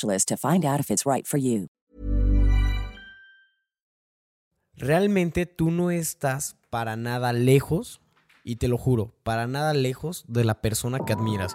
to 0.00 0.36
find 0.36 0.64
out 0.64 0.80
if 0.80 0.90
it's 0.90 1.04
right 1.06 1.26
for 1.26 1.38
you. 1.38 1.68
Realmente 4.76 5.46
tú 5.46 5.70
no 5.70 5.90
estás 5.90 6.56
para 6.70 6.96
nada 6.96 7.32
lejos, 7.32 8.00
y 8.44 8.56
te 8.56 8.68
lo 8.68 8.78
juro, 8.78 9.14
para 9.22 9.46
nada 9.46 9.74
lejos 9.74 10.24
de 10.26 10.44
la 10.44 10.60
persona 10.60 10.98
que 11.06 11.12
admiras. 11.12 11.54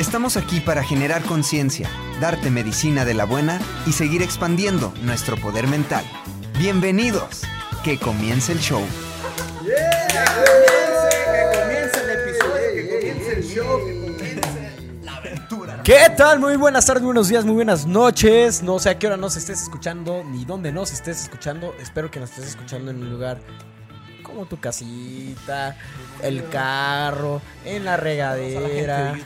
Estamos 0.00 0.38
aquí 0.38 0.60
para 0.60 0.82
generar 0.82 1.20
conciencia, 1.24 1.86
darte 2.22 2.50
medicina 2.50 3.04
de 3.04 3.12
la 3.12 3.26
buena 3.26 3.60
y 3.86 3.92
seguir 3.92 4.22
expandiendo 4.22 4.94
nuestro 5.02 5.36
poder 5.36 5.66
mental. 5.66 6.02
Bienvenidos. 6.58 7.42
Que 7.84 7.98
comience 7.98 8.52
el 8.52 8.60
show. 8.60 8.80
Que 9.62 9.74
comience 11.60 12.00
el 12.00 12.10
episodio, 12.18 12.72
que 12.72 12.88
comience 12.88 13.32
el 13.34 13.44
show, 13.44 13.78
que 13.84 14.00
comience 14.00 14.40
la 15.02 15.16
aventura. 15.16 15.82
¿Qué 15.82 16.08
tal? 16.16 16.40
Muy 16.40 16.56
buenas 16.56 16.86
tardes, 16.86 17.02
buenos 17.02 17.28
días, 17.28 17.44
muy 17.44 17.56
buenas 17.56 17.84
noches. 17.84 18.62
No 18.62 18.78
sé 18.78 18.88
a 18.88 18.98
qué 18.98 19.06
hora 19.06 19.18
nos 19.18 19.36
estés 19.36 19.60
escuchando 19.60 20.24
ni 20.24 20.46
dónde 20.46 20.72
nos 20.72 20.94
estés 20.94 21.24
escuchando. 21.24 21.74
Espero 21.78 22.10
que 22.10 22.20
nos 22.20 22.30
estés 22.30 22.46
escuchando 22.46 22.90
en 22.90 23.02
un 23.02 23.10
lugar 23.10 23.42
como 24.22 24.46
tu 24.46 24.58
casita, 24.58 25.76
el 26.22 26.48
carro, 26.48 27.42
en 27.64 27.84
la 27.84 27.96
regadera, 27.96 29.18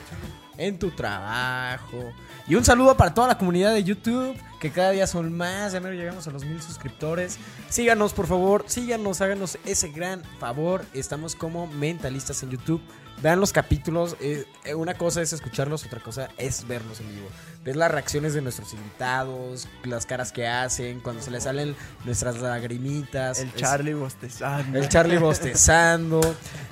en 0.57 0.77
tu 0.79 0.91
trabajo. 0.91 2.11
Y 2.47 2.55
un 2.55 2.63
saludo 2.65 2.95
para 2.95 3.13
toda 3.13 3.27
la 3.27 3.37
comunidad 3.37 3.73
de 3.73 3.83
YouTube, 3.83 4.37
que 4.59 4.71
cada 4.71 4.91
día 4.91 5.07
son 5.07 5.35
más. 5.35 5.73
Ya 5.73 5.79
menos 5.79 5.97
llegamos 5.97 6.27
a 6.27 6.31
los 6.31 6.45
mil 6.45 6.61
suscriptores. 6.61 7.37
Síganos, 7.69 8.13
por 8.13 8.27
favor, 8.27 8.65
síganos, 8.67 9.21
háganos 9.21 9.57
ese 9.65 9.89
gran 9.89 10.23
favor. 10.39 10.85
Estamos 10.93 11.35
como 11.35 11.65
mentalistas 11.67 12.43
en 12.43 12.51
YouTube. 12.51 12.81
Vean 13.23 13.39
los 13.39 13.53
capítulos. 13.53 14.17
eh, 14.19 14.45
una 14.75 14.93
cosa 14.95 15.21
es 15.21 15.31
escucharlos, 15.33 15.85
otra 15.85 16.01
cosa 16.01 16.27
es 16.37 16.67
verlos 16.67 16.99
en 16.99 17.07
vivo. 17.15 17.27
Ves 17.63 17.75
las 17.77 17.89
reacciones 17.89 18.33
de 18.35 18.41
nuestros 18.41 18.73
invitados, 18.73 19.67
las 19.85 20.05
caras 20.05 20.31
que 20.33 20.47
hacen, 20.47 20.99
cuando 20.99 21.21
se 21.23 21.31
les 21.31 21.43
salen 21.45 21.75
nuestras 22.03 22.37
lagrimitas. 22.41 23.39
El 23.39 23.47
Es- 23.47 23.55
Charlie 23.55 23.93
bostezando. 23.93 24.77
el 24.77 24.89
Charlie 24.89 25.17
bostezando. 25.17 26.21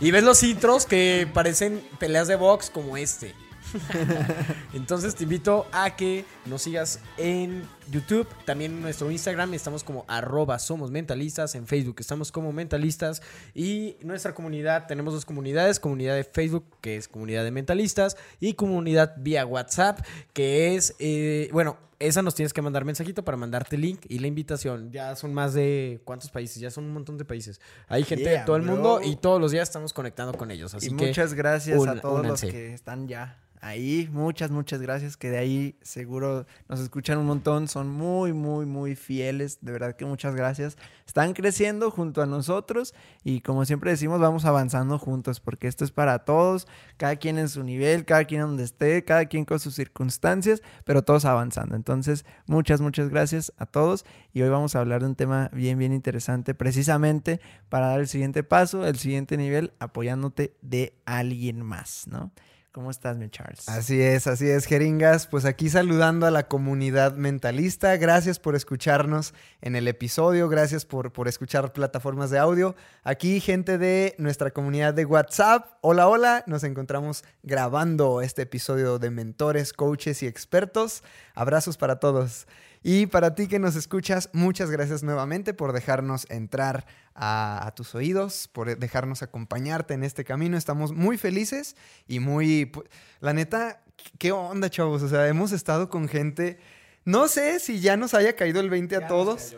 Y 0.01 0.11
ves 0.11 0.23
los 0.23 0.43
intros 0.43 0.85
que 0.85 1.27
parecen 1.33 1.81
peleas 1.97 2.27
de 2.27 2.35
box 2.35 2.69
como 2.69 2.97
este. 2.97 3.33
Entonces 4.73 5.15
te 5.15 5.23
invito 5.23 5.65
a 5.71 5.95
que 5.95 6.25
nos 6.45 6.61
sigas 6.63 6.99
en 7.17 7.63
YouTube, 7.91 8.27
también 8.45 8.73
en 8.73 8.81
nuestro 8.81 9.11
Instagram 9.11 9.53
estamos 9.53 9.83
como 9.83 10.05
arroba 10.07 10.59
somos 10.59 10.91
mentalistas, 10.91 11.55
en 11.55 11.67
Facebook 11.67 11.97
estamos 11.99 12.31
como 12.31 12.51
mentalistas 12.51 13.21
y 13.53 13.97
nuestra 14.01 14.33
comunidad, 14.33 14.87
tenemos 14.87 15.13
dos 15.13 15.25
comunidades, 15.25 15.79
comunidad 15.79 16.15
de 16.15 16.23
Facebook 16.23 16.65
que 16.81 16.97
es 16.97 17.07
comunidad 17.07 17.43
de 17.43 17.51
mentalistas 17.51 18.17
y 18.39 18.53
comunidad 18.53 19.15
vía 19.17 19.45
WhatsApp 19.45 19.99
que 20.33 20.75
es, 20.75 20.95
eh, 20.99 21.49
bueno, 21.51 21.77
esa 21.99 22.21
nos 22.21 22.35
tienes 22.35 22.51
que 22.51 22.61
mandar 22.61 22.83
mensajito 22.83 23.23
para 23.23 23.37
mandarte 23.37 23.77
el 23.77 23.81
link 23.83 24.01
y 24.09 24.19
la 24.19 24.27
invitación. 24.27 24.91
Ya 24.91 25.15
son 25.15 25.33
más 25.33 25.53
de 25.53 26.01
cuántos 26.03 26.29
países, 26.31 26.59
ya 26.59 26.69
son 26.69 26.83
un 26.83 26.91
montón 26.91 27.17
de 27.17 27.23
países. 27.23 27.61
Hay 27.87 28.03
gente 28.03 28.29
de 28.29 28.39
todo 28.39 28.57
el 28.57 28.63
bro. 28.63 28.73
mundo 28.73 28.99
y 29.01 29.15
todos 29.15 29.39
los 29.39 29.51
días 29.51 29.69
estamos 29.69 29.93
conectando 29.93 30.37
con 30.37 30.51
ellos. 30.51 30.73
Así 30.73 30.87
y 30.87 30.95
que 30.97 31.07
muchas 31.07 31.33
gracias 31.33 31.79
un- 31.79 31.87
a 31.87 32.01
todos 32.01 32.19
únanse. 32.19 32.47
los 32.47 32.53
que 32.53 32.73
están 32.73 33.07
ya 33.07 33.39
ahí. 33.63 34.09
Muchas, 34.11 34.51
muchas 34.51 34.81
gracias. 34.81 35.17
Que 35.17 35.29
de 35.29 35.37
ahí 35.37 35.75
seguro 35.81 36.45
nos 36.67 36.79
escuchan 36.79 37.17
un 37.17 37.25
montón. 37.25 37.67
Son 37.67 37.89
muy, 37.89 38.33
muy, 38.33 38.65
muy 38.65 38.95
fieles. 38.95 39.59
De 39.61 39.71
verdad 39.71 39.95
que 39.95 40.05
muchas 40.05 40.35
gracias. 40.35 40.77
Están 41.07 41.33
creciendo 41.33 41.89
junto 41.89 42.21
a 42.21 42.25
nosotros. 42.25 42.93
Y 43.23 43.41
como 43.41 43.65
siempre 43.65 43.91
decimos, 43.91 44.19
vamos 44.19 44.45
avanzando 44.45 44.99
juntos. 44.99 45.39
Porque 45.39 45.67
esto 45.67 45.85
es 45.85 45.91
para 45.91 46.19
todos. 46.19 46.67
Cada 46.97 47.15
quien 47.15 47.37
en 47.37 47.49
su 47.49 47.63
nivel, 47.63 48.05
cada 48.05 48.25
quien 48.25 48.41
donde 48.41 48.63
esté, 48.63 49.03
cada 49.03 49.25
quien 49.25 49.45
con 49.45 49.59
sus 49.59 49.73
circunstancias. 49.73 50.61
Pero 50.83 51.01
todos 51.01 51.25
avanzando. 51.25 51.75
Entonces, 51.75 52.25
muchas, 52.45 52.81
muchas 52.81 53.09
gracias 53.09 53.53
a 53.57 53.65
todos. 53.65 54.05
Y 54.33 54.41
hoy 54.41 54.49
vamos 54.49 54.75
a 54.75 54.79
hablar 54.79 55.01
de 55.01 55.07
un 55.07 55.15
tema 55.15 55.49
bien, 55.53 55.79
bien 55.79 55.93
interesante. 55.93 56.53
Precisamente 56.53 57.39
para 57.69 57.87
dar 57.87 58.01
el 58.01 58.07
siguiente 58.07 58.43
paso, 58.43 58.85
el 58.85 58.97
siguiente 58.97 59.37
nivel, 59.37 59.73
apoyándote 59.79 60.55
de 60.61 60.93
alguien 61.05 61.61
más, 61.61 62.07
¿no? 62.07 62.31
¿Cómo 62.73 62.89
estás, 62.89 63.17
mi 63.17 63.29
Charles? 63.29 63.69
Así 63.69 64.01
es, 64.01 64.25
así 64.25 64.49
es, 64.49 64.65
jeringas. 64.65 65.27
Pues 65.27 65.45
aquí 65.45 65.69
saludando 65.69 66.25
a 66.25 66.31
la 66.31 66.47
comunidad 66.47 67.13
mentalista. 67.13 67.95
Gracias 67.97 68.39
por 68.39 68.55
escucharnos 68.55 69.35
en 69.61 69.75
el 69.75 69.87
episodio. 69.87 70.49
Gracias 70.49 70.83
por, 70.83 71.13
por 71.13 71.27
escuchar 71.27 71.71
plataformas 71.71 72.31
de 72.31 72.39
audio. 72.39 72.75
Aquí, 73.03 73.39
gente 73.41 73.77
de 73.77 74.15
nuestra 74.17 74.49
comunidad 74.49 74.95
de 74.95 75.05
WhatsApp. 75.05 75.67
Hola, 75.81 76.07
hola. 76.07 76.43
Nos 76.47 76.63
encontramos 76.63 77.23
grabando 77.43 78.23
este 78.23 78.41
episodio 78.41 78.97
de 78.97 79.11
mentores, 79.11 79.71
coaches 79.71 80.23
y 80.23 80.25
expertos. 80.25 81.03
Abrazos 81.35 81.77
para 81.77 81.99
todos. 81.99 82.47
Y 82.85 83.05
para 83.07 83.33
ti 83.33 83.47
que 83.47 83.59
nos 83.59 83.77
escuchas, 83.77 84.29
muchas 84.33 84.69
gracias 84.69 85.03
nuevamente 85.03 85.53
por 85.53 85.71
dejarnos 85.71 86.29
entrar 86.29 86.85
a, 87.15 87.65
a 87.65 87.73
tus 87.73 87.95
oídos, 87.95 88.49
por 88.49 88.77
dejarnos 88.77 89.23
acompañarte 89.23 89.93
en 89.93 90.03
este 90.03 90.25
camino. 90.25 90.57
Estamos 90.57 90.91
muy 90.91 91.17
felices 91.17 91.77
y 92.07 92.19
muy... 92.19 92.73
La 93.21 93.31
neta, 93.31 93.81
¿qué 94.17 94.33
onda, 94.33 94.69
chavos? 94.69 95.01
O 95.01 95.07
sea, 95.07 95.27
hemos 95.29 95.53
estado 95.53 95.89
con 95.89 96.09
gente... 96.09 96.59
No 97.05 97.27
sé 97.29 97.59
si 97.59 97.79
ya 97.79 97.97
nos 97.97 98.13
haya 98.13 98.35
caído 98.35 98.61
el 98.61 98.69
20 98.69 98.95
a 98.95 99.07
todos, 99.07 99.55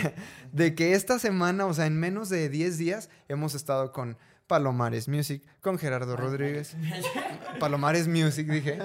de 0.52 0.74
que 0.74 0.94
esta 0.94 1.20
semana, 1.20 1.66
o 1.66 1.74
sea, 1.74 1.86
en 1.86 1.98
menos 1.98 2.28
de 2.28 2.48
10 2.48 2.78
días, 2.78 3.08
hemos 3.28 3.54
estado 3.54 3.92
con 3.92 4.16
Palomares 4.48 5.06
Music, 5.08 5.42
con 5.60 5.78
Gerardo 5.78 6.16
Rodríguez. 6.16 6.74
Palomares 7.60 8.08
Music, 8.08 8.48
dije. 8.48 8.78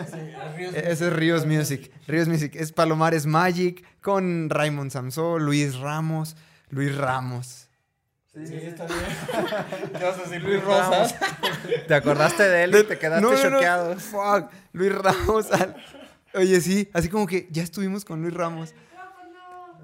Ese 0.76 1.08
es 1.08 1.14
Ríos 1.14 1.46
Music. 1.48 1.92
Ríos 2.08 2.28
Music. 2.28 2.54
Es 2.56 2.72
Palomares 2.72 3.26
Magic 3.26 3.84
con 4.02 4.50
Raymond 4.52 4.92
Samsó, 4.92 5.40
Luis 5.40 5.78
Ramos. 5.80 6.36
Luis 6.70 6.96
Ramos. 6.96 7.70
Sí, 8.34 8.56
está 8.56 8.86
bien. 8.88 9.00
¿Qué 9.98 10.04
vas 10.04 10.18
a 10.18 10.22
decir, 10.24 10.42
Luis 10.44 10.64
Rosas? 10.64 11.16
¿Te 11.88 11.94
acordaste 11.96 12.44
de 12.44 12.64
él 12.64 12.76
y 12.76 12.84
te 12.84 12.98
quedaste 12.98 13.22
No, 13.22 13.32
no, 13.32 13.38
no. 13.38 13.50
choqueado? 13.58 13.96
Fuck. 14.00 14.52
Luis 14.74 14.94
Ramos. 14.94 15.52
al- 15.52 15.76
Oye, 16.36 16.60
sí, 16.62 16.90
así 16.94 17.10
como 17.10 17.28
que 17.28 17.48
ya 17.52 17.62
estuvimos 17.64 18.04
con 18.06 18.22
Luis 18.22 18.34
Ramos. 18.34 18.74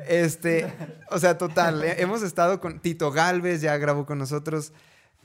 Este, 0.08 0.74
o 1.12 1.20
sea, 1.20 1.38
total, 1.38 1.84
hemos 1.84 2.22
estado 2.24 2.60
con 2.62 2.80
Tito 2.80 3.12
Galvez, 3.12 3.62
ya 3.62 3.78
grabó 3.78 4.06
con 4.06 4.18
nosotros. 4.18 4.72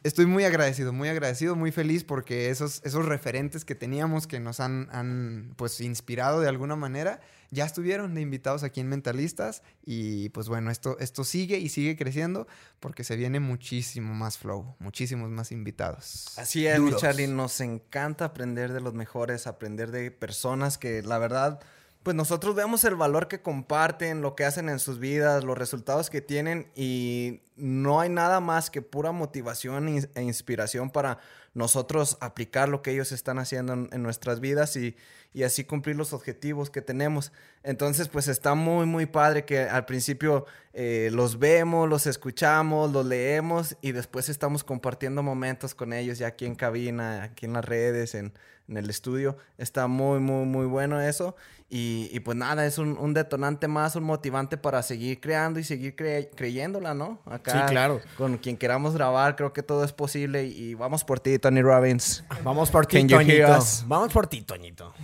Estoy 0.04 0.26
muy 0.26 0.44
agradecido, 0.44 0.92
muy 0.92 1.08
agradecido, 1.08 1.56
muy 1.56 1.72
feliz 1.72 2.04
porque 2.04 2.50
esos, 2.50 2.82
esos 2.84 3.06
referentes 3.06 3.64
que 3.64 3.74
teníamos 3.74 4.26
que 4.26 4.38
nos 4.38 4.60
han, 4.60 4.90
han, 4.92 5.54
pues 5.56 5.80
inspirado 5.80 6.42
de 6.42 6.48
alguna 6.48 6.76
manera, 6.76 7.22
ya 7.50 7.64
estuvieron 7.64 8.14
de 8.14 8.20
invitados 8.20 8.64
aquí 8.64 8.82
en 8.82 8.88
Mentalistas 8.90 9.62
y 9.82 10.28
pues 10.28 10.50
bueno, 10.50 10.70
esto, 10.70 10.98
esto 10.98 11.24
sigue 11.24 11.56
y 11.58 11.70
sigue 11.70 11.96
creciendo 11.96 12.46
porque 12.80 13.02
se 13.02 13.16
viene 13.16 13.40
muchísimo 13.40 14.12
más 14.12 14.36
flow, 14.36 14.76
muchísimos 14.78 15.30
más 15.30 15.52
invitados. 15.52 16.38
Así 16.38 16.66
es, 16.66 16.76
Duros. 16.76 17.00
Charlie. 17.00 17.26
Nos 17.26 17.62
encanta 17.62 18.26
aprender 18.26 18.74
de 18.74 18.82
los 18.82 18.92
mejores, 18.92 19.46
aprender 19.46 19.90
de 19.90 20.10
personas 20.10 20.76
que 20.76 21.02
la 21.02 21.16
verdad, 21.16 21.60
pues 22.04 22.14
nosotros 22.14 22.54
vemos 22.54 22.84
el 22.84 22.96
valor 22.96 23.28
que 23.28 23.40
comparten, 23.40 24.20
lo 24.20 24.36
que 24.36 24.44
hacen 24.44 24.68
en 24.68 24.78
sus 24.78 24.98
vidas, 24.98 25.42
los 25.42 25.56
resultados 25.56 26.10
que 26.10 26.20
tienen 26.20 26.70
y 26.76 27.40
no 27.56 27.98
hay 27.98 28.10
nada 28.10 28.40
más 28.40 28.68
que 28.68 28.82
pura 28.82 29.10
motivación 29.10 29.88
e 29.88 30.08
e 30.14 30.22
inspiración 30.22 30.90
para 30.90 31.18
nosotros 31.54 32.18
aplicar 32.20 32.68
lo 32.68 32.82
que 32.82 32.90
ellos 32.90 33.10
están 33.10 33.38
haciendo 33.38 33.72
en, 33.72 34.02
nuestras 34.02 34.40
vidas 34.40 34.76
y, 34.76 34.96
y 35.32 35.44
así 35.44 35.64
cumplir 35.64 35.96
los 35.96 36.12
objetivos 36.12 36.68
que 36.68 36.82
tenemos. 36.82 37.32
Entonces, 37.62 38.08
pues 38.08 38.28
está 38.28 38.54
muy, 38.54 38.84
muy 38.84 39.06
padre 39.06 39.46
que 39.46 39.60
al 39.60 39.86
principio 39.86 40.44
eh, 40.74 41.08
los 41.10 41.38
vemos, 41.38 41.88
los 41.88 42.06
escuchamos, 42.06 42.92
los 42.92 43.06
leemos 43.06 43.76
y 43.80 43.92
después 43.92 44.28
estamos 44.28 44.62
compartiendo 44.62 45.22
momentos 45.22 45.74
con 45.74 45.94
ellos 45.94 46.18
ya 46.18 46.26
aquí 46.26 46.44
en 46.44 46.56
cabina, 46.56 47.22
aquí 47.22 47.46
en 47.46 47.54
las 47.54 47.64
redes, 47.64 48.14
en, 48.14 48.34
en 48.68 48.76
el 48.76 48.90
estudio. 48.90 49.36
Está 49.56 49.86
muy, 49.86 50.18
muy, 50.18 50.44
muy 50.46 50.66
bueno 50.66 51.00
eso. 51.00 51.36
Y, 51.76 52.08
y 52.12 52.20
pues 52.20 52.36
nada, 52.36 52.64
es 52.66 52.78
un, 52.78 52.96
un 52.98 53.14
detonante 53.14 53.66
más, 53.66 53.96
un 53.96 54.04
motivante 54.04 54.56
para 54.56 54.80
seguir 54.84 55.18
creando 55.20 55.58
y 55.58 55.64
seguir 55.64 55.96
cre- 55.96 56.28
creyéndola, 56.36 56.94
¿no? 56.94 57.18
Acá 57.26 57.50
Sí, 57.66 57.72
claro. 57.72 58.00
con 58.16 58.38
quien 58.38 58.56
queramos 58.56 58.94
grabar, 58.94 59.34
creo 59.34 59.52
que 59.52 59.64
todo 59.64 59.82
es 59.82 59.92
posible 59.92 60.44
y, 60.46 60.52
y 60.70 60.74
vamos 60.74 61.02
por 61.02 61.18
ti, 61.18 61.36
Tony 61.40 61.62
Robbins. 61.62 62.22
Vamos 62.44 62.70
por 62.70 62.86
ti, 62.86 63.04
Toñito. 63.06 63.58
Vamos 63.88 64.12
por 64.12 64.28
ti, 64.28 64.42
Toñito. 64.42 64.94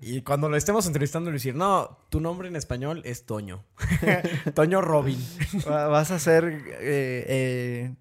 y 0.00 0.22
cuando 0.22 0.48
lo 0.48 0.56
estemos 0.56 0.84
entrevistando, 0.86 1.30
le 1.30 1.34
decir, 1.34 1.54
no, 1.54 1.98
tu 2.08 2.18
nombre 2.20 2.48
en 2.48 2.56
español 2.56 3.02
es 3.04 3.24
Toño. 3.24 3.62
Toño 4.54 4.80
Robin. 4.80 5.18
Va- 5.68 5.86
Vas 5.86 6.10
a 6.10 6.18
ser 6.18 6.44
eh, 6.44 7.24
eh, 7.28 7.94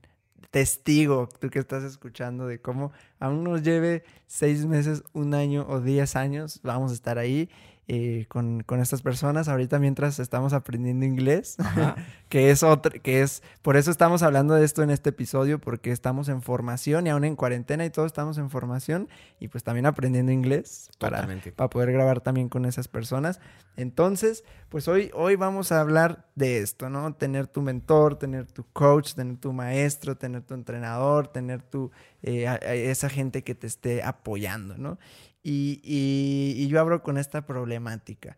testigo, 0.49 1.29
tú 1.39 1.49
que 1.51 1.59
estás 1.59 1.83
escuchando, 1.83 2.47
de 2.47 2.59
cómo 2.59 2.91
aún 3.19 3.43
nos 3.43 3.61
lleve 3.61 4.03
seis 4.25 4.65
meses, 4.65 5.03
un 5.13 5.33
año 5.35 5.65
o 5.69 5.79
diez 5.79 6.15
años, 6.15 6.59
vamos 6.63 6.89
a 6.91 6.93
estar 6.95 7.19
ahí 7.19 7.49
eh, 7.91 8.27
con, 8.27 8.61
con 8.61 8.79
estas 8.79 9.01
personas. 9.01 9.47
Ahorita 9.47 9.79
mientras 9.79 10.19
estamos 10.19 10.53
aprendiendo 10.53 11.05
inglés, 11.07 11.57
que 12.29 12.51
es 12.51 12.61
otra, 12.61 12.91
que 12.99 13.23
es, 13.23 13.41
por 13.63 13.77
eso 13.77 13.89
estamos 13.89 14.21
hablando 14.21 14.53
de 14.53 14.63
esto 14.63 14.83
en 14.83 14.91
este 14.91 15.09
episodio, 15.09 15.57
porque 15.59 15.91
estamos 15.91 16.29
en 16.29 16.43
formación 16.43 17.07
y 17.07 17.09
aún 17.09 17.23
en 17.25 17.35
cuarentena 17.35 17.83
y 17.85 17.89
todos 17.89 18.05
estamos 18.05 18.37
en 18.37 18.51
formación 18.51 19.09
y 19.39 19.47
pues 19.47 19.63
también 19.63 19.87
aprendiendo 19.87 20.31
inglés 20.31 20.91
para, 20.99 21.21
para 21.55 21.69
poder 21.71 21.91
grabar 21.91 22.21
también 22.21 22.47
con 22.47 22.65
esas 22.65 22.87
personas. 22.87 23.39
Entonces, 23.75 24.43
pues 24.69 24.87
hoy, 24.87 25.09
hoy 25.15 25.35
vamos 25.35 25.71
a 25.71 25.79
hablar 25.81 26.27
de 26.35 26.59
esto, 26.59 26.89
¿no? 26.91 27.15
Tener 27.15 27.47
tu 27.47 27.63
mentor, 27.63 28.19
tener 28.19 28.45
tu 28.45 28.65
coach, 28.71 29.13
tener 29.13 29.37
tu 29.37 29.51
maestro, 29.51 30.15
tener 30.15 30.43
tu 30.43 30.53
entrenador, 30.53 31.27
tener 31.29 31.63
tu, 31.63 31.89
eh, 32.21 32.47
a- 32.47 32.59
a 32.61 32.73
esa 32.75 33.09
gente 33.09 33.43
que 33.43 33.55
te 33.55 33.65
esté 33.65 34.03
apoyando, 34.03 34.77
¿no? 34.77 34.99
Y, 35.43 36.67
yo 36.67 36.79
abro 36.79 37.01
con 37.01 37.17
esta 37.17 37.45
problemática 37.45 38.37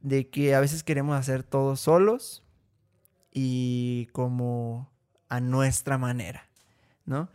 de 0.00 0.28
que 0.28 0.54
a 0.54 0.60
veces 0.60 0.82
queremos 0.82 1.18
hacer 1.18 1.42
todo 1.42 1.76
solos 1.76 2.42
y 3.32 4.08
como 4.12 4.90
a 5.28 5.40
nuestra 5.40 5.98
manera, 5.98 6.48
¿no? 7.04 7.28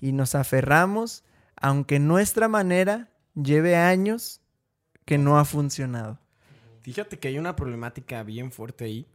Y 0.00 0.12
nos 0.12 0.34
aferramos, 0.34 1.24
aunque 1.56 1.98
nuestra 1.98 2.48
manera 2.48 3.08
lleve 3.34 3.76
años 3.76 4.40
que 5.04 5.18
no 5.18 5.38
ha 5.38 5.44
funcionado. 5.44 6.18
Fíjate 6.82 7.18
que 7.18 7.28
hay 7.28 7.38
una 7.38 7.56
problemática 7.56 8.22
bien 8.22 8.52
fuerte 8.52 8.84
ahí. 8.84 9.06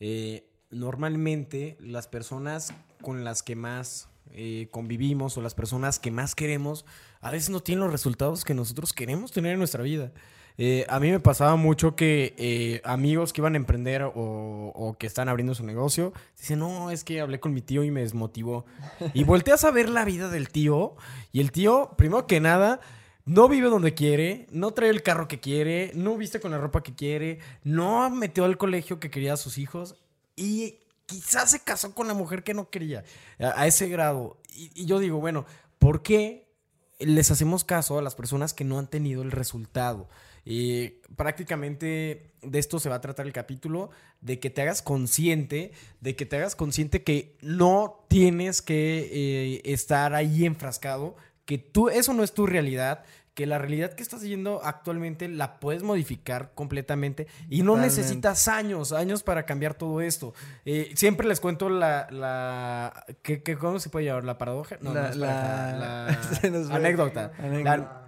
Eh, 0.00 0.48
normalmente 0.70 1.76
las 1.80 2.06
personas 2.08 2.74
con 3.02 3.24
las 3.24 3.42
que 3.42 3.56
más 3.56 4.08
eh, 4.32 4.68
convivimos 4.70 5.36
o 5.36 5.42
las 5.42 5.54
personas 5.54 5.98
que 5.98 6.10
más 6.10 6.34
queremos 6.34 6.84
a 7.20 7.30
veces 7.30 7.50
no 7.50 7.60
tienen 7.60 7.84
los 7.84 7.92
resultados 7.92 8.44
que 8.44 8.54
nosotros 8.54 8.92
queremos 8.92 9.32
tener 9.32 9.52
en 9.52 9.58
nuestra 9.58 9.82
vida. 9.82 10.12
Eh, 10.60 10.84
a 10.88 10.98
mí 10.98 11.12
me 11.12 11.20
pasaba 11.20 11.54
mucho 11.54 11.94
que 11.94 12.34
eh, 12.36 12.80
amigos 12.84 13.32
que 13.32 13.40
iban 13.40 13.54
a 13.54 13.58
emprender 13.58 14.02
o, 14.12 14.96
que 14.98 15.06
están 15.06 15.28
abriendo 15.28 15.54
su 15.54 15.64
negocio 15.64 16.12
dicen, 16.36 16.58
no, 16.58 16.90
es 16.90 17.04
que 17.04 17.20
hablé 17.20 17.38
con 17.38 17.54
mi 17.54 17.62
tío 17.62 17.84
y 17.84 17.92
me 17.92 18.00
desmotivó. 18.00 18.66
Y 19.14 19.22
volteas 19.22 19.62
a 19.64 19.70
ver 19.70 19.88
la 19.88 20.04
vida 20.04 20.28
del 20.28 20.48
tío 20.48 20.96
y 21.30 21.40
el 21.40 21.52
tío, 21.52 21.94
primero 21.96 22.26
que 22.26 22.40
nada, 22.40 22.80
no 23.24 23.48
vive 23.48 23.68
donde 23.68 23.94
quiere, 23.94 24.48
no 24.50 24.72
trae 24.72 24.90
el 24.90 25.04
carro 25.04 25.28
que 25.28 25.38
quiere, 25.38 25.92
no 25.94 26.16
viste 26.16 26.40
con 26.40 26.50
la 26.50 26.58
ropa 26.58 26.82
que 26.82 26.94
quiere, 26.94 27.38
no 27.62 28.10
metió 28.10 28.44
al 28.44 28.58
colegio 28.58 28.98
que 28.98 29.10
quería 29.10 29.34
a 29.34 29.36
sus 29.36 29.58
hijos 29.58 29.94
y 30.34 30.80
quizás 31.08 31.50
se 31.50 31.60
casó 31.60 31.94
con 31.94 32.06
la 32.06 32.14
mujer 32.14 32.44
que 32.44 32.54
no 32.54 32.68
quería 32.68 33.02
a, 33.40 33.66
ese 33.66 33.88
grado. 33.88 34.38
Y, 34.54 34.70
y 34.74 34.86
yo 34.86 34.98
digo, 34.98 35.18
bueno, 35.18 35.46
¿por 35.78 36.02
qué 36.02 36.52
les 36.98 37.30
hacemos 37.30 37.64
caso 37.64 37.98
a 37.98 38.02
las 38.02 38.14
personas 38.14 38.52
que 38.52 38.64
no 38.64 38.78
han 38.78 38.88
tenido 38.88 39.22
el 39.22 39.30
resultado? 39.30 40.08
Y 40.44 41.00
prácticamente 41.16 42.32
de 42.42 42.58
esto 42.58 42.78
se 42.78 42.88
va 42.88 42.96
a 42.96 43.00
tratar 43.00 43.26
el 43.26 43.32
capítulo, 43.32 43.90
de 44.20 44.38
que 44.38 44.50
te 44.50 44.62
hagas 44.62 44.82
consciente, 44.82 45.72
de 46.00 46.16
que 46.16 46.26
te 46.26 46.36
hagas 46.36 46.56
consciente 46.56 47.02
que 47.02 47.36
no 47.40 48.04
tienes 48.08 48.62
que 48.62 49.08
eh, 49.12 49.60
estar 49.64 50.14
ahí 50.14 50.44
enfrascado, 50.44 51.16
que 51.44 51.58
tú, 51.58 51.88
eso 51.88 52.12
no 52.12 52.22
es 52.22 52.32
tu 52.32 52.46
realidad, 52.46 53.04
que 53.38 53.46
la 53.46 53.56
realidad 53.56 53.92
que 53.92 54.02
estás 54.02 54.22
yendo 54.22 54.60
actualmente 54.64 55.28
la 55.28 55.60
puedes 55.60 55.84
modificar 55.84 56.50
completamente 56.56 57.28
y 57.48 57.62
no 57.62 57.74
Totalmente. 57.74 57.96
necesitas 58.00 58.48
años, 58.48 58.90
años 58.90 59.22
para 59.22 59.44
cambiar 59.46 59.74
todo 59.74 60.00
esto. 60.00 60.34
Eh, 60.64 60.90
siempre 60.96 61.28
les 61.28 61.38
cuento 61.38 61.68
la, 61.68 62.08
la 62.10 63.04
¿qué, 63.22 63.44
qué- 63.44 63.56
¿cómo 63.56 63.78
se 63.78 63.90
puede 63.90 64.06
llamar? 64.06 64.24
¿La 64.24 64.38
paradoja? 64.38 64.74
No, 64.80 64.92
La- 64.92 65.02
no 65.02 65.08
es 65.10 65.16
la- 65.18 66.08
la 66.42 66.74
anécdota. 66.74 67.30
Anécdota. 67.38 68.06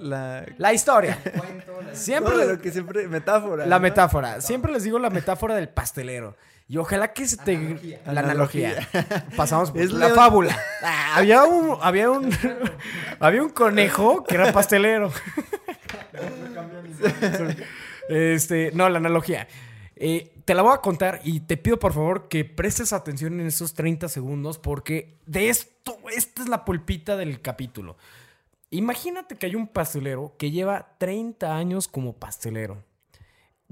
La, 0.00 0.40
La, 0.40 0.46
la 0.58 0.72
historia. 0.72 1.16
Siempre 1.92 2.32
No, 2.32 2.38
les- 2.40 2.48
lo 2.48 2.58
que 2.60 2.72
siempre, 2.72 3.06
metáfora. 3.06 3.64
la 3.66 3.76
¿no? 3.76 3.82
metáfora. 3.82 4.40
Siempre 4.40 4.72
les 4.72 4.82
digo 4.82 4.98
la 4.98 5.10
metáfora 5.10 5.54
del 5.54 5.68
pastelero. 5.68 6.36
Y 6.72 6.78
ojalá 6.78 7.12
que 7.12 7.28
se 7.28 7.36
te... 7.36 8.00
La 8.06 8.20
analogía. 8.20 8.88
Pasamos 9.36 9.72
por 9.72 9.78
Es 9.82 9.92
la 9.92 10.06
León- 10.06 10.16
fábula. 10.16 10.58
Ah, 10.82 11.12
había 11.16 11.44
un... 11.44 11.76
Había 11.82 12.10
un... 12.10 12.30
había 13.20 13.42
un 13.42 13.50
conejo 13.50 14.24
que 14.24 14.36
era 14.36 14.54
pastelero. 14.54 15.12
este... 18.08 18.70
No, 18.72 18.88
la 18.88 18.96
analogía. 18.96 19.48
Eh, 19.96 20.32
te 20.46 20.54
la 20.54 20.62
voy 20.62 20.72
a 20.72 20.78
contar 20.78 21.20
y 21.24 21.40
te 21.40 21.58
pido 21.58 21.78
por 21.78 21.92
favor 21.92 22.28
que 22.28 22.46
prestes 22.46 22.94
atención 22.94 23.38
en 23.38 23.48
esos 23.48 23.74
30 23.74 24.08
segundos 24.08 24.58
porque 24.58 25.18
de 25.26 25.50
esto, 25.50 25.98
esta 26.16 26.40
es 26.42 26.48
la 26.48 26.64
pulpita 26.64 27.18
del 27.18 27.42
capítulo. 27.42 27.98
Imagínate 28.70 29.36
que 29.36 29.44
hay 29.44 29.56
un 29.56 29.68
pastelero 29.68 30.36
que 30.38 30.50
lleva 30.50 30.94
30 30.96 31.54
años 31.54 31.86
como 31.86 32.14
pastelero. 32.14 32.82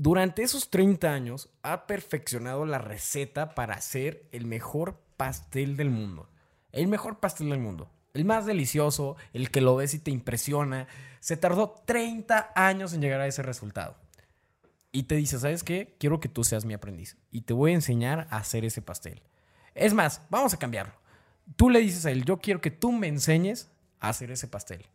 Durante 0.02 0.42
esos 0.42 0.70
30 0.70 1.12
años 1.12 1.50
ha 1.62 1.86
perfeccionado 1.86 2.64
la 2.64 2.78
receta 2.78 3.54
para 3.54 3.74
hacer 3.74 4.26
el 4.32 4.46
mejor 4.46 4.98
pastel 5.18 5.76
del 5.76 5.90
mundo. 5.90 6.26
El 6.72 6.88
mejor 6.88 7.20
pastel 7.20 7.50
del 7.50 7.58
mundo. 7.58 7.90
El 8.14 8.24
más 8.24 8.46
delicioso, 8.46 9.16
el 9.34 9.50
que 9.50 9.60
lo 9.60 9.76
ves 9.76 9.92
y 9.92 9.98
te 9.98 10.10
impresiona. 10.10 10.88
Se 11.20 11.36
tardó 11.36 11.74
30 11.84 12.52
años 12.54 12.94
en 12.94 13.02
llegar 13.02 13.20
a 13.20 13.26
ese 13.26 13.42
resultado. 13.42 13.94
Y 14.90 15.02
te 15.02 15.16
dice, 15.16 15.38
¿sabes 15.38 15.62
qué? 15.62 15.94
Quiero 16.00 16.18
que 16.18 16.30
tú 16.30 16.44
seas 16.44 16.64
mi 16.64 16.72
aprendiz. 16.72 17.18
Y 17.30 17.42
te 17.42 17.52
voy 17.52 17.72
a 17.72 17.74
enseñar 17.74 18.26
a 18.30 18.38
hacer 18.38 18.64
ese 18.64 18.80
pastel. 18.80 19.20
Es 19.74 19.92
más, 19.92 20.22
vamos 20.30 20.54
a 20.54 20.58
cambiarlo. 20.58 20.94
Tú 21.56 21.68
le 21.68 21.80
dices 21.80 22.06
a 22.06 22.10
él, 22.10 22.24
yo 22.24 22.38
quiero 22.38 22.62
que 22.62 22.70
tú 22.70 22.90
me 22.90 23.08
enseñes 23.08 23.70
a 23.98 24.08
hacer 24.08 24.30
ese 24.30 24.48
pastel. 24.48 24.86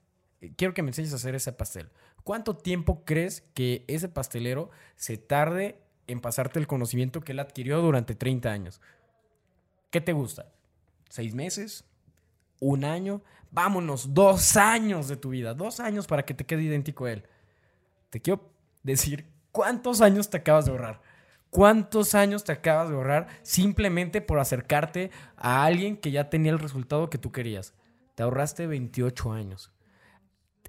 Eh, 0.42 0.54
Quiero 0.56 0.74
que 0.74 0.84
me 0.84 0.90
enseñes 0.90 1.14
a 1.14 1.18
hacer 1.18 1.36
ese 1.36 1.52
pastel. 1.52 1.90
¿Cuánto 2.24 2.56
tiempo 2.58 3.04
crees 3.06 3.42
que 3.54 3.86
ese 3.88 4.10
pastelero 4.10 4.70
se 4.96 5.18
tarde 5.18 5.80
en 6.08 6.22
pasarte 6.22 6.60
el 6.60 6.68
conocimiento 6.68 7.22
que 7.22 7.34
él 7.34 7.40
adquirió 7.40 7.82
durante 7.82 8.16
30 8.16 8.52
años? 8.52 8.82
¿Qué 9.92 10.02
te 10.02 10.14
gusta? 10.14 10.52
¿Seis 11.10 11.34
meses? 11.34 11.86
¿Un 12.60 12.84
año? 12.84 13.22
Vámonos, 13.52 14.14
dos 14.14 14.58
años 14.58 15.08
de 15.08 15.18
tu 15.18 15.30
vida. 15.30 15.54
Dos 15.54 15.80
años 15.80 16.08
para 16.08 16.26
que 16.26 16.34
te 16.34 16.46
quede 16.46 16.64
idéntico 16.64 17.06
a 17.06 17.12
él. 17.14 17.28
Te 18.10 18.20
quiero 18.22 18.50
decir, 18.84 19.28
¿cuántos 19.52 20.02
años 20.02 20.30
te 20.30 20.38
acabas 20.38 20.66
de 20.66 20.72
ahorrar? 20.72 21.02
¿Cuántos 21.50 22.16
años 22.16 22.44
te 22.44 22.52
acabas 22.52 22.90
de 22.90 22.96
ahorrar 22.96 23.28
simplemente 23.42 24.20
por 24.20 24.40
acercarte 24.40 25.12
a 25.38 25.64
alguien 25.64 25.96
que 25.96 26.12
ya 26.12 26.30
tenía 26.30 26.52
el 26.52 26.60
resultado 26.60 27.10
que 27.10 27.18
tú 27.18 27.32
querías? 27.32 27.74
Te 28.16 28.24
ahorraste 28.24 28.68
28 28.68 29.32
años. 29.32 29.72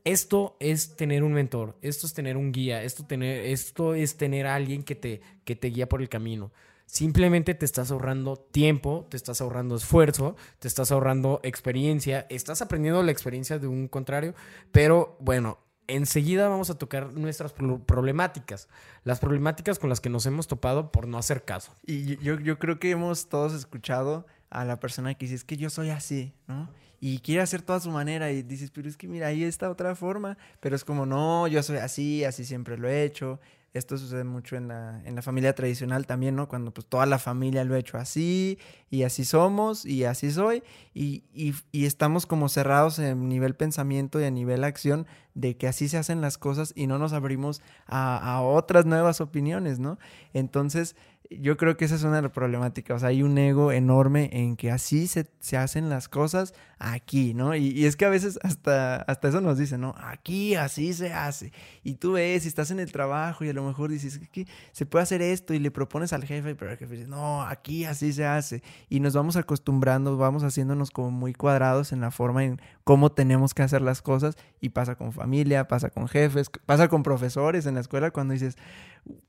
Esto 0.07 0.57
es 0.61 0.95
tener 0.95 1.25
un 1.25 1.33
mentor, 1.33 1.77
esto 1.83 2.07
es 2.07 2.15
tener 2.15 2.37
un 2.37 2.53
guía, 2.53 2.85
esto, 2.85 3.05
tener, 3.05 3.45
esto 3.47 3.93
es 3.95 4.17
tener 4.17 4.47
a 4.47 4.55
alguien 4.55 4.85
que 4.85 4.95
te, 4.95 5.21
que 5.45 5.57
te 5.57 5.67
guía 5.67 5.89
por 5.89 6.01
el 6.01 6.09
camino. 6.09 6.53
Simplemente 6.87 7.55
te 7.55 7.65
estás 7.65 7.91
ahorrando 7.91 8.37
tiempo, 8.37 9.09
te 9.11 9.17
estás 9.17 9.41
ahorrando 9.41 9.75
esfuerzo, 9.75 10.37
te 10.61 10.69
estás 10.69 10.93
ahorrando 10.93 11.41
experiencia, 11.43 12.25
estás 12.31 12.63
aprendiendo 12.63 13.03
la 13.03 13.11
experiencia 13.11 13.59
de 13.59 13.67
un 13.67 13.89
contrario, 13.89 14.37
pero 14.71 15.17
bueno, 15.19 15.59
enseguida 15.89 16.49
vamos 16.49 16.71
a 16.71 16.79
tocar 16.79 17.13
nuestras 17.13 17.53
pro- 17.53 17.81
problemáticas, 17.85 18.69
las 19.03 19.19
problemáticas 19.19 19.81
con 19.81 19.91
las 19.91 20.01
que 20.01 20.09
nos 20.09 20.25
hemos 20.27 20.47
topado 20.47 20.93
por 20.93 21.09
no 21.09 21.19
hacer 21.19 21.45
caso. 21.45 21.75
Y 21.85 22.17
yo, 22.19 22.39
yo 22.39 22.61
creo 22.61 22.79
que 22.79 22.93
hemos 22.93 23.29
todos 23.29 23.53
escuchado 23.55 24.25
a 24.51 24.65
la 24.65 24.79
persona 24.79 25.15
que 25.15 25.27
dice, 25.27 25.37
es 25.37 25.45
que 25.45 25.57
yo 25.57 25.71
soy 25.71 25.91
así, 25.91 26.33
¿no? 26.47 26.69
Y 27.01 27.19
quiere 27.19 27.43
hacer 27.43 27.63
toda 27.63 27.79
su 27.81 27.91
manera 27.91 28.31
y 28.33 28.43
dices, 28.43 28.71
pero 28.71 28.89
es 28.89 28.97
que 28.97 29.07
mira, 29.07 29.27
ahí 29.27 29.45
está 29.45 29.71
otra 29.71 29.95
forma, 29.95 30.39
pero 30.61 30.75
es 30.75 30.85
como, 30.85 31.05
no, 31.05 31.47
yo 31.47 31.63
soy 31.63 31.77
así, 31.77 32.25
así 32.25 32.45
siempre 32.45 32.79
lo 32.79 32.89
he 32.89 33.05
hecho. 33.05 33.39
Esto 33.75 33.99
sucede 33.99 34.25
mucho 34.25 34.57
en 34.57 34.69
la, 34.69 35.03
en 35.05 35.15
la 35.15 35.21
familia 35.21 35.55
tradicional 35.55 36.07
también, 36.07 36.35
¿no? 36.35 36.49
Cuando 36.49 36.73
pues 36.73 36.87
toda 36.87 37.05
la 37.05 37.19
familia 37.19 37.63
lo 37.65 37.75
ha 37.75 37.79
hecho 37.79 37.99
así 37.99 38.59
y 38.89 39.03
así 39.03 39.27
somos 39.27 39.85
y 39.85 40.05
así 40.05 40.31
soy 40.31 40.63
y, 40.95 41.25
y, 41.35 41.55
y 41.73 41.85
estamos 41.85 42.25
como 42.25 42.49
cerrados 42.49 42.99
en 42.99 43.29
nivel 43.29 43.55
pensamiento 43.55 44.19
y 44.19 44.25
a 44.25 44.31
nivel 44.31 44.65
acción 44.65 45.07
de 45.35 45.59
que 45.59 45.69
así 45.69 45.91
se 45.91 45.99
hacen 45.99 46.23
las 46.23 46.39
cosas 46.39 46.73
y 46.75 46.87
no 46.87 46.99
nos 46.99 47.13
abrimos 47.13 47.61
a, 47.87 48.17
a 48.17 48.41
otras 48.41 48.87
nuevas 48.87 49.21
opiniones, 49.21 49.79
¿no? 49.79 49.99
Entonces, 50.33 50.97
yo 51.31 51.57
creo 51.57 51.77
que 51.77 51.85
esa 51.85 51.95
es 51.95 52.03
una 52.03 52.17
de 52.17 52.23
las 52.23 52.33
problemáticas. 52.33 52.97
O 52.97 52.99
sea, 53.01 53.09
hay 53.09 53.23
un 53.23 53.37
ego 53.39 53.73
enorme 53.73 54.31
en 54.33 54.57
que 54.57 54.71
así 54.71 55.07
se, 55.07 55.27
se 55.41 55.57
hacen 55.57 55.89
las 55.89 56.09
cosas 56.09 56.55
aquí, 56.79 57.33
¿no? 57.35 57.55
Y, 57.55 57.87
es 57.87 57.97
que 57.97 58.05
a 58.05 58.11
veces 58.11 58.39
hasta, 58.43 58.97
hasta 58.97 59.29
eso 59.29 59.41
nos 59.41 59.59
dicen, 59.59 59.81
¿no? 59.81 59.95
Aquí 59.99 60.55
así 60.55 60.93
se 60.93 61.13
hace. 61.13 61.53
Y 61.83 61.95
tú 61.95 62.13
ves, 62.13 62.45
y 62.45 62.49
estás 62.49 62.71
en 62.71 62.81
el 62.81 62.93
trabajo 62.93 63.45
y 63.45 63.49
a 63.49 63.53
lo 63.53 63.65
mejor 63.65 63.91
dices, 63.91 64.21
que 64.31 64.47
se 64.73 64.87
puede 64.87 65.03
hacer 65.03 65.23
esto 65.23 65.55
y 65.55 65.59
le 65.59 65.71
propones 65.71 66.13
al 66.13 66.25
jefe, 66.25 66.55
pero 66.55 66.71
el 66.71 66.77
jefe 66.77 66.97
dice, 66.97 67.09
no, 67.09 67.43
aquí 67.43 67.85
así 67.85 68.13
se 68.13 68.27
hace. 68.27 68.63
Y 68.89 69.01
nos 69.01 69.15
vamos 69.15 69.37
acostumbrando, 69.37 70.17
vamos 70.17 70.43
haciéndonos 70.43 70.91
como 70.91 71.11
muy 71.11 71.33
cuadrados 71.33 71.93
en 71.93 72.01
la 72.01 72.11
forma 72.11 72.45
en 72.45 72.61
cómo 72.85 73.11
tenemos 73.13 73.55
que 73.55 73.63
hacer 73.63 73.83
las 73.83 74.03
cosas. 74.03 74.37
Y 74.61 74.71
pasa 74.71 74.97
con 74.97 75.13
familia, 75.13 75.69
pasa 75.69 75.91
con 75.91 76.09
jefes, 76.09 76.51
pasa 76.67 76.89
con 76.89 77.03
profesores 77.03 77.67
en 77.67 77.75
la 77.75 77.81
escuela 77.81 78.11
cuando 78.11 78.35
dices, 78.35 78.57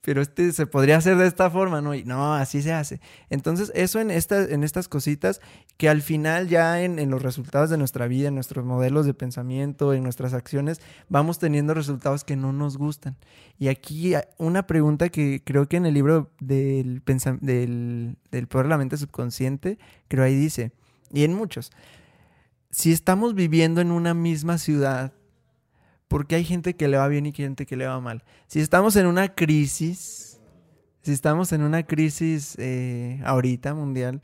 pero 0.02 0.22
este 0.22 0.52
se 0.52 0.66
podría 0.68 0.98
hacer 0.98 1.18
de 1.18 1.28
esta 1.28 1.50
forma, 1.50 1.82
¿no? 1.82 1.87
Y 1.94 2.04
no, 2.04 2.34
así 2.34 2.62
se 2.62 2.74
hace. 2.74 3.00
Entonces, 3.30 3.72
eso 3.76 4.00
en, 4.00 4.12
esta, 4.12 4.44
en 4.44 4.64
estas 4.64 4.88
cositas 4.88 5.42
que 5.78 5.90
al 5.90 6.02
final 6.02 6.48
ya 6.48 6.82
en, 6.82 7.10
los 7.10 7.22
resultados 7.22 7.70
de 7.70 7.78
nuestra 7.78 8.08
vida, 8.08 8.28
en 8.28 8.36
nuestros 8.36 8.66
modelos 8.66 9.06
de 9.06 9.14
pensamiento, 9.14 9.94
en 9.94 10.04
nuestras 10.04 10.34
acciones, 10.34 10.82
vamos 11.10 11.40
teniendo 11.40 11.74
resultados 11.74 12.24
que 12.24 12.36
no 12.36 12.54
nos 12.54 12.78
gustan. 12.78 13.16
Y 13.60 13.68
aquí 13.68 14.14
una 14.38 14.68
pregunta 14.68 15.10
que 15.10 15.42
creo 15.44 15.68
que 15.68 15.78
en 15.78 15.86
el 15.86 15.94
libro 15.94 16.32
del, 16.40 17.02
del, 17.42 18.18
del 18.32 18.48
Poder 18.48 18.66
de 18.66 18.70
la 18.70 18.78
Mente 18.78 18.98
Subconsciente, 18.98 19.78
creo 20.08 20.24
ahí 20.24 20.36
dice, 20.36 20.72
y 21.12 21.24
en 21.24 21.34
muchos, 21.34 21.72
si 22.72 22.92
estamos 22.92 23.34
viviendo 23.34 23.82
en 23.82 23.92
una 23.92 24.14
misma 24.14 24.58
ciudad, 24.58 25.14
porque 26.08 26.36
hay 26.36 26.44
gente 26.44 26.76
que 26.76 26.88
le 26.88 26.98
va 26.98 27.08
bien 27.08 27.26
y 27.26 27.34
gente 27.34 27.66
que 27.66 27.76
le 27.76 27.88
va 27.88 28.00
mal. 28.00 28.24
Si 28.48 28.60
estamos 28.60 28.96
en 28.96 29.08
una 29.08 29.30
crisis, 29.36 30.27
si 31.02 31.12
estamos 31.12 31.52
en 31.52 31.62
una 31.62 31.84
crisis 31.84 32.56
eh, 32.60 33.22
ahorita 33.24 33.74
mundial, 33.74 34.22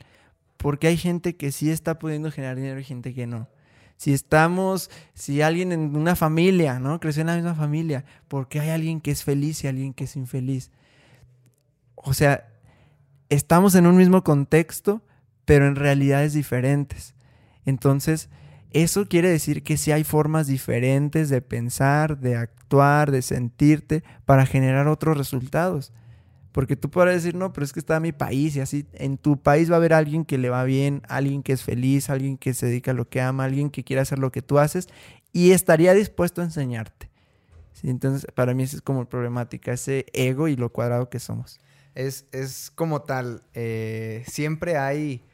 porque 0.56 0.86
hay 0.86 0.96
gente 0.96 1.36
que 1.36 1.52
sí 1.52 1.70
está 1.70 1.98
pudiendo 1.98 2.30
generar 2.30 2.56
dinero 2.56 2.80
y 2.80 2.84
gente 2.84 3.14
que 3.14 3.26
no. 3.26 3.48
Si 3.96 4.12
estamos, 4.12 4.90
si 5.14 5.40
alguien 5.40 5.72
en 5.72 5.96
una 5.96 6.16
familia, 6.16 6.78
¿no? 6.78 7.00
Creció 7.00 7.20
en 7.20 7.28
la 7.28 7.36
misma 7.36 7.54
familia, 7.54 8.04
porque 8.28 8.60
hay 8.60 8.70
alguien 8.70 9.00
que 9.00 9.10
es 9.10 9.24
feliz 9.24 9.62
y 9.62 9.68
alguien 9.68 9.94
que 9.94 10.04
es 10.04 10.16
infeliz. 10.16 10.70
O 11.94 12.12
sea, 12.12 12.48
estamos 13.28 13.74
en 13.74 13.86
un 13.86 13.96
mismo 13.96 14.24
contexto, 14.24 15.02
pero 15.44 15.66
en 15.66 15.76
realidades 15.76 16.32
diferentes. 16.32 17.14
Entonces, 17.64 18.28
eso 18.70 19.06
quiere 19.06 19.28
decir 19.28 19.62
que 19.62 19.76
sí 19.76 19.92
hay 19.92 20.02
formas 20.02 20.48
diferentes 20.48 21.28
de 21.28 21.40
pensar, 21.40 22.18
de 22.18 22.36
actuar, 22.36 23.10
de 23.10 23.22
sentirte 23.22 24.02
para 24.24 24.46
generar 24.46 24.88
otros 24.88 25.16
resultados. 25.16 25.92
Porque 26.54 26.76
tú 26.76 26.88
podrás 26.88 27.16
decir, 27.16 27.34
no, 27.34 27.52
pero 27.52 27.64
es 27.64 27.72
que 27.72 27.80
está 27.80 27.98
mi 27.98 28.12
país 28.12 28.54
y 28.54 28.60
así. 28.60 28.86
En 28.92 29.18
tu 29.18 29.42
país 29.42 29.68
va 29.68 29.74
a 29.74 29.78
haber 29.78 29.92
alguien 29.92 30.24
que 30.24 30.38
le 30.38 30.50
va 30.50 30.62
bien, 30.62 31.02
alguien 31.08 31.42
que 31.42 31.52
es 31.52 31.64
feliz, 31.64 32.10
alguien 32.10 32.38
que 32.38 32.54
se 32.54 32.66
dedica 32.66 32.92
a 32.92 32.94
lo 32.94 33.08
que 33.08 33.20
ama, 33.20 33.42
alguien 33.42 33.70
que 33.70 33.82
quiere 33.82 34.00
hacer 34.00 34.20
lo 34.20 34.30
que 34.30 34.40
tú 34.40 34.60
haces 34.60 34.86
y 35.32 35.50
estaría 35.50 35.94
dispuesto 35.94 36.42
a 36.42 36.44
enseñarte. 36.44 37.10
¿Sí? 37.72 37.90
Entonces, 37.90 38.24
para 38.36 38.54
mí 38.54 38.62
esa 38.62 38.76
es 38.76 38.82
como 38.82 39.08
problemática, 39.08 39.72
ese 39.72 40.06
ego 40.12 40.46
y 40.46 40.54
lo 40.54 40.70
cuadrado 40.70 41.10
que 41.10 41.18
somos. 41.18 41.58
Es, 41.96 42.26
es 42.30 42.70
como 42.72 43.02
tal, 43.02 43.42
eh, 43.54 44.22
siempre 44.28 44.76
hay 44.76 45.24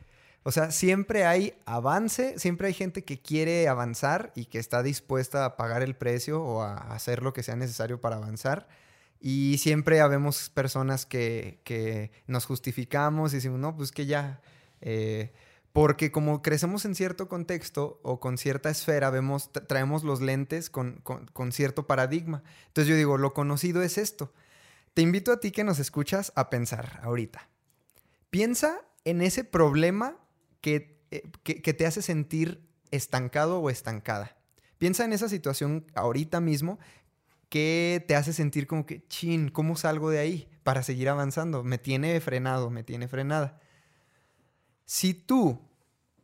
o 0.42 0.52
sea, 0.52 0.70
siempre 0.70 1.26
hay 1.26 1.52
avance, 1.66 2.38
siempre 2.38 2.68
hay 2.68 2.72
gente 2.72 3.04
que 3.04 3.20
quiere 3.20 3.68
avanzar 3.68 4.32
y 4.34 4.46
que 4.46 4.58
está 4.58 4.82
dispuesta 4.82 5.44
a 5.44 5.56
pagar 5.58 5.82
el 5.82 5.94
precio 5.94 6.42
o 6.42 6.62
a 6.62 6.76
hacer 6.94 7.22
lo 7.22 7.34
que 7.34 7.42
sea 7.42 7.56
necesario 7.56 8.00
para 8.00 8.16
avanzar. 8.16 8.66
Y 9.20 9.58
siempre 9.58 10.00
habemos 10.00 10.48
personas 10.48 11.04
que, 11.04 11.60
que 11.64 12.10
nos 12.26 12.46
justificamos 12.46 13.32
y 13.32 13.36
decimos, 13.36 13.58
no, 13.60 13.76
pues 13.76 13.92
que 13.92 14.06
ya. 14.06 14.40
Eh, 14.80 15.32
porque 15.72 16.10
como 16.10 16.42
crecemos 16.42 16.84
en 16.84 16.94
cierto 16.94 17.28
contexto 17.28 18.00
o 18.02 18.18
con 18.18 18.38
cierta 18.38 18.70
esfera, 18.70 19.10
vemos, 19.10 19.52
traemos 19.52 20.02
los 20.02 20.20
lentes 20.20 20.70
con, 20.70 21.00
con, 21.02 21.26
con 21.26 21.52
cierto 21.52 21.86
paradigma. 21.86 22.42
Entonces 22.68 22.88
yo 22.88 22.96
digo, 22.96 23.18
lo 23.18 23.34
conocido 23.34 23.82
es 23.82 23.98
esto. 23.98 24.32
Te 24.94 25.02
invito 25.02 25.32
a 25.32 25.38
ti 25.38 25.52
que 25.52 25.64
nos 25.64 25.78
escuchas 25.78 26.32
a 26.34 26.50
pensar 26.50 26.98
ahorita. 27.02 27.48
Piensa 28.30 28.80
en 29.04 29.20
ese 29.20 29.44
problema 29.44 30.16
que, 30.60 30.98
eh, 31.10 31.22
que, 31.44 31.62
que, 31.62 31.74
te 31.74 31.86
hace 31.86 32.02
sentir 32.02 32.66
estancado 32.90 33.60
o 33.60 33.70
estancada. 33.70 34.36
Piensa 34.78 35.04
en 35.04 35.12
esa 35.12 35.28
situación 35.28 35.86
ahorita 35.94 36.40
mismo 36.40 36.78
que 37.50 38.02
te 38.08 38.16
hace 38.16 38.32
sentir 38.32 38.66
como 38.66 38.86
que, 38.86 39.06
chin, 39.08 39.50
¿cómo 39.50 39.76
salgo 39.76 40.08
de 40.08 40.20
ahí 40.20 40.48
para 40.62 40.82
seguir 40.82 41.10
avanzando? 41.10 41.62
Me 41.64 41.76
tiene 41.76 42.18
frenado, 42.20 42.70
me 42.70 42.84
tiene 42.84 43.08
frenada. 43.08 43.60
Si 44.86 45.12
tú 45.12 45.60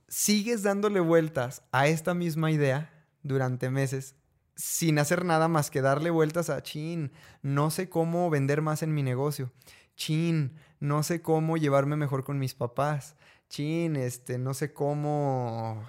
sigues 0.08 0.62
dándole 0.62 1.00
vueltas 1.00 1.62
a 1.72 1.88
esta 1.88 2.14
misma 2.14 2.50
idea 2.50 3.04
durante 3.22 3.70
meses, 3.70 4.14
sin 4.54 4.98
hacer 4.98 5.24
nada 5.24 5.48
más 5.48 5.70
que 5.70 5.82
darle 5.82 6.10
vueltas 6.10 6.48
a, 6.48 6.62
chin, 6.62 7.12
no 7.42 7.70
sé 7.70 7.88
cómo 7.88 8.30
vender 8.30 8.62
más 8.62 8.82
en 8.82 8.94
mi 8.94 9.02
negocio, 9.02 9.52
chin, 9.96 10.56
no 10.78 11.02
sé 11.02 11.22
cómo 11.22 11.56
llevarme 11.56 11.96
mejor 11.96 12.24
con 12.24 12.38
mis 12.38 12.54
papás, 12.54 13.16
chin, 13.48 13.96
este, 13.96 14.38
no 14.38 14.54
sé 14.54 14.72
cómo, 14.72 15.84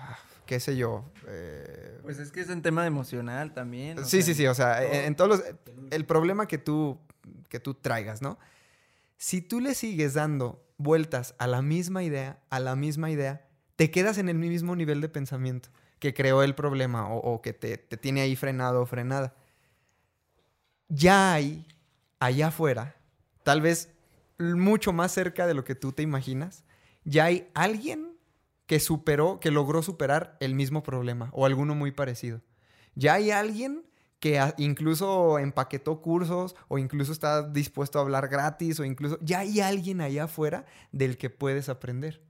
qué 0.47 0.59
sé 0.59 0.75
yo. 0.75 1.05
Eh... 1.27 1.99
Pues 2.01 2.17
es 2.17 2.31
que 2.31 2.41
es 2.41 2.49
un 2.49 2.63
tema 2.63 2.87
emocional 2.87 3.53
también. 3.53 4.03
Sí, 4.05 4.21
sea, 4.21 4.21
sí, 4.23 4.33
sí, 4.33 4.47
o 4.47 4.55
sea, 4.55 4.81
todo. 4.81 4.93
en 4.93 5.15
todos 5.15 5.29
los, 5.29 5.43
el 5.91 6.05
problema 6.05 6.47
que 6.47 6.57
tú, 6.57 6.97
que 7.49 7.59
tú 7.59 7.75
traigas, 7.75 8.23
¿no? 8.23 8.39
Si 9.17 9.41
tú 9.41 9.59
le 9.59 9.75
sigues 9.75 10.15
dando 10.15 10.65
vueltas 10.77 11.35
a 11.37 11.45
la 11.45 11.61
misma 11.61 12.03
idea, 12.03 12.39
a 12.49 12.59
la 12.59 12.75
misma 12.75 13.11
idea, 13.11 13.47
te 13.75 13.91
quedas 13.91 14.17
en 14.17 14.29
el 14.29 14.37
mismo 14.37 14.75
nivel 14.75 15.01
de 15.01 15.09
pensamiento 15.09 15.69
que 15.99 16.13
creó 16.13 16.41
el 16.43 16.55
problema 16.55 17.09
o, 17.09 17.17
o 17.17 17.41
que 17.41 17.53
te, 17.53 17.77
te 17.77 17.97
tiene 17.97 18.21
ahí 18.21 18.35
frenado 18.35 18.81
o 18.81 18.85
frenada. 18.85 19.35
Ya 20.87 21.33
hay, 21.33 21.67
allá 22.19 22.47
afuera, 22.47 22.95
tal 23.43 23.61
vez 23.61 23.89
mucho 24.39 24.93
más 24.93 25.11
cerca 25.11 25.47
de 25.47 25.53
lo 25.53 25.63
que 25.63 25.75
tú 25.75 25.91
te 25.91 26.03
imaginas, 26.03 26.63
ya 27.03 27.25
hay 27.25 27.49
alguien 27.53 28.06
que 28.67 28.79
superó, 28.79 29.39
que 29.39 29.49
logró 29.49 29.81
superar 29.81 30.37
el 30.39 30.53
mismo 30.53 30.83
problema 30.83 31.29
o 31.33 31.45
alguno 31.45 31.73
muy 31.73 31.91
parecido. 31.91 32.41
Ya 32.95 33.15
hay 33.15 33.31
alguien 33.31 33.83
que 34.19 34.41
incluso 34.57 35.39
empaquetó 35.39 36.01
cursos 36.01 36.55
o 36.67 36.77
incluso 36.77 37.11
está 37.11 37.47
dispuesto 37.47 37.99
a 37.99 38.01
hablar 38.01 38.27
gratis 38.27 38.79
o 38.79 38.85
incluso 38.85 39.17
ya 39.21 39.39
hay 39.39 39.61
alguien 39.61 40.01
allá 40.01 40.25
afuera 40.25 40.65
del 40.91 41.17
que 41.17 41.29
puedes 41.29 41.69
aprender. 41.69 42.21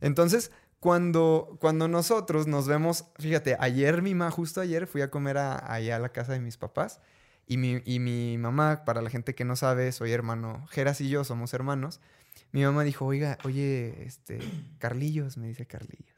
Entonces, 0.00 0.50
cuando, 0.80 1.56
cuando 1.60 1.88
nosotros 1.88 2.46
nos 2.46 2.66
vemos, 2.66 3.04
fíjate, 3.18 3.56
ayer 3.60 4.02
mi 4.02 4.14
mamá, 4.14 4.30
justo 4.30 4.60
ayer 4.60 4.86
fui 4.86 5.02
a 5.02 5.10
comer 5.10 5.38
a, 5.38 5.72
allá 5.72 5.96
a 5.96 5.98
la 5.98 6.08
casa 6.10 6.32
de 6.32 6.40
mis 6.40 6.56
papás 6.56 7.00
y 7.46 7.56
mi, 7.56 7.82
y 7.84 8.00
mi 8.00 8.38
mamá, 8.38 8.84
para 8.84 9.02
la 9.02 9.10
gente 9.10 9.34
que 9.34 9.44
no 9.44 9.56
sabe, 9.56 9.92
soy 9.92 10.12
hermano, 10.12 10.66
Geras 10.70 11.00
y 11.00 11.08
yo 11.08 11.24
somos 11.24 11.52
hermanos. 11.54 12.00
Mi 12.52 12.62
mamá 12.64 12.84
dijo, 12.84 13.06
oiga, 13.06 13.38
oye, 13.44 14.04
este, 14.04 14.38
Carlillos, 14.78 15.36
me 15.36 15.48
dice 15.48 15.66
Carlillos. 15.66 16.16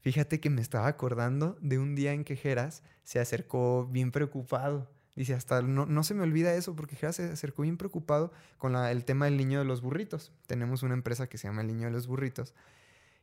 Fíjate 0.00 0.38
que 0.38 0.50
me 0.50 0.60
estaba 0.60 0.86
acordando 0.86 1.56
de 1.60 1.78
un 1.78 1.94
día 1.94 2.12
en 2.12 2.24
que 2.24 2.36
Geras 2.36 2.82
se 3.04 3.20
acercó 3.20 3.86
bien 3.86 4.10
preocupado. 4.12 4.90
Dice, 5.16 5.32
hasta 5.32 5.62
no, 5.62 5.86
no 5.86 6.02
se 6.02 6.12
me 6.12 6.22
olvida 6.22 6.54
eso 6.54 6.76
porque 6.76 6.96
Geras 6.96 7.16
se 7.16 7.24
acercó 7.24 7.62
bien 7.62 7.78
preocupado 7.78 8.32
con 8.58 8.76
el 8.76 9.04
tema 9.04 9.24
del 9.24 9.36
niño 9.36 9.60
de 9.60 9.64
los 9.64 9.80
burritos. 9.80 10.32
Tenemos 10.46 10.82
una 10.82 10.94
empresa 10.94 11.28
que 11.28 11.38
se 11.38 11.48
llama 11.48 11.62
El 11.62 11.68
Niño 11.68 11.86
de 11.86 11.92
los 11.92 12.06
Burritos. 12.06 12.54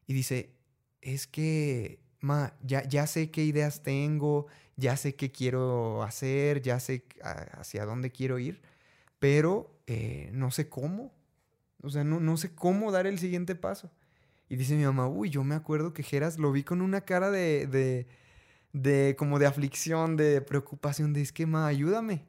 Y 0.08 0.14
dice, 0.14 0.56
es 1.02 1.28
que, 1.28 2.00
ma, 2.20 2.54
ya, 2.64 2.84
ya 2.88 3.06
sé 3.06 3.30
qué 3.30 3.44
ideas 3.44 3.84
tengo, 3.84 4.48
ya 4.76 4.98
sé 4.98 5.16
qué 5.16 5.32
quiero 5.32 6.02
hacer, 6.02 6.62
ya 6.62 6.80
sé 6.80 7.06
hacia 7.54 7.86
dónde 7.86 8.12
quiero 8.12 8.40
ir, 8.40 8.62
pero 9.20 9.80
eh, 9.86 10.30
no 10.34 10.50
sé 10.50 10.70
cómo. 10.70 11.14
O 11.84 11.90
sea, 11.90 12.04
no, 12.04 12.20
no 12.20 12.38
sé 12.38 12.54
cómo 12.54 12.92
dar 12.92 13.08
el 13.08 13.20
siguiente 13.20 13.56
paso. 13.56 13.92
Y 14.50 14.58
dice 14.58 14.76
mi 14.76 14.84
mamá, 14.84 15.08
uy, 15.08 15.30
yo 15.30 15.44
me 15.44 15.56
acuerdo 15.56 15.94
que 15.94 16.04
Geras 16.04 16.38
lo 16.38 16.52
vi 16.52 16.64
con 16.64 16.82
una 16.82 17.02
cara 17.02 17.32
de, 17.32 17.68
de, 17.68 18.08
de 18.74 19.16
como 19.18 19.40
de 19.40 19.46
aflicción, 19.46 20.18
de 20.18 20.42
preocupación, 20.42 21.14
de 21.14 21.22
es 21.22 21.32
que, 21.32 21.46
ma, 21.46 21.68
ayúdame. 21.68 22.26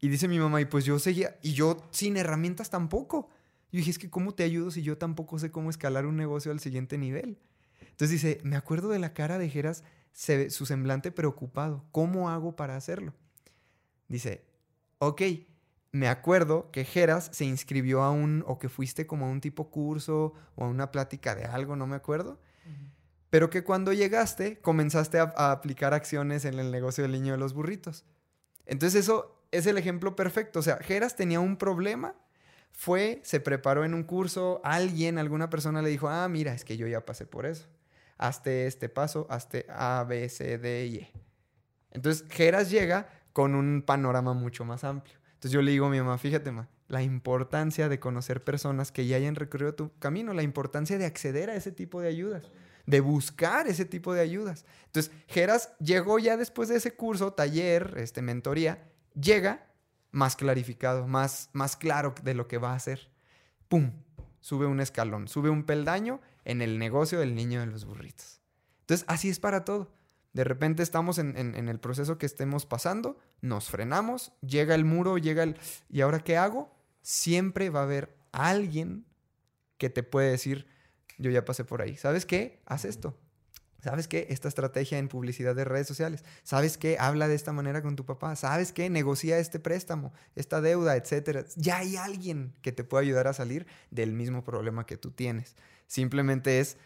Y 0.00 0.08
dice 0.08 0.26
mi 0.26 0.38
mamá, 0.38 0.60
y 0.60 0.64
pues 0.64 0.84
yo 0.84 0.98
seguía, 0.98 1.36
y 1.42 1.52
yo 1.52 1.76
sin 1.90 2.16
herramientas 2.16 2.70
tampoco. 2.70 3.28
Yo 3.70 3.76
dije, 3.76 3.90
es 3.90 3.98
que 3.98 4.10
¿cómo 4.10 4.34
te 4.34 4.42
ayudo 4.42 4.70
si 4.70 4.82
yo 4.82 4.96
tampoco 4.96 5.38
sé 5.38 5.50
cómo 5.50 5.70
escalar 5.70 6.06
un 6.06 6.16
negocio 6.16 6.50
al 6.50 6.60
siguiente 6.60 6.96
nivel? 6.96 7.38
Entonces 7.82 8.10
dice, 8.10 8.40
me 8.42 8.56
acuerdo 8.56 8.88
de 8.88 8.98
la 8.98 9.12
cara 9.12 9.38
de 9.38 9.50
Geras, 9.50 9.84
se 10.12 10.50
su 10.50 10.64
semblante 10.64 11.12
preocupado. 11.12 11.84
¿Cómo 11.92 12.30
hago 12.30 12.56
para 12.56 12.76
hacerlo? 12.76 13.12
Dice, 14.08 14.44
ok, 14.98 15.22
me 15.92 16.08
acuerdo 16.08 16.70
que 16.70 16.84
Geras 16.84 17.30
se 17.32 17.44
inscribió 17.44 18.02
a 18.02 18.10
un, 18.10 18.44
o 18.46 18.58
que 18.58 18.68
fuiste 18.68 19.06
como 19.06 19.26
a 19.26 19.28
un 19.28 19.40
tipo 19.40 19.70
curso 19.70 20.34
o 20.54 20.64
a 20.64 20.68
una 20.68 20.90
plática 20.90 21.34
de 21.34 21.44
algo, 21.44 21.76
no 21.76 21.86
me 21.86 21.96
acuerdo. 21.96 22.40
Pero 23.30 23.48
que 23.48 23.62
cuando 23.62 23.92
llegaste 23.92 24.60
comenzaste 24.60 25.18
a, 25.18 25.32
a 25.36 25.52
aplicar 25.52 25.94
acciones 25.94 26.44
en 26.44 26.58
el 26.58 26.70
negocio 26.70 27.02
del 27.02 27.12
niño 27.12 27.32
de 27.32 27.38
los 27.38 27.54
burritos. 27.54 28.04
Entonces 28.66 29.00
eso 29.04 29.44
es 29.50 29.66
el 29.66 29.78
ejemplo 29.78 30.16
perfecto. 30.16 30.60
O 30.60 30.62
sea, 30.62 30.76
Geras 30.78 31.16
tenía 31.16 31.40
un 31.40 31.56
problema, 31.56 32.14
fue, 32.72 33.20
se 33.24 33.40
preparó 33.40 33.84
en 33.84 33.94
un 33.94 34.04
curso, 34.04 34.60
alguien, 34.64 35.18
alguna 35.18 35.50
persona 35.50 35.82
le 35.82 35.90
dijo, 35.90 36.08
ah, 36.08 36.28
mira, 36.28 36.54
es 36.54 36.64
que 36.64 36.76
yo 36.76 36.86
ya 36.86 37.04
pasé 37.04 37.26
por 37.26 37.46
eso. 37.46 37.68
Hazte 38.18 38.66
este 38.66 38.88
paso, 38.88 39.26
hazte 39.30 39.66
A, 39.68 40.04
B, 40.08 40.28
C, 40.28 40.58
D 40.58 40.86
y 40.86 40.96
E. 40.96 41.12
Entonces, 41.90 42.26
Geras 42.30 42.70
llega 42.70 43.08
con 43.32 43.54
un 43.54 43.82
panorama 43.82 44.34
mucho 44.34 44.64
más 44.64 44.84
amplio. 44.84 45.19
Entonces 45.40 45.52
yo 45.52 45.62
le 45.62 45.70
digo 45.70 45.86
a 45.86 45.88
mi 45.88 45.98
mamá, 45.98 46.18
fíjate, 46.18 46.52
la 46.88 47.02
importancia 47.02 47.88
de 47.88 47.98
conocer 47.98 48.44
personas 48.44 48.92
que 48.92 49.06
ya 49.06 49.16
hayan 49.16 49.36
recorrido 49.36 49.74
tu 49.74 49.90
camino, 49.98 50.34
la 50.34 50.42
importancia 50.42 50.98
de 50.98 51.06
acceder 51.06 51.48
a 51.48 51.54
ese 51.54 51.72
tipo 51.72 52.02
de 52.02 52.08
ayudas, 52.08 52.42
de 52.84 53.00
buscar 53.00 53.66
ese 53.66 53.86
tipo 53.86 54.12
de 54.12 54.20
ayudas. 54.20 54.66
Entonces, 54.84 55.10
Geras 55.28 55.72
llegó 55.78 56.18
ya 56.18 56.36
después 56.36 56.68
de 56.68 56.76
ese 56.76 56.92
curso, 56.92 57.32
taller, 57.32 57.94
este, 57.96 58.20
mentoría, 58.20 58.86
llega 59.18 59.66
más 60.10 60.36
clarificado, 60.36 61.06
más, 61.06 61.48
más 61.54 61.74
claro 61.74 62.14
de 62.22 62.34
lo 62.34 62.46
que 62.46 62.58
va 62.58 62.72
a 62.72 62.76
hacer. 62.76 63.08
¡Pum! 63.68 63.92
Sube 64.40 64.66
un 64.66 64.78
escalón, 64.78 65.26
sube 65.26 65.48
un 65.48 65.64
peldaño 65.64 66.20
en 66.44 66.60
el 66.60 66.78
negocio 66.78 67.18
del 67.18 67.34
niño 67.34 67.60
de 67.60 67.66
los 67.66 67.86
burritos. 67.86 68.42
Entonces, 68.82 69.06
así 69.08 69.30
es 69.30 69.40
para 69.40 69.64
todo. 69.64 69.90
De 70.32 70.44
repente 70.44 70.82
estamos 70.82 71.18
en, 71.18 71.36
el 71.36 71.80
proceso 71.80 72.16
que 72.16 72.26
estemos 72.26 72.64
pasando, 72.64 73.18
nos 73.40 73.68
frenamos, 73.68 74.32
llega 74.42 74.74
el 74.74 74.84
muro, 74.84 75.18
llega 75.18 75.42
el... 75.42 75.56
¿Y 75.88 76.02
ahora 76.02 76.20
qué 76.20 76.36
hago? 76.36 76.72
Siempre 77.02 77.68
va 77.70 77.80
a 77.80 77.84
haber 77.84 78.16
alguien 78.30 79.06
que 79.76 79.90
te 79.90 80.02
puede 80.02 80.30
decir, 80.30 80.66
yo 81.18 81.30
ya 81.30 81.44
pasé 81.44 81.64
por 81.64 81.82
ahí. 81.82 81.96
¿Sabes 81.96 82.26
qué? 82.26 82.62
Haz 82.66 82.84
esto. 82.84 83.18
¿Sabes 83.82 84.08
qué? 84.08 84.26
Esta 84.30 84.46
estrategia 84.46 84.98
en 84.98 85.08
publicidad 85.08 85.54
de 85.54 85.64
redes 85.64 85.88
sociales. 85.88 86.22
¿Sabes 86.42 86.76
qué? 86.76 86.98
Habla 87.00 87.28
de 87.28 87.34
esta 87.34 87.52
manera 87.52 87.82
con 87.82 87.96
tu 87.96 88.04
papá. 88.04 88.36
¿Sabes 88.36 88.72
qué? 88.72 88.90
Negocia 88.90 89.38
este 89.38 89.58
préstamo, 89.58 90.12
esta 90.36 90.60
deuda, 90.60 90.96
etcétera. 90.96 91.44
Ya 91.56 91.78
hay 91.78 91.96
alguien 91.96 92.54
que 92.62 92.72
te 92.72 92.84
puede 92.84 93.06
ayudar 93.06 93.26
a 93.26 93.32
salir 93.32 93.66
del 93.90 94.12
mismo 94.12 94.44
problema 94.44 94.84
que 94.84 94.98
tú 94.98 95.10
tienes. 95.10 95.56
Simplemente 95.86 96.60
es 96.60 96.76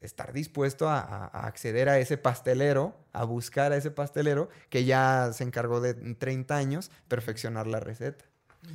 estar 0.00 0.32
dispuesto 0.32 0.88
a, 0.88 1.00
a- 1.00 1.24
a 1.26 1.46
acceder 1.46 1.88
a 1.88 1.98
ese 1.98 2.16
pastelero, 2.18 2.94
a 3.12 3.24
buscar 3.24 3.72
a 3.72 3.76
ese 3.76 3.90
pastelero 3.90 4.48
que 4.70 4.84
ya 4.84 5.30
se 5.32 5.42
encargó 5.44 5.80
de 5.80 5.90
en 5.90 6.16
30 6.16 6.56
años 6.56 6.90
perfeccionar 7.08 7.66
la 7.66 7.80
receta. 7.80 8.24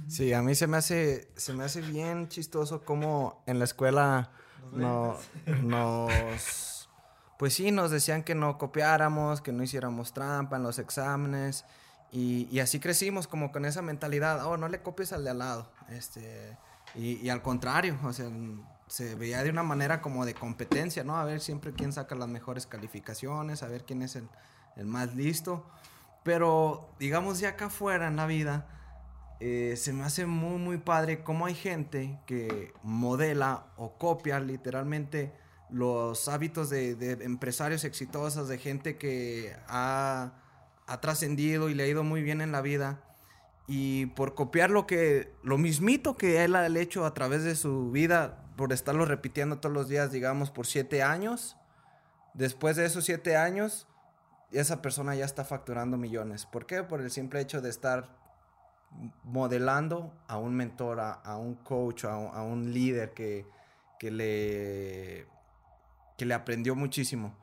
Sí, 0.07 0.33
a 0.33 0.41
mí 0.41 0.55
se 0.55 0.65
me 0.67 0.77
hace, 0.77 1.27
se 1.35 1.53
me 1.53 1.63
hace 1.65 1.81
bien 1.81 2.27
chistoso 2.29 2.83
cómo 2.83 3.43
en 3.45 3.59
la 3.59 3.65
escuela 3.65 4.31
no, 4.71 5.17
nos, 5.61 6.89
pues 7.37 7.53
sí, 7.53 7.71
nos 7.71 7.91
decían 7.91 8.23
que 8.23 8.33
no 8.35 8.57
copiáramos, 8.57 9.41
que 9.41 9.51
no 9.51 9.63
hiciéramos 9.63 10.13
trampa 10.13 10.55
en 10.57 10.63
los 10.63 10.79
exámenes 10.79 11.65
y, 12.11 12.47
y 12.51 12.59
así 12.59 12.79
crecimos 12.79 13.27
como 13.27 13.51
con 13.51 13.65
esa 13.65 13.81
mentalidad, 13.81 14.45
oh, 14.45 14.57
no 14.57 14.67
le 14.69 14.81
copies 14.81 15.13
al 15.13 15.23
de 15.23 15.31
al 15.31 15.39
lado, 15.39 15.69
este, 15.89 16.57
y, 16.95 17.13
y 17.17 17.29
al 17.29 17.41
contrario, 17.41 17.97
o 18.03 18.13
sea, 18.13 18.29
se 18.93 19.15
veía 19.15 19.41
de 19.41 19.49
una 19.49 19.63
manera 19.63 20.03
como 20.03 20.23
de 20.23 20.35
competencia, 20.35 21.03
¿no? 21.03 21.17
A 21.17 21.25
ver 21.25 21.39
siempre 21.39 21.73
quién 21.73 21.91
saca 21.91 22.13
las 22.13 22.27
mejores 22.27 22.67
calificaciones, 22.67 23.63
a 23.63 23.67
ver 23.67 23.85
quién 23.85 24.03
es 24.03 24.15
el, 24.15 24.29
el 24.75 24.85
más 24.85 25.15
listo, 25.15 25.65
pero 26.21 26.93
digamos 26.99 27.39
ya 27.39 27.49
acá 27.49 27.65
afuera 27.65 28.07
en 28.07 28.17
la 28.17 28.27
vida, 28.27 28.67
eh, 29.39 29.73
se 29.77 29.93
me 29.93 30.03
hace 30.03 30.27
muy, 30.27 30.59
muy 30.59 30.77
padre 30.77 31.23
cómo 31.23 31.47
hay 31.47 31.55
gente 31.55 32.19
que 32.27 32.71
modela 32.83 33.65
o 33.77 33.97
copia 33.97 34.39
literalmente 34.39 35.33
los 35.71 36.27
hábitos 36.27 36.69
de, 36.69 36.91
empresarios 37.21 37.85
exitosos, 37.85 38.47
de 38.47 38.59
gente 38.59 38.99
que 38.99 39.55
ha, 39.69 40.33
ha 40.85 41.01
trascendido 41.01 41.67
y 41.69 41.73
le 41.73 41.81
ha 41.81 41.87
ido 41.87 42.03
muy 42.03 42.21
bien 42.21 42.41
en 42.41 42.51
la 42.51 42.61
vida. 42.61 43.01
Y 43.67 44.07
por 44.07 44.35
copiar 44.35 44.69
lo 44.69 44.85
que, 44.85 45.33
lo 45.43 45.57
mismito 45.57 46.17
que 46.17 46.43
él 46.43 46.55
ha 46.55 46.67
hecho 46.67 47.05
a 47.05 47.13
través 47.13 47.43
de 47.43 47.55
su 47.55 47.91
vida, 47.91 48.45
por 48.57 48.73
estarlo 48.73 49.05
repitiendo 49.05 49.59
todos 49.59 49.73
los 49.73 49.87
días, 49.87 50.11
digamos, 50.11 50.51
por 50.51 50.67
siete 50.67 51.01
años, 51.01 51.57
después 52.33 52.75
de 52.75 52.85
esos 52.85 53.05
siete 53.05 53.37
años, 53.37 53.87
esa 54.51 54.81
persona 54.81 55.15
ya 55.15 55.25
está 55.25 55.45
facturando 55.45 55.97
millones. 55.97 56.45
¿Por 56.45 56.65
qué? 56.65 56.83
Por 56.83 57.01
el 57.01 57.09
simple 57.09 57.39
hecho 57.41 57.61
de 57.61 57.69
estar 57.69 58.15
modelando 59.23 60.13
a 60.27 60.37
un 60.37 60.55
mentor, 60.55 60.99
a, 60.99 61.37
un 61.37 61.55
coach, 61.55 62.05
a, 62.05 62.13
a 62.13 62.43
un 62.43 62.73
líder 62.73 63.13
que, 63.13 63.47
que, 63.99 64.11
le, 64.11 65.27
que 66.17 66.25
le 66.25 66.33
aprendió 66.33 66.75
muchísimo. 66.75 67.37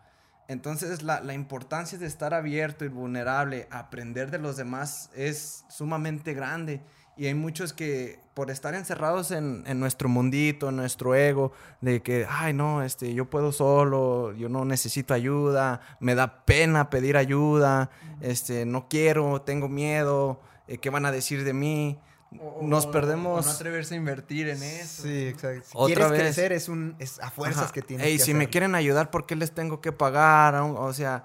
Entonces 0.51 1.05
la, 1.05 1.21
la 1.21 1.33
importancia 1.33 1.97
de 1.97 2.07
estar 2.07 2.35
abierto 2.35 2.85
y 2.85 2.89
vulnerable, 2.89 3.69
aprender 3.71 4.33
de 4.33 4.41
los 4.41 4.57
demás 4.57 5.09
es 5.15 5.65
sumamente 5.69 6.35
grande. 6.35 6.81
Y 7.17 7.27
hay 7.27 7.35
muchos 7.35 7.73
que 7.73 8.19
por 8.35 8.51
estar 8.51 8.75
encerrados 8.75 9.31
en, 9.31 9.63
en 9.69 9.79
nuestro 9.79 10.09
mundito, 10.09 10.71
en 10.71 10.77
nuestro 10.77 11.15
ego, 11.15 11.53
de 11.81 12.03
que, 12.03 12.27
ay 12.29 12.53
no, 12.53 12.83
este, 12.83 13.15
yo 13.15 13.31
puedo 13.31 13.53
solo, 13.53 14.33
yo 14.33 14.49
no 14.49 14.65
necesito 14.65 15.15
ayuda, 15.15 15.83
me 16.01 16.17
da 16.17 16.45
pena 16.45 16.91
pedir 16.91 17.17
ayuda, 17.17 17.91
este, 18.21 18.67
no 18.67 18.89
quiero, 18.89 19.43
tengo 19.43 19.69
miedo, 19.69 20.41
eh, 20.67 20.79
¿qué 20.79 20.91
van 20.91 21.07
a 21.07 21.13
decir 21.13 21.45
de 21.45 21.53
mí? 21.53 22.01
Nos 22.31 22.87
perdemos. 22.87 23.45
O 23.45 23.49
no 23.49 23.55
atreverse 23.55 23.95
a 23.95 23.97
invertir 23.97 24.49
en 24.49 24.63
eso. 24.63 25.03
Sí, 25.03 25.27
exacto. 25.29 25.65
Si 25.65 25.73
Otra 25.75 25.87
quieres 25.95 26.11
vez. 26.11 26.21
crecer 26.21 26.53
es, 26.53 26.69
un, 26.69 26.95
es 27.01 27.19
a 27.21 27.31
fuerzas 27.31 27.65
Ajá. 27.65 27.73
que 27.73 27.83
tienes 27.83 28.07
Ey, 28.07 28.19
que 28.19 28.25
si 28.25 28.35
me 28.35 28.49
quieren 28.49 28.75
ayudar, 28.75 29.11
¿por 29.11 29.27
qué 29.27 29.35
les 29.35 29.53
tengo 29.53 29.81
que 29.81 29.91
pagar? 29.91 30.55
O 30.55 30.93
sea, 30.93 31.25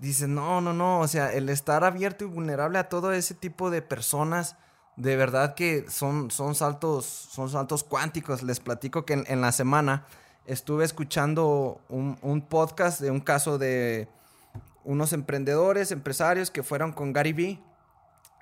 dices, 0.00 0.28
no, 0.28 0.60
no, 0.62 0.72
no. 0.72 1.00
O 1.00 1.08
sea, 1.08 1.32
el 1.32 1.50
estar 1.50 1.84
abierto 1.84 2.24
y 2.24 2.28
vulnerable 2.28 2.78
a 2.78 2.88
todo 2.88 3.12
ese 3.12 3.34
tipo 3.34 3.70
de 3.70 3.82
personas, 3.82 4.56
de 4.96 5.14
verdad 5.16 5.54
que 5.54 5.84
son, 5.90 6.30
son, 6.30 6.54
saltos, 6.54 7.04
son 7.04 7.50
saltos 7.50 7.84
cuánticos. 7.84 8.42
Les 8.42 8.60
platico 8.60 9.04
que 9.04 9.12
en, 9.12 9.24
en 9.28 9.42
la 9.42 9.52
semana 9.52 10.06
estuve 10.46 10.86
escuchando 10.86 11.82
un, 11.90 12.18
un 12.22 12.40
podcast 12.40 13.00
de 13.00 13.10
un 13.10 13.20
caso 13.20 13.58
de 13.58 14.08
unos 14.84 15.12
emprendedores, 15.12 15.92
empresarios 15.92 16.50
que 16.50 16.62
fueron 16.62 16.92
con 16.92 17.12
Gary 17.12 17.34
Vee. 17.34 17.62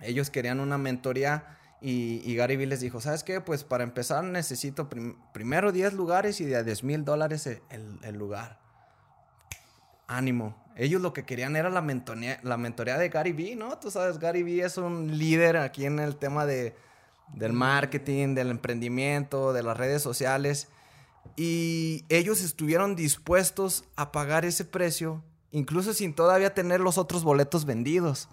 Ellos 0.00 0.30
querían 0.30 0.60
una 0.60 0.78
mentoría 0.78 1.57
y, 1.80 2.34
Gary 2.34 2.56
Vee 2.56 2.66
les 2.66 2.80
dijo, 2.80 3.00
¿sabes 3.00 3.22
qué? 3.22 3.40
Pues 3.40 3.62
para 3.64 3.84
empezar 3.84 4.24
necesito 4.24 4.88
prim- 4.88 5.16
primero 5.32 5.70
10 5.72 5.92
lugares 5.92 6.40
y 6.40 6.44
de 6.44 6.56
a 6.56 6.62
10 6.64 6.82
mil 6.84 7.04
dólares 7.04 7.46
el, 7.46 7.62
el- 7.70 7.98
el 8.02 8.16
lugar. 8.16 8.58
Ánimo. 10.06 10.56
Ellos 10.76 11.02
lo 11.02 11.12
que 11.12 11.24
querían 11.24 11.56
era 11.56 11.70
la 11.70 11.82
mentoría, 11.82 12.38
la 12.42 12.56
mentoría 12.56 12.96
de 12.96 13.08
Gary 13.08 13.32
Vee, 13.32 13.56
¿no? 13.56 13.78
Tú 13.78 13.90
sabes, 13.90 14.18
Gary 14.18 14.42
Vee 14.42 14.60
es 14.62 14.78
un 14.78 15.18
líder 15.18 15.56
aquí 15.58 15.84
en 15.84 15.98
el 15.98 16.16
tema 16.16 16.46
de, 16.46 16.74
del 17.34 17.52
marketing, 17.52 18.34
del 18.34 18.50
emprendimiento, 18.50 19.52
de 19.52 19.62
las 19.62 19.76
redes 19.76 20.00
sociales. 20.02 20.68
Y 21.36 22.04
ellos 22.08 22.42
estuvieron 22.42 22.96
dispuestos 22.96 23.84
a 23.96 24.12
pagar 24.12 24.44
ese 24.44 24.64
precio, 24.64 25.22
incluso 25.50 25.92
sin 25.92 26.14
todavía 26.14 26.54
tener 26.54 26.80
los 26.80 26.96
otros 26.96 27.22
boletos 27.22 27.64
vendidos, 27.66 28.28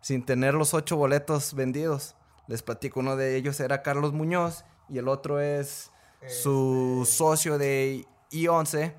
sin 0.00 0.24
tener 0.24 0.54
los 0.54 0.74
ocho 0.74 0.96
boletos 0.96 1.54
vendidos. 1.54 2.16
Les 2.50 2.64
platico, 2.64 2.98
uno 2.98 3.14
de 3.14 3.36
ellos 3.36 3.60
era 3.60 3.80
Carlos 3.80 4.12
Muñoz 4.12 4.64
y 4.88 4.98
el 4.98 5.06
otro 5.06 5.38
es 5.38 5.92
su 6.26 7.08
socio 7.08 7.58
de 7.58 8.04
I11. 8.32 8.92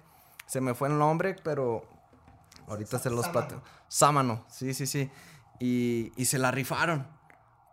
Se 0.48 0.62
me 0.62 0.74
fue 0.74 0.88
el 0.88 0.98
nombre, 0.98 1.36
pero 1.44 1.84
ahorita 2.70 2.98
se 2.98 3.10
los 3.10 3.28
platico. 3.28 3.62
Sámano, 3.90 4.46
sí, 4.48 4.74
sí, 4.74 4.88
sí. 4.88 5.12
y, 5.60 6.14
y 6.16 6.26
se 6.28 6.40
la 6.40 6.52
rifaron. 6.52 7.06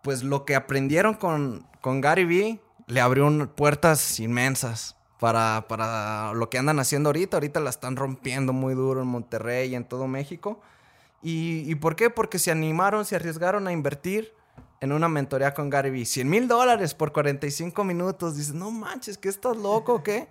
Pues 0.02 0.24
lo 0.24 0.44
que 0.44 0.56
aprendieron 0.56 1.14
con, 1.14 1.64
con 1.80 2.00
Gary 2.00 2.24
Vee 2.24 2.60
le 2.88 3.00
abrió 3.00 3.28
puertas 3.54 4.18
inmensas 4.18 4.96
para, 5.20 5.66
para 5.68 6.32
lo 6.34 6.50
que 6.50 6.58
andan 6.58 6.80
haciendo 6.80 7.10
ahorita. 7.10 7.36
Ahorita 7.36 7.60
la 7.60 7.70
están 7.70 7.94
rompiendo 7.94 8.52
muy 8.52 8.74
duro 8.74 9.02
en 9.02 9.06
Monterrey 9.06 9.70
y 9.70 9.74
en 9.76 9.84
todo 9.84 10.08
México. 10.08 10.60
¿Y, 11.22 11.70
y 11.70 11.76
por 11.76 11.94
qué? 11.94 12.10
Porque 12.10 12.40
se 12.40 12.50
animaron, 12.50 13.04
se 13.04 13.14
arriesgaron 13.14 13.68
a 13.68 13.72
invertir 13.72 14.36
en 14.80 14.92
una 14.92 15.08
mentoría 15.08 15.54
con 15.54 15.70
Gary 15.70 15.90
Vee. 15.90 16.04
100 16.04 16.28
mil 16.28 16.48
dólares 16.48 16.94
por 16.94 17.12
45 17.12 17.84
minutos. 17.84 18.36
Dices, 18.36 18.54
no 18.54 18.70
manches, 18.70 19.18
¿qué 19.18 19.28
estás 19.28 19.56
loco 19.56 20.02
qué? 20.02 20.28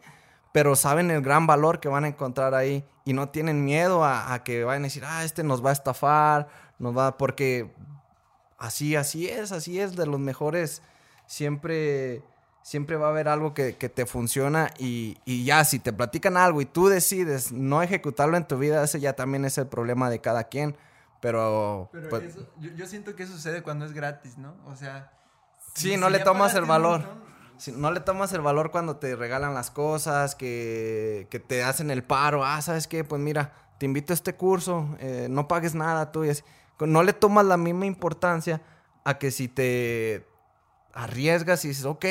Pero 0.53 0.75
saben 0.75 1.12
el 1.12 1.21
gran 1.21 1.45
valor 1.47 1.79
que 1.79 1.89
van 1.89 2.05
a 2.05 2.07
encontrar 2.07 2.55
ahí 2.55 2.86
y 3.05 3.13
no 3.13 3.29
tienen 3.29 3.63
miedo 3.63 4.03
a, 4.03 4.33
a 4.33 4.43
que 4.43 4.63
vayan 4.63 4.83
a 4.83 4.88
decir, 4.88 5.03
ah, 5.05 5.23
este 5.23 5.43
nos 5.43 5.63
va 5.63 5.69
a 5.69 5.73
estafar, 5.73 6.47
nos 6.79 6.97
va, 6.97 7.17
porque 7.17 7.71
así, 8.57 8.95
así 8.95 9.27
es, 9.27 9.51
así 9.51 9.79
es, 9.79 9.95
de 9.95 10.05
los 10.05 10.19
mejores, 10.19 10.81
siempre, 11.25 12.23
siempre 12.63 12.95
va 12.95 13.07
a 13.07 13.10
haber 13.10 13.27
algo 13.27 13.53
que, 13.53 13.75
que 13.75 13.89
te 13.89 14.05
funciona 14.05 14.71
y, 14.77 15.17
y 15.25 15.45
ya, 15.45 15.63
si 15.63 15.79
te 15.79 15.93
platican 15.93 16.38
algo 16.38 16.62
y 16.62 16.65
tú 16.65 16.88
decides 16.88 17.51
no 17.51 17.81
ejecutarlo 17.81 18.38
en 18.38 18.47
tu 18.47 18.57
vida, 18.57 18.83
ese 18.83 18.99
ya 18.99 19.13
también 19.13 19.45
es 19.45 19.57
el 19.57 19.67
problema 19.67 20.10
de 20.10 20.19
cada 20.19 20.45
quien, 20.45 20.75
pero... 21.19 21.89
Pero 21.91 22.10
pues, 22.10 22.23
eso- 22.23 22.47
yo, 22.60 22.71
yo 22.71 22.86
siento 22.88 23.15
que 23.15 23.23
eso 23.23 23.34
sucede 23.34 23.63
cuando 23.63 23.86
es 23.86 23.93
gratis, 23.93 24.38
¿no? 24.38 24.56
O 24.65 24.75
sea... 24.75 25.12
Sí, 25.73 25.91
si- 25.91 25.97
no 25.97 26.10
le 26.10 26.19
tomas 26.19 26.56
el 26.56 26.65
valor. 26.65 27.03
Si 27.58 27.71
no 27.71 27.91
le 27.91 27.99
tomas 28.01 28.32
el 28.34 28.41
valor 28.41 28.69
cuando 28.71 28.97
te 28.97 29.15
regalan 29.15 29.53
las 29.56 29.71
cosas, 29.71 30.36
que, 30.36 31.27
que 31.32 31.39
te 31.39 31.63
hacen 31.63 31.89
el 31.91 32.03
paro. 32.03 32.45
Ah, 32.45 32.62
¿sabes 32.62 32.88
qué? 32.88 33.03
Pues 33.03 33.19
mira, 33.21 33.53
te 33.80 33.86
invito 33.88 34.13
a 34.13 34.15
este 34.15 34.36
curso, 34.36 34.95
eh, 34.99 35.27
no 35.30 35.47
pagues 35.47 35.73
nada 35.75 36.12
tú. 36.12 36.23
y 36.23 36.30
así. 36.30 36.43
No 36.80 37.01
le 37.01 37.13
tomas 37.13 37.45
la 37.45 37.58
misma 37.58 37.88
importancia 37.88 38.62
a 39.03 39.17
que 39.17 39.32
si 39.32 39.47
te 39.47 40.27
arriesgas 40.93 41.65
y 41.65 41.69
dices, 41.69 41.86
ok, 41.86 42.06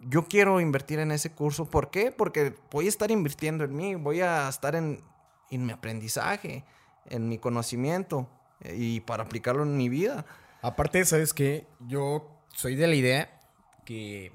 yo 0.00 0.26
quiero 0.26 0.60
invertir 0.60 0.98
en 0.98 1.10
ese 1.12 1.32
curso. 1.32 1.66
¿Por 1.66 1.90
qué? 1.90 2.10
Porque 2.12 2.54
voy 2.70 2.86
a 2.86 2.88
estar 2.88 3.10
invirtiendo 3.10 3.64
en 3.64 3.76
mí, 3.76 3.94
voy 3.96 4.20
a 4.22 4.48
estar 4.48 4.74
en, 4.74 5.02
en 5.50 5.66
mi 5.66 5.72
aprendizaje, 5.72 6.64
en 7.10 7.28
mi 7.28 7.38
conocimiento 7.38 8.28
eh, 8.60 8.74
y 8.76 9.00
para 9.00 9.24
aplicarlo 9.24 9.62
en 9.62 9.76
mi 9.76 9.88
vida. 9.88 10.26
Aparte, 10.62 11.04
¿sabes 11.04 11.34
qué? 11.34 11.66
Yo 11.86 12.42
soy 12.54 12.74
de 12.74 12.86
la 12.86 12.94
idea 12.94 13.40
que 13.84 14.32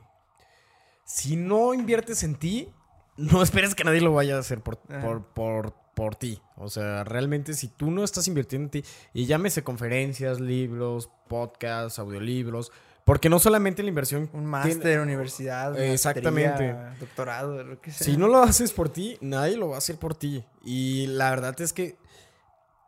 si 1.06 1.36
no 1.36 1.74
inviertes 1.74 2.24
en 2.24 2.36
ti, 2.36 2.70
no 3.18 3.44
esperes 3.44 3.76
que 3.76 3.84
nadie 3.84 4.02
lo 4.02 4.14
vaya 4.14 4.36
a 4.36 4.40
hacer 4.40 4.62
por, 4.62 4.78
por, 4.78 5.26
por, 5.28 5.74
por 5.94 6.16
ti. 6.16 6.42
O 6.56 6.70
sea, 6.70 7.04
realmente 7.04 7.54
si 7.54 7.68
tú 7.68 7.92
no 7.92 8.04
estás 8.04 8.28
invirtiendo 8.28 8.66
en 8.66 8.84
ti, 8.84 8.90
y 9.14 9.26
llámese 9.26 9.64
conferencias, 9.64 10.40
libros, 10.40 11.10
podcasts, 11.28 12.00
audiolibros, 12.00 12.72
porque 13.06 13.30
no 13.30 13.40
solamente 13.40 13.84
la 13.84 13.90
inversión... 13.90 14.30
Un 14.34 14.46
máster, 14.46 15.02
universidad, 15.02 15.80
Exactamente. 15.82 16.74
doctorado, 17.00 17.62
lo 17.64 17.82
que 17.82 17.92
sea. 17.92 18.06
Si 18.06 18.18
no 18.18 18.28
lo 18.28 18.42
haces 18.42 18.72
por 18.72 18.90
ti, 18.90 19.18
nadie 19.20 19.58
lo 19.58 19.70
va 19.70 19.76
a 19.76 19.80
hacer 19.80 19.98
por 19.98 20.16
ti. 20.16 20.46
Y 20.64 21.08
la 21.08 21.30
verdad 21.30 21.60
es 21.60 21.74
que 21.74 21.98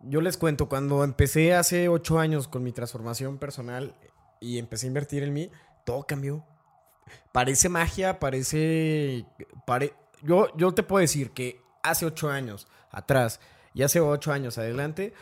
yo 0.07 0.21
les 0.21 0.37
cuento, 0.37 0.67
cuando 0.69 1.03
empecé 1.03 1.53
hace 1.53 1.89
ocho 1.89 2.19
años 2.19 2.47
con 2.47 2.63
mi 2.63 2.71
transformación 2.71 3.37
personal 3.37 3.95
y 4.39 4.57
empecé 4.59 4.85
a 4.85 4.89
invertir 4.89 5.23
en 5.23 5.33
mí, 5.33 5.49
todo 5.85 6.03
cambió. 6.03 6.43
Parece 7.31 7.69
magia, 7.69 8.19
parece... 8.19 9.25
pare- 9.65 9.93
Yo, 10.23 10.55
yo 10.57 10.73
te 10.73 10.83
puedo 10.83 11.01
decir 11.01 11.31
que 11.31 11.61
hace 11.83 12.05
ocho 12.05 12.29
años 12.29 12.67
atrás 12.91 13.39
y 13.73 13.83
hace 13.83 13.99
ocho 13.99 14.31
años 14.31 14.57
adelante 14.57 15.13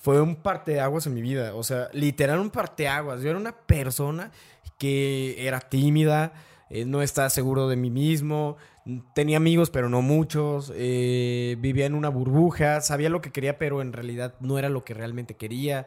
fue 0.00 0.20
un 0.20 0.36
parteaguas 0.36 1.06
en 1.06 1.14
mi 1.14 1.22
vida. 1.22 1.54
O 1.54 1.62
sea, 1.64 1.88
literal 1.92 2.38
un 2.38 2.50
parteaguas. 2.50 3.22
Yo 3.22 3.30
era 3.30 3.38
una 3.38 3.56
persona 3.56 4.30
que 4.78 5.46
era 5.46 5.60
tímida, 5.60 6.32
eh, 6.68 6.84
no 6.84 7.02
estaba 7.02 7.30
seguro 7.30 7.68
de 7.68 7.76
mí 7.76 7.90
mismo, 7.90 8.56
tenía 9.14 9.36
amigos 9.36 9.70
pero 9.70 9.88
no 9.88 10.02
muchos, 10.02 10.72
eh, 10.74 11.56
vivía 11.58 11.86
en 11.86 11.94
una 11.94 12.08
burbuja, 12.08 12.80
sabía 12.80 13.08
lo 13.08 13.20
que 13.20 13.32
quería 13.32 13.58
pero 13.58 13.82
en 13.82 13.92
realidad 13.92 14.34
no 14.40 14.58
era 14.58 14.68
lo 14.68 14.84
que 14.84 14.94
realmente 14.94 15.36
quería. 15.36 15.86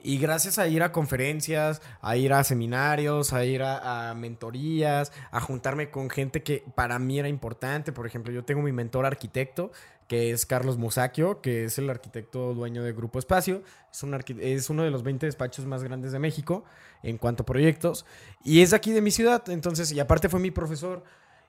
Y 0.00 0.18
gracias 0.18 0.60
a 0.60 0.68
ir 0.68 0.84
a 0.84 0.92
conferencias, 0.92 1.82
a 2.00 2.16
ir 2.16 2.32
a 2.32 2.44
seminarios, 2.44 3.32
a 3.32 3.44
ir 3.44 3.64
a, 3.64 4.14
mentorías, 4.14 5.12
a 5.32 5.40
juntarme 5.40 5.90
con 5.90 6.08
gente 6.08 6.44
que 6.44 6.64
para 6.76 7.00
mí 7.00 7.18
era 7.18 7.28
importante. 7.28 7.92
Por 7.92 8.06
ejemplo, 8.06 8.32
yo 8.32 8.44
tengo 8.44 8.62
mi 8.62 8.70
mentor 8.70 9.06
arquitecto, 9.06 9.72
que 10.06 10.30
es 10.30 10.46
Carlos 10.46 10.78
Musacchio, 10.78 11.40
que 11.40 11.64
es 11.64 11.78
el 11.78 11.90
arquitecto 11.90 12.54
dueño 12.54 12.84
de 12.84 12.92
Grupo 12.92 13.18
Espacio. 13.18 13.64
Es, 13.90 14.04
un 14.04 14.14
es 14.38 14.70
uno 14.70 14.84
de 14.84 14.90
los 14.92 15.02
20 15.02 15.26
despachos 15.26 15.66
más 15.66 15.82
grandes 15.82 16.12
de 16.12 16.20
México 16.20 16.64
en 17.02 17.18
cuanto 17.18 17.42
a 17.42 17.46
proyectos. 17.46 18.06
Y 18.44 18.62
es 18.62 18.72
aquí 18.72 18.92
de 18.92 19.00
mi 19.00 19.10
ciudad. 19.10 19.50
Entonces, 19.50 19.90
y 19.90 19.98
aparte 19.98 20.28
fue 20.28 20.38
mi 20.38 20.52
profesor. 20.52 21.02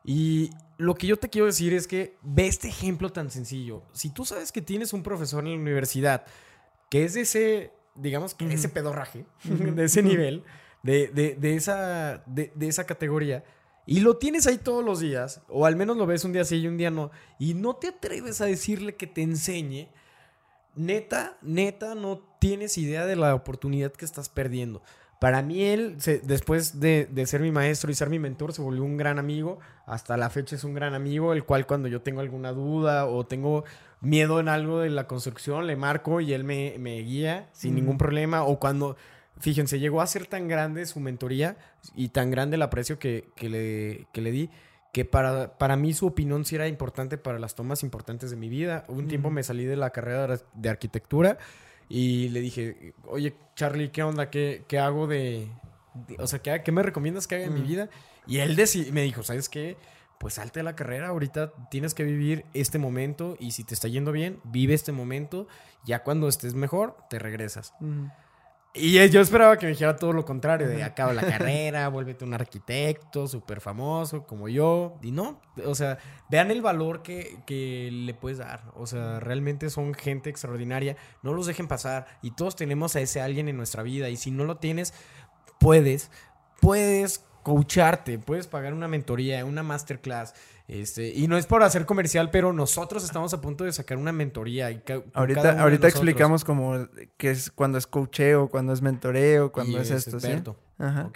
Y 0.03 0.51
lo 0.77 0.95
que 0.95 1.07
yo 1.07 1.17
te 1.17 1.29
quiero 1.29 1.45
decir 1.45 1.73
es 1.73 1.87
que 1.87 2.17
ve 2.21 2.47
este 2.47 2.67
ejemplo 2.69 3.11
tan 3.11 3.29
sencillo. 3.29 3.83
Si 3.93 4.09
tú 4.09 4.25
sabes 4.25 4.51
que 4.51 4.61
tienes 4.61 4.93
un 4.93 5.03
profesor 5.03 5.43
en 5.45 5.51
la 5.51 5.59
universidad 5.61 6.25
que 6.89 7.03
es 7.05 7.13
de 7.13 7.21
ese, 7.21 7.73
digamos 7.95 8.33
que 8.33 8.51
ese 8.51 8.69
pedorraje, 8.69 9.25
de 9.43 9.83
ese 9.83 10.01
nivel, 10.03 10.43
de, 10.83 11.07
de- 11.09 11.35
de 11.35 11.55
esa, 11.55 12.23
de, 12.25 12.51
de 12.55 12.67
esa 12.67 12.85
categoría, 12.85 13.43
y 13.85 13.99
lo 14.01 14.17
tienes 14.17 14.47
ahí 14.47 14.57
todos 14.57 14.83
los 14.85 14.99
días, 14.99 15.41
o 15.49 15.65
al 15.65 15.75
menos 15.75 15.97
lo 15.97 16.05
ves 16.05 16.23
un 16.23 16.31
día 16.33 16.45
sí 16.45 16.57
y 16.57 16.67
un 16.67 16.77
día 16.77 16.89
no, 16.91 17.11
y 17.39 17.53
no 17.55 17.75
te 17.75 17.87
atreves 17.89 18.39
a 18.41 18.45
decirle 18.45 18.95
que 18.95 19.07
te 19.07 19.21
enseñe, 19.21 19.89
neta, 20.75 21.37
neta, 21.41 21.95
no 21.95 22.19
tienes 22.39 22.77
idea 22.77 23.05
de 23.05 23.15
la 23.15 23.35
oportunidad 23.35 23.91
que 23.91 24.05
estás 24.05 24.29
perdiendo. 24.29 24.81
Para 25.19 25.41
mí 25.41 25.63
él, 25.63 25.95
se- 25.99 26.19
después 26.19 26.79
de, 26.79 27.05
de 27.11 27.25
ser 27.25 27.41
mi 27.41 27.51
maestro 27.51 27.91
y 27.91 27.93
ser 27.93 28.09
mi 28.09 28.19
mentor, 28.19 28.53
se 28.53 28.61
volvió 28.61 28.83
un 28.83 28.95
gran 28.95 29.19
amigo. 29.19 29.59
Hasta 29.85 30.15
la 30.15 30.29
fecha 30.29 30.55
es 30.55 30.63
un 30.63 30.73
gran 30.73 30.93
amigo, 30.93 31.33
el 31.33 31.43
cual 31.43 31.67
cuando 31.67 31.87
yo 31.89 32.01
tengo 32.01 32.21
alguna 32.21 32.53
duda 32.53 33.05
o 33.05 33.25
tengo 33.25 33.65
miedo 33.99 34.39
en 34.39 34.47
algo 34.47 34.79
de 34.79 34.89
la 34.89 35.07
construcción, 35.07 35.67
le 35.67 35.75
marco 35.75 36.21
y 36.21 36.31
él 36.31 36.45
me, 36.45 36.75
me 36.79 36.99
guía 37.01 37.49
sin 37.51 37.75
ningún 37.75 37.97
problema. 37.97 38.43
O 38.43 38.59
cuando, 38.59 38.95
fíjense, 39.39 39.77
llegó 39.79 39.99
a 40.01 40.07
ser 40.07 40.25
tan 40.25 40.47
grande 40.47 40.85
su 40.85 41.01
mentoría 41.01 41.57
y 41.95 42.09
tan 42.09 42.31
grande 42.31 42.55
el 42.55 42.61
aprecio 42.61 42.97
que, 42.97 43.29
que 43.35 43.49
le, 43.49 44.07
que 44.13 44.21
le 44.21 44.31
di, 44.31 44.49
que 44.93 45.03
para, 45.03 45.57
para 45.57 45.75
mí 45.75 45.93
su 45.93 46.07
opinión 46.07 46.45
sí 46.45 46.55
era 46.55 46.67
importante 46.69 47.17
para 47.17 47.39
las 47.39 47.55
tomas 47.55 47.83
importantes 47.83 48.31
de 48.31 48.37
mi 48.37 48.47
vida. 48.47 48.85
Un 48.87 49.09
tiempo 49.09 49.29
me 49.31 49.43
salí 49.43 49.65
de 49.65 49.75
la 49.75 49.89
carrera 49.89 50.27
de 50.27 50.33
ar- 50.35 50.45
de 50.53 50.69
arquitectura 50.69 51.37
y 51.89 52.29
le 52.29 52.39
dije, 52.39 52.93
oye, 53.07 53.35
Charlie, 53.55 53.89
¿qué 53.89 54.03
onda? 54.03 54.29
¿Qué, 54.29 54.63
qué 54.67 54.79
hago 54.79 55.07
de, 55.07 55.47
de- 56.07 56.15
O 56.19 56.27
sea, 56.27 56.39
¿qué, 56.39 56.61
qué 56.63 56.71
me 56.71 56.83
recomiendas 56.83 57.27
que 57.27 57.35
haga 57.35 57.45
en 57.45 57.53
mi 57.55 57.61
vida? 57.67 57.89
Y 58.27 58.37
él 58.39 58.55
me 58.93 59.01
dijo, 59.01 59.23
¿sabes 59.23 59.49
qué? 59.49 59.75
Pues 60.19 60.35
salte 60.35 60.59
de 60.59 60.63
la 60.63 60.75
carrera, 60.75 61.07
ahorita 61.07 61.53
tienes 61.71 61.93
que 61.93 62.03
vivir 62.03 62.45
este 62.53 62.77
momento 62.77 63.35
y 63.39 63.51
si 63.51 63.63
te 63.63 63.73
está 63.73 63.87
yendo 63.87 64.11
bien, 64.11 64.39
vive 64.43 64.73
este 64.73 64.91
momento, 64.91 65.47
ya 65.85 66.03
cuando 66.03 66.27
estés 66.27 66.53
mejor, 66.53 66.95
te 67.09 67.17
regresas. 67.19 67.73
Y 68.73 69.09
yo 69.09 69.19
esperaba 69.19 69.57
que 69.57 69.65
me 69.65 69.71
dijera 69.71 69.95
todo 69.95 70.13
lo 70.13 70.23
contrario, 70.25 70.67
de 70.67 70.83
acaba 70.83 71.11
la 71.13 71.21
carrera, 71.27 71.87
vuélvete 71.89 72.23
un 72.23 72.35
arquitecto 72.35 73.27
súper 73.27 73.61
famoso 73.61 74.27
como 74.27 74.47
yo. 74.47 74.99
Y 75.01 75.11
no, 75.11 75.41
o 75.65 75.73
sea, 75.73 75.97
vean 76.29 76.51
el 76.51 76.61
valor 76.61 77.01
que, 77.01 77.39
que 77.47 77.89
le 77.91 78.13
puedes 78.13 78.37
dar. 78.37 78.63
O 78.75 78.85
sea, 78.85 79.19
realmente 79.19 79.69
son 79.71 79.93
gente 79.95 80.29
extraordinaria. 80.29 80.97
No 81.23 81.33
los 81.33 81.47
dejen 81.47 81.67
pasar. 81.67 82.05
Y 82.21 82.31
todos 82.31 82.55
tenemos 82.55 82.95
a 82.95 83.01
ese 83.01 83.21
alguien 83.21 83.49
en 83.49 83.57
nuestra 83.57 83.81
vida. 83.81 84.09
Y 84.09 84.17
si 84.17 84.29
no 84.29 84.45
lo 84.45 84.57
tienes, 84.57 84.93
puedes, 85.59 86.11
puedes 86.61 87.25
coacharte, 87.41 88.19
puedes 88.19 88.45
pagar 88.45 88.73
una 88.73 88.87
mentoría, 88.87 89.43
una 89.45 89.63
masterclass. 89.63 90.35
Este, 90.69 91.09
y 91.09 91.27
no 91.27 91.35
es 91.35 91.47
por 91.47 91.63
hacer 91.63 91.87
comercial, 91.87 92.29
pero 92.29 92.53
nosotros 92.53 93.03
estamos 93.03 93.33
a 93.33 93.41
punto 93.41 93.63
de 93.63 93.73
sacar 93.73 93.97
una 93.97 94.11
mentoría. 94.11 94.69
Y 94.69 94.83
Ahorita, 95.13 95.59
ahorita 95.59 95.87
explicamos 95.87 96.45
como 96.45 96.87
que 97.17 97.31
es 97.31 97.49
cuando 97.49 97.79
es 97.79 97.87
coacheo, 97.87 98.49
cuando 98.49 98.71
es 98.71 98.81
mentoreo, 98.83 99.51
cuando 99.51 99.79
Y 99.79 99.81
es 99.81 99.89
esto, 99.89 100.19
¿sí? 100.19 100.27
Ajá. 100.77 101.09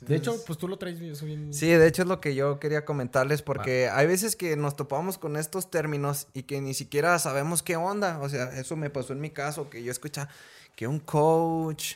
De 0.00 0.16
hecho, 0.16 0.34
pues 0.46 0.58
tú 0.58 0.66
lo 0.68 0.78
traes 0.78 0.98
bien- 1.00 1.12
eso 1.12 1.26
bien. 1.26 1.52
Sí, 1.52 1.66
de 1.66 1.86
hecho 1.86 2.02
es 2.02 2.08
lo 2.08 2.20
que 2.20 2.34
yo 2.36 2.58
quería 2.58 2.84
comentarles 2.84 3.42
porque 3.42 3.88
hay 3.90 4.06
veces 4.06 4.34
que 4.36 4.56
nos 4.56 4.74
topamos 4.76 5.18
con 5.18 5.36
estos 5.36 5.70
términos 5.70 6.28
y 6.32 6.44
que 6.44 6.60
ni 6.60 6.72
siquiera 6.72 7.18
sabemos 7.18 7.62
qué 7.64 7.76
onda. 7.76 8.18
O 8.20 8.28
sea, 8.28 8.44
eso 8.58 8.76
me 8.76 8.90
pasó 8.90 9.12
en 9.12 9.20
mi 9.20 9.30
caso, 9.30 9.68
que 9.68 9.82
yo 9.82 9.90
escucha 9.90 10.28
que 10.76 10.86
un 10.86 11.00
coach, 11.00 11.94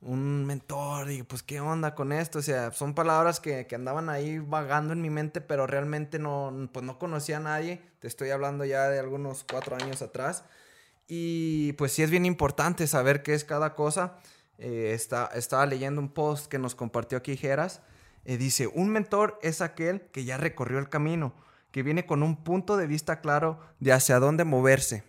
un 0.00 0.44
mentor, 0.44 1.10
y 1.10 1.22
pues 1.22 1.42
qué 1.42 1.60
onda 1.60 1.94
con 1.94 2.12
esto. 2.12 2.38
O 2.38 2.42
sea, 2.42 2.72
son 2.72 2.94
palabras 2.94 3.40
que, 3.40 3.66
que 3.66 3.74
andaban 3.74 4.08
ahí 4.08 4.38
vagando 4.38 4.92
en 4.92 5.02
mi 5.02 5.10
mente, 5.10 5.40
pero 5.40 5.66
realmente 5.66 6.18
no, 6.18 6.68
pues 6.72 6.84
no 6.84 6.98
conocía 6.98 7.38
a 7.38 7.40
nadie. 7.40 7.82
Te 8.00 8.08
estoy 8.08 8.30
hablando 8.30 8.64
ya 8.64 8.88
de 8.88 8.98
algunos 8.98 9.44
cuatro 9.44 9.76
años 9.76 10.02
atrás. 10.02 10.44
Y 11.08 11.72
pues 11.74 11.92
sí 11.92 12.02
es 12.02 12.10
bien 12.10 12.26
importante 12.26 12.86
saber 12.86 13.22
qué 13.22 13.34
es 13.34 13.44
cada 13.44 13.74
cosa. 13.74 14.18
Eh, 14.58 14.92
está, 14.94 15.26
estaba 15.34 15.66
leyendo 15.66 16.00
un 16.00 16.08
post 16.12 16.46
que 16.46 16.58
nos 16.58 16.74
compartió 16.74 17.18
aquí 17.18 17.36
Geras. 17.36 17.82
Eh, 18.24 18.38
dice, 18.38 18.66
un 18.66 18.88
mentor 18.88 19.38
es 19.42 19.60
aquel 19.60 20.02
que 20.10 20.24
ya 20.24 20.36
recorrió 20.36 20.78
el 20.78 20.88
camino, 20.88 21.34
que 21.70 21.82
viene 21.82 22.06
con 22.06 22.22
un 22.22 22.42
punto 22.42 22.76
de 22.76 22.86
vista 22.86 23.20
claro 23.20 23.60
de 23.78 23.92
hacia 23.92 24.18
dónde 24.18 24.44
moverse. 24.44 25.04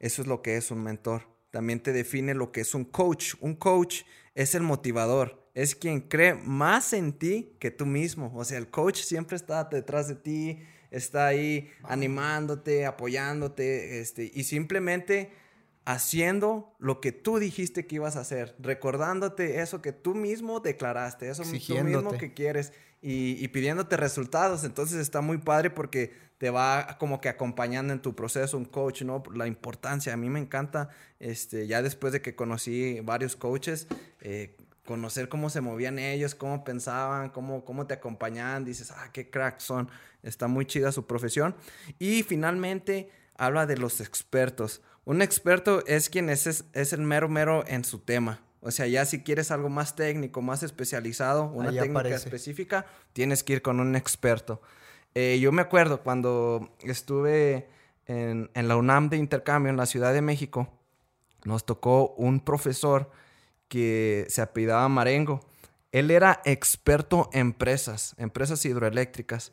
Eso 0.00 0.22
es 0.22 0.28
lo 0.28 0.42
que 0.42 0.56
es 0.56 0.70
un 0.70 0.82
mentor. 0.82 1.35
También 1.56 1.80
te 1.80 1.94
define 1.94 2.34
lo 2.34 2.52
que 2.52 2.60
es 2.60 2.74
un 2.74 2.84
coach. 2.84 3.32
Un 3.40 3.54
coach 3.54 4.02
es 4.34 4.54
el 4.54 4.62
motivador, 4.62 5.48
es 5.54 5.74
quien 5.74 6.02
cree 6.02 6.34
más 6.34 6.92
en 6.92 7.14
ti 7.14 7.56
que 7.58 7.70
tú 7.70 7.86
mismo. 7.86 8.30
O 8.34 8.44
sea, 8.44 8.58
el 8.58 8.68
coach 8.68 9.00
siempre 9.00 9.38
está 9.38 9.64
detrás 9.64 10.06
de 10.06 10.16
ti, 10.16 10.58
está 10.90 11.28
ahí 11.28 11.70
animándote, 11.84 12.84
apoyándote, 12.84 14.02
este, 14.02 14.30
y 14.34 14.44
simplemente 14.44 15.32
haciendo 15.86 16.76
lo 16.78 17.00
que 17.00 17.12
tú 17.12 17.38
dijiste 17.38 17.86
que 17.86 17.94
ibas 17.94 18.16
a 18.16 18.20
hacer, 18.20 18.54
recordándote 18.58 19.62
eso 19.62 19.80
que 19.80 19.92
tú 19.92 20.14
mismo 20.14 20.60
declaraste, 20.60 21.30
eso 21.30 21.42
tú 21.42 21.82
mismo 21.82 22.18
que 22.18 22.34
quieres 22.34 22.74
y, 23.00 23.42
y, 23.42 23.48
pidiéndote 23.48 23.96
resultados. 23.96 24.62
Entonces 24.62 24.98
está 24.98 25.22
muy 25.22 25.38
padre 25.38 25.70
porque 25.70 26.12
te 26.38 26.50
va 26.50 26.96
como 26.98 27.20
que 27.20 27.28
acompañando 27.28 27.92
en 27.92 28.00
tu 28.00 28.14
proceso 28.14 28.56
un 28.58 28.66
coach, 28.66 29.02
¿no? 29.02 29.22
La 29.34 29.46
importancia, 29.46 30.12
a 30.12 30.16
mí 30.16 30.28
me 30.28 30.38
encanta, 30.38 30.90
este, 31.18 31.66
ya 31.66 31.82
después 31.82 32.12
de 32.12 32.20
que 32.20 32.34
conocí 32.34 33.00
varios 33.00 33.36
coaches, 33.36 33.86
eh, 34.20 34.56
conocer 34.84 35.28
cómo 35.28 35.50
se 35.50 35.60
movían 35.60 35.98
ellos, 35.98 36.34
cómo 36.34 36.64
pensaban, 36.64 37.30
cómo, 37.30 37.64
cómo 37.64 37.86
te 37.86 37.94
acompañaban, 37.94 38.64
dices, 38.64 38.90
ah, 38.90 39.10
qué 39.12 39.30
cracks 39.30 39.64
son, 39.64 39.90
está 40.22 40.46
muy 40.46 40.66
chida 40.66 40.92
su 40.92 41.06
profesión. 41.06 41.54
Y 41.98 42.22
finalmente 42.22 43.10
habla 43.36 43.66
de 43.66 43.76
los 43.76 44.00
expertos. 44.00 44.82
Un 45.04 45.22
experto 45.22 45.84
es 45.86 46.08
quien 46.10 46.30
es, 46.30 46.46
es, 46.46 46.92
el 46.92 47.00
mero 47.00 47.28
mero 47.28 47.64
en 47.66 47.84
su 47.84 47.98
tema. 47.98 48.42
O 48.60 48.70
sea, 48.70 48.86
ya 48.86 49.04
si 49.04 49.22
quieres 49.22 49.50
algo 49.50 49.68
más 49.68 49.94
técnico, 49.94 50.42
más 50.42 50.62
especializado, 50.62 51.44
una 51.44 51.70
técnica 51.70 52.08
específica, 52.08 52.86
tienes 53.12 53.44
que 53.44 53.54
ir 53.54 53.62
con 53.62 53.78
un 53.78 53.94
experto. 53.94 54.60
Eh, 55.18 55.38
yo 55.40 55.50
me 55.50 55.62
acuerdo 55.62 56.02
cuando 56.02 56.68
estuve 56.82 57.68
en, 58.04 58.50
en, 58.52 58.68
la 58.68 58.76
UNAM 58.76 59.08
de 59.08 59.16
intercambio 59.16 59.70
en 59.70 59.78
la 59.78 59.86
Ciudad 59.86 60.12
de 60.12 60.20
México, 60.20 60.68
nos 61.44 61.64
tocó 61.64 62.14
un 62.18 62.40
profesor 62.40 63.10
que 63.68 64.26
se 64.28 64.42
apellidaba 64.42 64.86
Marengo. 64.90 65.40
Él 65.90 66.10
era 66.10 66.42
experto 66.44 67.30
en 67.32 67.40
empresas, 67.40 68.14
empresas 68.18 68.62
hidroeléctricas 68.66 69.52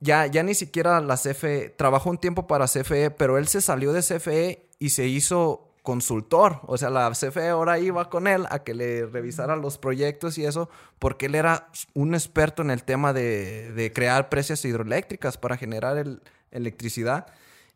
ya, 0.00 0.26
ya 0.26 0.42
ni 0.42 0.54
siquiera 0.54 1.00
la 1.00 1.16
CFE, 1.16 1.70
trabajó 1.70 2.10
un 2.10 2.18
tiempo 2.18 2.46
para 2.46 2.66
CFE, 2.66 3.10
pero 3.10 3.38
él 3.38 3.48
se 3.48 3.60
salió 3.60 3.92
de 3.92 4.02
CFE 4.02 4.68
y 4.78 4.90
se 4.90 5.06
hizo 5.06 5.65
consultor. 5.86 6.58
O 6.66 6.76
sea, 6.76 6.90
la 6.90 7.08
CFE 7.12 7.50
ahora 7.50 7.78
iba 7.78 8.10
con 8.10 8.26
él 8.26 8.44
a 8.50 8.64
que 8.64 8.74
le 8.74 9.06
revisara 9.06 9.54
los 9.54 9.78
proyectos 9.78 10.36
y 10.36 10.44
eso, 10.44 10.68
porque 10.98 11.26
él 11.26 11.36
era 11.36 11.68
un 11.94 12.14
experto 12.14 12.60
en 12.62 12.72
el 12.72 12.82
tema 12.82 13.12
de, 13.12 13.92
crear 13.94 14.28
presas 14.28 14.64
hidroeléctricas 14.64 15.38
para 15.38 15.56
generar 15.56 16.04
electricidad. 16.50 17.28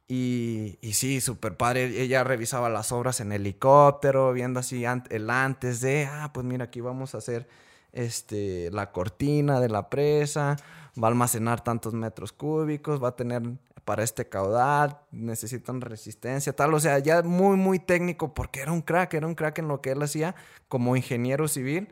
Y, 0.08 0.76
y 0.80 0.94
sí, 0.94 1.20
súper 1.20 1.56
padre. 1.56 2.02
Ella 2.02 2.24
revisaba 2.24 2.68
las 2.68 2.90
obras 2.90 3.20
en 3.20 3.30
helicóptero, 3.30 4.32
viendo 4.32 4.58
así 4.58 4.84
el 5.10 5.30
antes 5.30 5.80
de, 5.80 6.08
ah, 6.10 6.32
pues 6.34 6.44
mira, 6.44 6.64
aquí 6.64 6.80
vamos 6.80 7.14
a 7.14 7.18
hacer 7.18 7.46
este, 7.92 8.70
la 8.72 8.90
cortina 8.90 9.60
de 9.60 9.68
la 9.68 9.88
presa 9.88 10.56
va 10.98 11.08
a 11.08 11.10
almacenar 11.10 11.62
tantos 11.62 11.94
metros 11.94 12.32
cúbicos, 12.32 13.02
va 13.02 13.08
a 13.08 13.16
tener 13.16 13.42
para 13.84 14.02
este 14.02 14.28
caudal, 14.28 14.98
necesitan 15.10 15.80
resistencia, 15.80 16.54
tal. 16.54 16.74
O 16.74 16.80
sea, 16.80 16.98
ya 16.98 17.22
muy, 17.22 17.56
muy 17.56 17.78
técnico 17.78 18.34
porque 18.34 18.60
era 18.60 18.72
un 18.72 18.82
crack, 18.82 19.14
era 19.14 19.26
un 19.26 19.34
crack 19.34 19.58
en 19.58 19.68
lo 19.68 19.80
que 19.80 19.90
él 19.90 20.02
hacía 20.02 20.34
como 20.68 20.96
ingeniero 20.96 21.48
civil. 21.48 21.88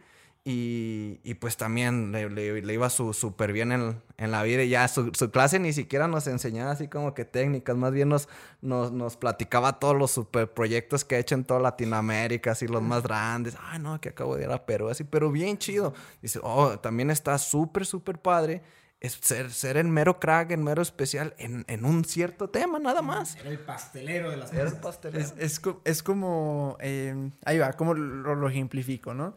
Y, 0.51 1.35
pues 1.41 1.59
también 1.59 2.11
le, 2.11 2.73
iba 2.73 2.89
súper 2.89 3.53
bien 3.53 3.71
en, 3.71 4.31
la 4.31 4.43
vida. 4.43 4.63
Y 4.63 4.71
ya 4.71 4.89
su, 4.89 5.11
clase 5.31 5.59
ni 5.59 5.75
siquiera 5.75 6.09
nos 6.09 6.27
enseñaba 6.27 6.71
así 6.71 6.89
como 6.89 7.13
que 7.13 7.27
técnicas, 7.27 7.77
más 7.77 7.93
bien 7.93 8.09
nos, 8.09 8.31
nos, 8.63 9.17
platicaba 9.19 9.79
todos 9.79 9.95
los 9.95 10.11
super 10.11 10.51
proyectos 10.51 11.05
que 11.05 11.17
ha 11.17 11.19
hecho 11.19 11.35
en 11.35 11.45
toda 11.45 11.61
Latinoamérica, 11.61 12.53
así 12.53 12.67
los 12.67 12.81
más 12.81 13.03
grandes. 13.03 13.59
Ay, 13.61 13.79
no, 13.79 14.01
que 14.01 14.09
acabo 14.09 14.37
de 14.37 14.45
ir 14.45 14.51
a 14.51 14.65
Perú, 14.65 14.89
así, 14.89 15.05
pero 15.05 15.31
bien 15.31 15.59
chido. 15.59 15.93
Dice, 16.23 16.41
oh, 16.43 16.79
también 16.79 17.11
está 17.11 17.37
súper, 17.37 17.85
súper 17.85 18.19
padre 18.19 18.63
es 19.01 19.13
ser, 19.21 19.51
ser 19.53 19.77
el 19.77 19.89
mero 19.89 20.19
crack, 20.19 20.51
el 20.51 20.61
mero 20.61 20.83
especial 20.83 21.35
en, 21.39 21.85
un 21.85 22.05
cierto 22.05 22.51
tema, 22.51 22.79
nada 22.79 23.01
más. 23.01 23.37
Era 23.37 23.51
el 23.51 23.61
pastelero 23.61 24.31
de 24.31 24.37
las 24.37 24.51
cosas. 24.51 25.15
Es, 25.39 25.61
es, 25.85 26.03
como, 26.03 26.77
eh, 26.81 27.31
ahí 27.45 27.59
va, 27.59 27.73
como 27.75 27.95
lo, 27.95 28.49
ejemplifico, 28.49 29.15
¿no? 29.15 29.35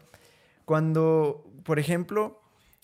Cuando, 0.64 1.44
por 1.64 1.78
ejemplo, 1.78 2.40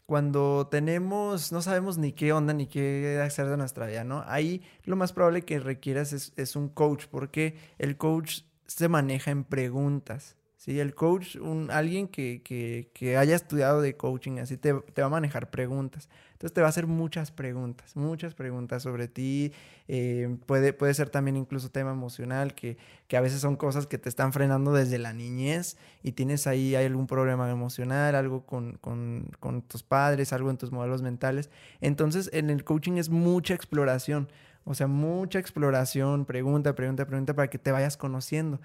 cuando 0.07 0.69
tenemos, 0.71 1.53
no 1.53 1.63
sabemos 1.63 1.99
ni 1.99 2.13
qué 2.13 2.33
onda 2.33 2.55
ni 2.55 2.67
qué 2.67 3.21
hacer 3.25 3.49
de 3.49 3.57
nuestra 3.57 3.87
vida, 3.87 4.05
¿no? 4.05 4.23
Ahí 4.27 4.63
lo 4.85 4.95
más 4.95 5.13
probable 5.13 5.43
que 5.43 5.59
requieras 5.59 6.13
es, 6.13 6.33
es 6.37 6.55
un 6.55 6.69
coach, 6.69 7.07
porque 7.11 7.57
el 7.79 7.97
coach 7.97 8.43
se 8.67 8.89
maneja 8.89 9.33
en 9.33 9.43
preguntas. 9.45 10.37
¿sí? 10.57 10.79
El 10.79 10.95
coach, 10.95 11.37
un, 11.37 11.71
alguien 11.71 12.07
que, 12.07 12.43
que, 12.45 12.91
que, 12.95 13.17
haya 13.17 13.35
estudiado 13.35 13.81
de 13.81 13.97
coaching, 13.97 14.39
así 14.39 14.57
te, 14.57 14.75
te, 14.75 15.01
va 15.01 15.07
a 15.07 15.11
manejar 15.11 15.51
preguntas. 15.51 16.09
Entonces 16.39 16.55
te 16.55 16.61
va 16.61 16.69
a 16.69 16.71
hacer 16.71 16.87
muchas 16.87 17.33
preguntas, 17.33 17.97
muchas 17.97 18.33
preguntas 18.33 18.85
sobre 18.85 19.09
ti. 19.09 19.53
Eh, 19.89 20.37
puede, 20.47 20.73
puede 20.73 20.95
ser 20.95 21.11
también 21.11 21.37
incluso 21.37 21.69
tema 21.69 21.91
emocional, 21.91 22.55
que, 22.55 22.77
que, 23.09 23.17
a 23.17 23.21
veces 23.21 23.41
son 23.41 23.57
cosas 23.57 23.89
que 23.89 23.99
te 23.99 24.09
están 24.09 24.33
frenando 24.33 24.73
desde 24.73 24.99
la 24.99 25.13
niñez 25.13 25.77
y 26.01 26.13
tienes 26.13 26.47
ahí 26.47 26.77
hay 26.77 26.87
algún 26.87 27.09
problema 27.09 27.51
emocional, 27.51 28.15
algo 28.15 28.47
con, 28.47 28.75
con, 28.81 29.29
con 29.41 29.63
tus 29.63 29.83
padres, 29.83 30.33
algo 30.33 30.51
en 30.51 30.59
tus 30.59 30.71
modelos 30.71 31.03
mentales. 31.03 31.51
Entonces 31.81 32.31
en 32.33 32.51
el 32.51 32.63
coaching 32.63 32.99
es 32.99 33.09
mucha 33.09 33.55
exploración. 33.55 34.29
O 34.65 34.75
sea, 34.75 34.87
mucha 34.87 35.41
exploración, 35.41 36.25
pregunta, 36.25 36.77
pregunta, 36.77 37.05
pregunta 37.05 37.35
para 37.35 37.51
que 37.51 37.59
te 37.59 37.73
vayas 37.73 37.97
conociendo. 37.97 38.61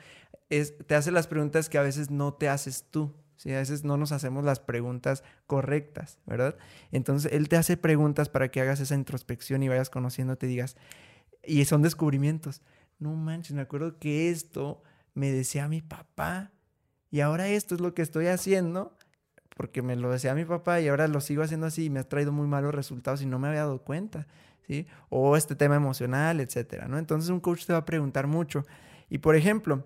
Te 0.48 0.94
hace 0.94 1.12
las 1.12 1.26
preguntas 1.26 1.70
que 1.70 1.80
a 1.80 1.82
veces 1.82 2.12
no 2.12 2.36
te 2.36 2.50
haces 2.50 2.86
tú. 2.92 3.12
¿Sí? 3.44 3.54
A 3.54 3.58
veces 3.58 3.84
no 3.84 3.98
nos 3.98 4.14
hacemos 4.14 4.46
las 4.46 4.62
preguntas 4.62 5.24
correctas, 5.46 6.18
¿verdad? 6.26 6.56
Entonces, 6.92 7.32
él 7.34 7.50
te 7.50 7.58
hace 7.58 7.76
preguntas 7.76 8.30
para 8.30 8.50
que 8.50 8.62
hagas 8.62 8.80
esa 8.80 8.96
introspección 8.96 9.62
y 9.64 9.68
vayas 9.68 9.90
conociendo, 9.90 10.38
te 10.38 10.48
digas, 10.48 10.78
y 11.44 11.66
son 11.66 11.82
descubrimientos. 11.82 12.62
No 13.00 13.14
manches, 13.14 13.54
me 13.54 13.62
acuerdo 13.62 14.00
que 14.00 14.30
esto 14.30 14.82
me 15.14 15.30
decía 15.30 15.68
mi 15.68 15.82
papá 15.82 16.52
y 17.12 17.20
ahora 17.20 17.50
esto 17.50 17.76
es 17.76 17.82
lo 17.82 17.94
que 17.94 18.02
estoy 18.02 18.28
haciendo 18.28 18.98
porque 19.58 19.82
me 19.82 19.96
lo 19.98 20.10
decía 20.10 20.34
mi 20.34 20.46
papá 20.46 20.80
y 20.80 20.88
ahora 20.88 21.08
lo 21.08 21.22
sigo 21.22 21.44
haciendo 21.44 21.68
así 21.68 21.86
y 21.86 21.90
me 21.90 22.00
ha 22.00 22.10
traído 22.10 22.32
muy 22.32 22.48
malos 22.48 22.74
resultados 22.74 23.22
y 23.22 23.26
no 23.26 23.40
me 23.40 23.50
había 23.50 23.62
dado 23.62 23.84
cuenta. 23.84 24.26
¿sí? 24.66 24.88
O 25.10 25.36
este 25.36 25.56
tema 25.56 25.76
emocional, 25.76 26.40
etcétera, 26.40 26.88
¿no? 26.88 26.98
Entonces 26.98 27.30
un 27.30 27.40
coach 27.40 27.66
te 27.66 27.74
va 27.74 27.80
a 27.80 27.86
preguntar 27.86 28.26
mucho. 28.26 28.66
Y 29.10 29.20
por 29.20 29.36
ejemplo, 29.36 29.84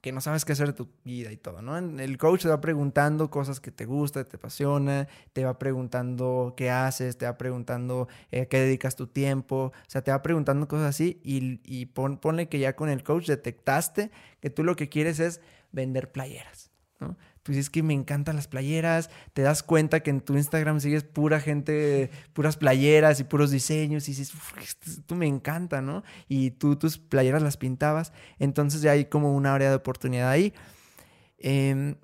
que 0.00 0.12
no 0.12 0.20
sabes 0.20 0.44
qué 0.44 0.52
hacer 0.52 0.68
de 0.68 0.72
tu 0.72 0.88
vida 1.04 1.30
y 1.32 1.36
todo, 1.36 1.62
¿no? 1.62 1.76
El 1.76 2.18
coach 2.18 2.42
te 2.42 2.48
va 2.48 2.60
preguntando 2.60 3.30
cosas 3.30 3.60
que 3.60 3.70
te 3.70 3.84
gusta, 3.84 4.24
te 4.24 4.36
apasiona, 4.36 5.08
te 5.32 5.44
va 5.44 5.58
preguntando 5.58 6.54
qué 6.56 6.70
haces, 6.70 7.18
te 7.18 7.26
va 7.26 7.36
preguntando 7.36 8.08
eh, 8.30 8.46
qué 8.48 8.60
dedicas 8.60 8.96
tu 8.96 9.06
tiempo, 9.06 9.72
o 9.74 9.90
sea, 9.90 10.02
te 10.02 10.10
va 10.10 10.22
preguntando 10.22 10.68
cosas 10.68 10.88
así 10.88 11.20
y, 11.22 11.60
y 11.64 11.86
ponle 11.86 12.48
que 12.48 12.58
ya 12.58 12.76
con 12.76 12.88
el 12.88 13.02
coach 13.02 13.26
detectaste 13.26 14.10
que 14.40 14.50
tú 14.50 14.64
lo 14.64 14.76
que 14.76 14.88
quieres 14.88 15.20
es 15.20 15.40
vender 15.72 16.10
playeras, 16.12 16.70
¿no? 16.98 17.16
Pues 17.42 17.56
es 17.56 17.70
que 17.70 17.82
me 17.82 17.94
encantan 17.94 18.36
las 18.36 18.48
playeras, 18.48 19.10
te 19.32 19.42
das 19.42 19.62
cuenta 19.62 20.00
que 20.00 20.10
en 20.10 20.20
tu 20.20 20.36
Instagram 20.36 20.78
sigues 20.80 21.04
pura 21.04 21.40
gente, 21.40 22.10
puras 22.32 22.56
playeras 22.56 23.18
y 23.18 23.24
puros 23.24 23.50
diseños 23.50 24.08
y 24.08 24.12
dices, 24.12 24.32
tú 25.06 25.14
me 25.14 25.26
encanta, 25.26 25.80
¿no? 25.80 26.02
Y 26.28 26.50
tú 26.52 26.76
tus 26.76 26.98
playeras 26.98 27.42
las 27.42 27.56
pintabas, 27.56 28.12
entonces 28.38 28.82
ya 28.82 28.92
hay 28.92 29.06
como 29.06 29.34
una 29.34 29.54
área 29.54 29.70
de 29.70 29.76
oportunidad 29.76 30.28
ahí. 30.28 30.52
Em, 31.38 31.96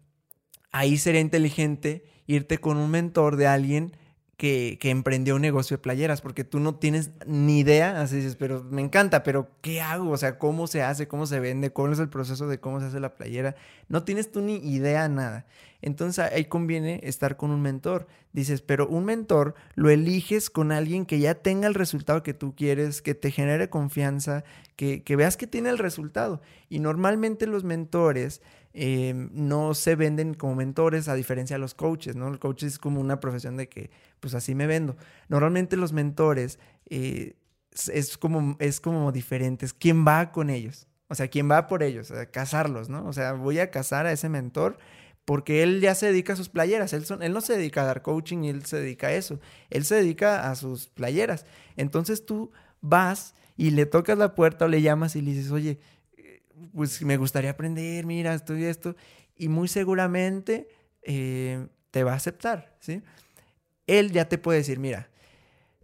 ahí 0.73 0.97
sería 0.97 1.21
inteligente 1.21 2.05
irte 2.27 2.59
con 2.59 2.79
un 2.79 2.91
mentor 2.91 3.37
de 3.37 3.47
alguien 3.47 3.93
que, 4.37 4.79
emprendió 4.83 5.37
un 5.37 5.43
negocio 5.43 5.77
de 5.77 5.83
playeras, 5.83 6.21
porque 6.21 6.45
tú 6.45 6.61
no 6.61 6.75
tienes 6.75 7.11
ni 7.27 7.61
idea, 7.61 8.01
así 8.01 8.17
dices, 8.17 8.37
pero 8.37 8.63
me 8.65 8.83
encanta, 8.83 9.23
pero 9.23 9.51
¿qué 9.63 9.81
hago? 9.81 10.11
O 10.11 10.17
sea, 10.17 10.39
¿cómo 10.39 10.67
se 10.67 10.83
hace? 10.83 11.09
¿Cómo 11.09 11.27
se 11.27 11.41
vende? 11.41 11.71
¿Cuál 11.71 11.93
es 11.93 11.99
el 11.99 12.11
proceso 12.11 12.47
de 12.47 12.61
cómo 12.61 12.81
se 12.81 12.87
hace 12.87 13.01
la 13.01 13.15
playera? 13.15 13.57
No 13.89 14.05
tienes 14.05 14.31
tú 14.31 14.43
ni 14.43 14.57
idea 14.57 15.09
nada. 15.09 15.47
Entonces 15.81 16.25
ahí 16.33 16.47
conviene 16.47 17.01
estar 17.05 17.37
con 17.37 17.51
un 17.51 17.63
mentor. 17.63 18.09
Dices, 18.33 18.61
pero 18.61 18.87
un 18.89 19.07
mentor 19.07 19.55
lo 19.75 19.89
eliges 19.89 20.51
con 20.51 20.73
alguien 20.73 21.07
que 21.07 21.19
ya 21.19 21.37
tenga 21.37 21.67
el 21.69 21.75
resultado 21.75 22.23
que 22.23 22.35
tú 22.35 22.55
quieres, 22.55 23.01
que 23.01 23.15
te 23.15 23.31
genere 23.31 23.71
confianza, 23.71 24.45
que, 24.75 25.03
que 25.03 25.17
veas 25.17 25.37
que 25.37 25.47
tiene 25.47 25.71
el 25.71 25.79
resultado. 25.79 26.43
Y 26.69 26.81
normalmente 26.81 27.47
los 27.47 27.65
mentores 27.65 28.43
Em, 28.79 29.31
no 29.33 29.73
se 29.73 29.97
venden 29.97 30.35
como 30.35 30.55
mentores 30.55 31.09
a 31.09 31.15
diferencia 31.15 31.57
de 31.57 31.61
los 31.61 31.73
coaches, 31.73 32.15
¿no? 32.15 32.29
El 32.29 32.39
coach 32.39 32.65
es 32.65 32.79
como 32.79 33.01
una 33.01 33.21
profesión 33.21 33.57
de 33.57 33.71
que, 33.71 33.91
pues 34.21 34.35
así 34.35 34.55
me 34.55 34.67
vendo. 34.67 34.99
Normalmente 35.31 35.79
los 35.79 35.95
mentores 35.95 36.59
eh, 36.91 37.37
es, 37.91 38.19
como, 38.19 38.55
es 38.59 38.81
como 38.83 39.13
diferentes. 39.13 39.73
¿Quién 39.73 40.07
va 40.07 40.31
con 40.31 40.51
ellos? 40.51 40.89
O 41.09 41.15
sea, 41.15 41.29
¿quién 41.29 41.51
va 41.51 41.67
por 41.69 41.83
ellos? 41.83 42.11
A 42.11 42.27
casarlos, 42.27 42.91
¿no? 42.91 43.07
O 43.07 43.15
sea, 43.15 43.33
voy 43.33 43.61
a 43.61 43.71
casar 43.71 44.05
a 44.05 44.13
ese 44.13 44.29
mentor 44.29 44.77
porque 45.25 45.63
él 45.63 45.81
ya 45.81 45.95
se 45.95 46.05
dedica 46.05 46.35
a 46.35 46.37
sus 46.37 46.51
playeras. 46.51 46.93
Él, 46.93 47.07
él 47.23 47.33
no 47.33 47.41
se 47.41 47.57
dedica 47.57 47.81
a 47.81 47.87
dar 47.87 48.03
coaching 48.03 48.45
y 48.45 48.51
él 48.51 48.67
se 48.67 48.79
dedica 48.79 49.07
a 49.07 49.15
eso. 49.15 49.41
Él 49.71 49.87
se 49.87 49.95
dedica 49.95 50.51
a 50.51 50.55
sus 50.55 50.89
playeras. 50.89 51.47
Entonces 51.77 52.27
tú 52.27 52.53
vas 52.83 53.35
y 53.57 53.71
le 53.71 53.87
tocas 53.87 54.19
la 54.19 54.35
puerta 54.35 54.67
o 54.67 54.69
le 54.69 54.83
llamas 54.83 55.17
y 55.17 55.23
le 55.23 55.33
dices, 55.33 55.51
oye, 55.51 55.79
pues 56.75 57.03
me 57.03 57.17
gustaría 57.17 57.51
aprender, 57.51 58.07
mira, 58.07 58.35
esto 58.35 58.57
y 58.57 58.65
esto, 58.65 58.97
y 59.37 59.49
muy 59.49 59.69
seguramente 59.69 60.69
eh, 61.03 61.67
te 61.91 62.05
va 62.05 62.13
a 62.13 62.17
aceptar, 62.17 62.77
¿sí? 62.81 63.03
Él 63.87 64.11
ya 64.13 64.29
te 64.29 64.39
puede 64.39 64.59
decir, 64.59 64.79
mira, 64.79 65.09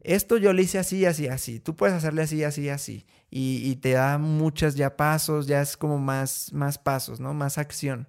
esto 0.03 0.37
yo 0.37 0.53
le 0.53 0.63
hice 0.63 0.79
así, 0.79 1.07
así, 1.07 1.29
así, 1.29 1.61
tú 1.61 1.77
puedes 1.77 1.95
hacerle 1.95 2.23
así, 2.23 2.43
así, 2.43 2.69
así, 2.69 3.07
y, 3.31 3.77
te 3.77 3.93
da 3.93 4.19
muchos 4.19 4.75
ya 4.75 4.97
pasos, 4.97 5.47
ya 5.47 5.63
es 5.63 5.77
como 5.77 5.99
más, 5.99 6.53
más 6.53 6.77
pasos, 6.77 7.19
¿no? 7.19 7.33
Más 7.33 7.57
acción. 7.57 8.07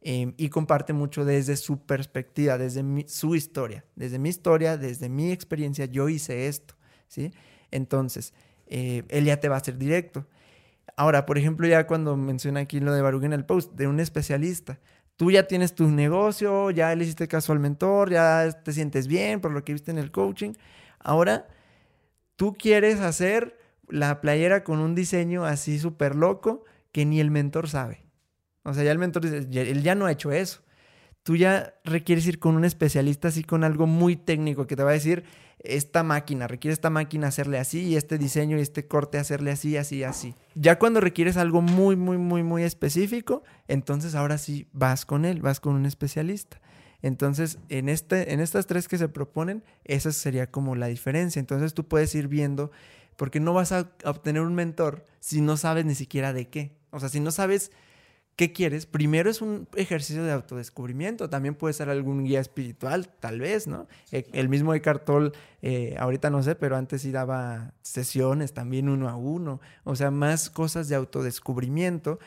Em, 0.00 0.34
y 0.36 0.48
comparte 0.48 0.92
mucho 0.92 1.24
desde 1.24 1.56
su 1.56 1.78
perspectiva, 1.86 2.58
desde 2.58 2.82
su 3.06 3.36
historia. 3.36 3.84
Desde 3.94 4.18
mi 4.18 4.30
historia, 4.30 4.76
desde 4.76 5.08
mi 5.08 5.30
experiencia, 5.30 5.86
yo 5.86 6.08
hice 6.08 6.48
esto, 6.48 6.74
¿sí? 7.06 7.32
Entonces, 7.70 8.34
eh, 8.66 9.04
él 9.08 9.26
ya 9.26 9.38
te 9.38 9.48
va 9.48 9.56
a 9.56 9.64
ser 9.64 9.78
directo. 9.78 10.26
Ahora, 10.96 11.26
por 11.26 11.38
ejemplo, 11.38 11.66
ya 11.66 11.86
cuando 11.86 12.16
menciona 12.16 12.60
aquí 12.60 12.80
lo 12.80 12.92
de 12.94 13.02
Baruch 13.02 13.24
en 13.24 13.32
el 13.32 13.44
post, 13.44 13.72
de 13.74 13.88
un 13.88 13.98
especialista, 14.00 14.78
tú 15.16 15.30
ya 15.30 15.46
tienes 15.48 15.74
tu 15.74 15.88
negocio, 15.88 16.70
ya 16.70 16.94
le 16.94 17.04
hiciste 17.04 17.28
caso 17.28 17.52
al 17.52 17.60
mentor, 17.60 18.10
ya 18.10 18.50
te 18.64 18.72
sientes 18.72 19.06
bien 19.08 19.40
por 19.40 19.52
lo 19.52 19.64
que 19.64 19.72
viste 19.72 19.90
en 19.90 19.98
el 19.98 20.10
coaching. 20.12 20.52
Ahora, 21.00 21.48
tú 22.36 22.54
quieres 22.54 23.00
hacer 23.00 23.58
la 23.88 24.20
playera 24.20 24.64
con 24.64 24.80
un 24.80 24.94
diseño 24.94 25.44
así 25.44 25.78
súper 25.78 26.16
loco 26.16 26.64
que 26.92 27.06
ni 27.06 27.20
el 27.20 27.30
mentor 27.30 27.68
sabe. 27.68 28.06
O 28.64 28.74
sea, 28.74 28.84
ya 28.84 28.92
el 28.92 28.98
mentor 28.98 29.22
dice, 29.24 29.46
"Ya- 29.50 29.62
él 29.62 29.82
ya 29.82 29.94
no 29.94 30.06
ha 30.06 30.12
hecho 30.12 30.32
eso. 30.32 30.62
Tú 31.24 31.36
ya 31.36 31.74
requieres 31.84 32.26
ir 32.26 32.38
con 32.38 32.54
un 32.54 32.64
especialista 32.64 33.28
así 33.28 33.42
con 33.42 33.64
algo 33.64 33.86
muy 33.86 34.14
técnico 34.14 34.66
que 34.66 34.76
te 34.76 34.84
va 34.84 34.90
a 34.90 34.92
decir, 34.94 35.24
esta 35.58 36.02
máquina, 36.02 36.46
requiere 36.46 36.74
esta 36.74 36.90
máquina 36.90 37.28
hacerle 37.28 37.58
así 37.58 37.80
y 37.80 37.96
este 37.96 38.18
diseño 38.18 38.58
y 38.58 38.60
este 38.60 38.86
corte 38.86 39.18
hacerle 39.18 39.50
así, 39.50 39.78
así, 39.78 40.04
así. 40.04 40.34
Ya 40.54 40.78
cuando 40.78 41.00
requieres 41.00 41.38
algo 41.38 41.62
muy, 41.62 41.96
muy, 41.96 42.18
muy, 42.18 42.42
muy 42.42 42.62
específico, 42.62 43.42
entonces 43.68 44.14
ahora 44.14 44.36
sí 44.36 44.68
vas 44.72 45.06
con 45.06 45.24
él, 45.24 45.40
vas 45.40 45.60
con 45.60 45.74
un 45.74 45.86
especialista. 45.86 46.60
Entonces, 47.00 47.58
en, 47.70 47.88
este, 47.88 48.34
en 48.34 48.40
estas 48.40 48.66
tres 48.66 48.86
que 48.86 48.98
se 48.98 49.08
proponen, 49.08 49.64
esa 49.84 50.12
sería 50.12 50.50
como 50.50 50.76
la 50.76 50.88
diferencia. 50.88 51.40
Entonces 51.40 51.72
tú 51.72 51.88
puedes 51.88 52.14
ir 52.14 52.28
viendo, 52.28 52.70
porque 53.16 53.40
no 53.40 53.54
vas 53.54 53.72
a 53.72 53.90
obtener 54.04 54.42
un 54.42 54.54
mentor 54.54 55.06
si 55.20 55.40
no 55.40 55.56
sabes 55.56 55.86
ni 55.86 55.94
siquiera 55.94 56.34
de 56.34 56.48
qué. 56.48 56.76
O 56.90 57.00
sea, 57.00 57.08
si 57.08 57.20
no 57.20 57.30
sabes 57.30 57.72
qué 58.36 58.52
quieres, 58.52 58.86
primero 58.86 59.30
es 59.30 59.40
un 59.42 59.68
ejercicio 59.76 60.24
de 60.24 60.32
autodescubrimiento. 60.32 61.30
También 61.30 61.54
puede 61.54 61.74
ser 61.74 61.88
algún 61.88 62.24
guía 62.24 62.40
espiritual, 62.40 63.08
tal 63.20 63.40
vez, 63.40 63.66
¿no? 63.66 63.86
E- 64.12 64.26
El 64.32 64.48
mismo 64.48 64.74
Eckhart 64.74 65.04
Tolle, 65.04 65.32
eh, 65.62 65.94
ahorita 65.98 66.30
no 66.30 66.42
sé, 66.42 66.54
pero 66.54 66.76
antes 66.76 67.02
sí 67.02 67.12
daba 67.12 67.74
sesiones 67.82 68.52
también 68.52 68.88
uno 68.88 69.08
a 69.08 69.16
uno. 69.16 69.60
O 69.84 69.96
sea, 69.96 70.10
más 70.10 70.50
cosas 70.50 70.88
de 70.88 70.96
autodescubrimiento. 70.96 72.18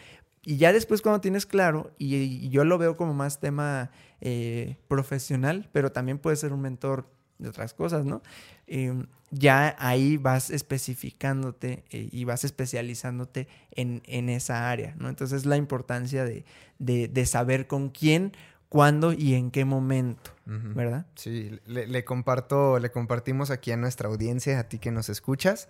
Y 0.43 0.57
ya 0.57 0.71
después 0.71 1.01
cuando 1.01 1.19
tienes 1.21 1.45
claro, 1.45 1.91
y, 1.97 2.15
y 2.15 2.49
yo 2.49 2.63
lo 2.63 2.77
veo 2.77 2.95
como 2.95 3.13
más 3.13 3.39
tema 3.39 3.91
eh, 4.21 4.77
profesional, 4.87 5.69
pero 5.73 5.91
también 5.91 6.19
puede 6.19 6.37
ser 6.37 6.53
un 6.53 6.61
mentor 6.61 7.09
de 7.39 7.49
otras 7.49 7.73
cosas, 7.73 8.05
¿no? 8.05 8.21
Eh, 8.67 9.05
ya 9.31 9.75
ahí 9.79 10.17
vas 10.17 10.49
especificándote 10.49 11.83
eh, 11.91 12.09
y 12.11 12.23
vas 12.23 12.43
especializándote 12.43 13.47
en, 13.71 14.01
en 14.05 14.29
esa 14.29 14.69
área, 14.69 14.95
¿no? 14.97 15.09
Entonces 15.09 15.45
la 15.45 15.57
importancia 15.57 16.23
de, 16.23 16.45
de- 16.79 17.07
de 17.07 17.25
saber 17.25 17.67
con 17.67 17.89
quién, 17.89 18.31
cuándo 18.69 19.13
y 19.13 19.33
en 19.35 19.51
qué 19.51 19.65
momento. 19.65 20.31
¿verdad? 20.45 21.05
Sí, 21.15 21.59
le, 21.65 21.87
le 21.87 22.05
comparto, 22.05 22.79
le 22.79 22.89
compartimos 22.89 23.51
aquí 23.51 23.71
a 23.73 23.77
nuestra 23.77 24.07
audiencia, 24.07 24.57
a 24.59 24.69
ti 24.69 24.79
que 24.79 24.91
nos 24.91 25.09
escuchas. 25.09 25.67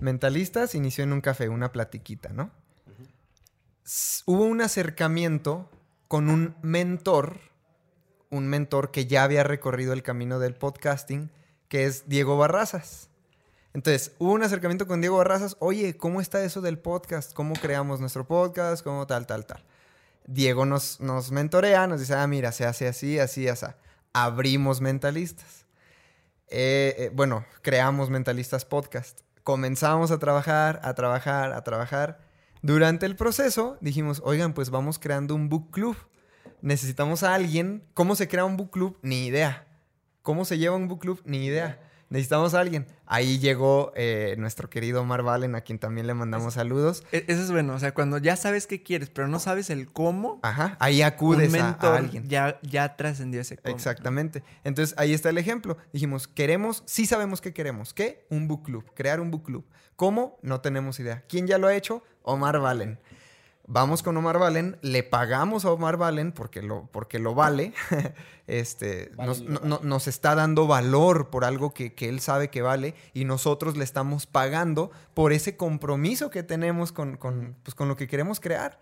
Mentalistas 0.00 0.74
inició 0.74 1.04
en 1.04 1.12
un 1.12 1.20
café, 1.20 1.48
una 1.48 1.70
platiquita, 1.70 2.30
¿no? 2.30 2.50
Hubo 4.26 4.44
un 4.44 4.60
acercamiento 4.62 5.70
con 6.08 6.28
un 6.28 6.54
mentor, 6.62 7.38
un 8.30 8.48
mentor 8.48 8.90
que 8.90 9.06
ya 9.06 9.24
había 9.24 9.42
recorrido 9.42 9.92
el 9.92 10.02
camino 10.02 10.38
del 10.38 10.54
podcasting, 10.54 11.30
que 11.68 11.84
es 11.84 12.08
Diego 12.08 12.36
Barrazas. 12.36 13.08
Entonces, 13.74 14.12
hubo 14.18 14.32
un 14.32 14.42
acercamiento 14.42 14.86
con 14.86 15.00
Diego 15.00 15.18
Barrazas, 15.18 15.56
oye, 15.60 15.96
¿cómo 15.96 16.20
está 16.20 16.42
eso 16.42 16.60
del 16.60 16.78
podcast? 16.78 17.32
¿Cómo 17.32 17.54
creamos 17.54 18.00
nuestro 18.00 18.26
podcast? 18.26 18.82
¿Cómo 18.82 19.06
tal, 19.06 19.26
tal, 19.26 19.46
tal? 19.46 19.62
Diego 20.26 20.64
nos, 20.64 21.00
nos 21.00 21.30
mentorea, 21.30 21.86
nos 21.86 22.00
dice, 22.00 22.14
ah, 22.14 22.26
mira, 22.26 22.52
se 22.52 22.64
hace 22.64 22.88
así, 22.88 23.18
así, 23.18 23.48
así. 23.48 23.66
Abrimos 24.12 24.80
mentalistas. 24.80 25.66
Eh, 26.48 26.94
eh, 26.98 27.10
bueno, 27.14 27.44
creamos 27.62 28.10
mentalistas 28.10 28.64
podcast. 28.64 29.20
Comenzamos 29.44 30.10
a 30.10 30.18
trabajar, 30.18 30.80
a 30.82 30.94
trabajar, 30.94 31.52
a 31.52 31.62
trabajar. 31.62 32.20
Durante 32.62 33.06
el 33.06 33.16
proceso 33.16 33.78
dijimos, 33.80 34.20
oigan, 34.24 34.52
pues 34.52 34.70
vamos 34.70 34.98
creando 34.98 35.34
un 35.34 35.48
book 35.48 35.70
club. 35.70 35.96
Necesitamos 36.62 37.22
a 37.22 37.34
alguien. 37.34 37.82
¿Cómo 37.94 38.14
se 38.16 38.28
crea 38.28 38.44
un 38.44 38.56
book 38.56 38.70
club? 38.70 38.98
Ni 39.02 39.26
idea. 39.26 39.66
¿Cómo 40.22 40.44
se 40.44 40.58
lleva 40.58 40.76
un 40.76 40.88
book 40.88 41.00
club? 41.00 41.20
Ni 41.24 41.44
idea. 41.46 41.80
Necesitamos 42.10 42.54
a 42.54 42.60
alguien. 42.60 42.86
Ahí 43.06 43.38
llegó 43.38 43.92
eh, 43.94 44.34
nuestro 44.36 44.68
querido 44.68 45.00
Omar 45.02 45.22
Valen, 45.22 45.54
a 45.54 45.60
quien 45.60 45.78
también 45.78 46.08
le 46.08 46.14
mandamos 46.14 46.54
saludos. 46.54 47.04
E- 47.12 47.24
Eso 47.28 47.40
es 47.42 47.52
bueno, 47.52 47.72
o 47.74 47.78
sea, 47.78 47.94
cuando 47.94 48.18
ya 48.18 48.34
sabes 48.34 48.66
qué 48.66 48.82
quieres, 48.82 49.10
pero 49.10 49.28
no 49.28 49.38
sabes 49.38 49.70
el 49.70 49.86
cómo, 49.92 50.40
Ajá, 50.42 50.76
ahí 50.80 51.02
acudes 51.02 51.54
a- 51.54 51.96
alguien. 51.96 52.28
ya, 52.28 52.58
ya 52.62 52.96
trascendió 52.96 53.40
ese 53.40 53.56
cómo. 53.58 53.74
Exactamente. 53.76 54.42
Entonces 54.64 54.96
ahí 54.98 55.14
está 55.14 55.30
el 55.30 55.38
ejemplo. 55.38 55.76
Dijimos, 55.92 56.26
queremos, 56.26 56.82
sí 56.84 57.06
sabemos 57.06 57.40
qué 57.40 57.52
queremos. 57.52 57.94
¿Qué? 57.94 58.26
Un 58.28 58.48
book 58.48 58.64
club, 58.64 58.84
crear 58.94 59.20
un 59.20 59.30
book 59.30 59.44
club. 59.44 59.64
¿Cómo? 59.94 60.36
No 60.42 60.60
tenemos 60.60 60.98
idea. 60.98 61.22
¿Quién 61.28 61.46
ya 61.46 61.58
lo 61.58 61.68
ha 61.68 61.74
hecho? 61.76 62.02
Omar 62.22 62.58
Valen. 62.58 62.98
Vamos 63.72 64.02
con 64.02 64.16
Omar 64.16 64.38
Valen, 64.40 64.78
le 64.82 65.04
pagamos 65.04 65.64
a 65.64 65.70
Omar 65.70 65.96
Valen 65.96 66.32
porque 66.32 66.60
lo, 66.60 66.88
porque 66.90 67.20
lo 67.20 67.36
vale. 67.36 67.72
este, 68.48 69.12
Vale, 69.14 69.28
nos, 69.28 69.44
vale. 69.46 69.60
no- 69.62 69.80
nos 69.84 70.08
está 70.08 70.34
dando 70.34 70.66
valor 70.66 71.30
por 71.30 71.44
algo 71.44 71.72
que, 71.72 71.94
que 71.94 72.08
él 72.08 72.18
sabe 72.18 72.50
que 72.50 72.62
vale 72.62 72.94
y 73.14 73.24
nosotros 73.24 73.76
le 73.76 73.84
estamos 73.84 74.26
pagando 74.26 74.90
por 75.14 75.32
ese 75.32 75.56
compromiso 75.56 76.30
que 76.30 76.42
tenemos 76.42 76.90
con, 76.90 77.16
con, 77.16 77.54
pues, 77.62 77.76
con 77.76 77.86
lo 77.86 77.94
que 77.94 78.08
queremos 78.08 78.40
crear. 78.40 78.80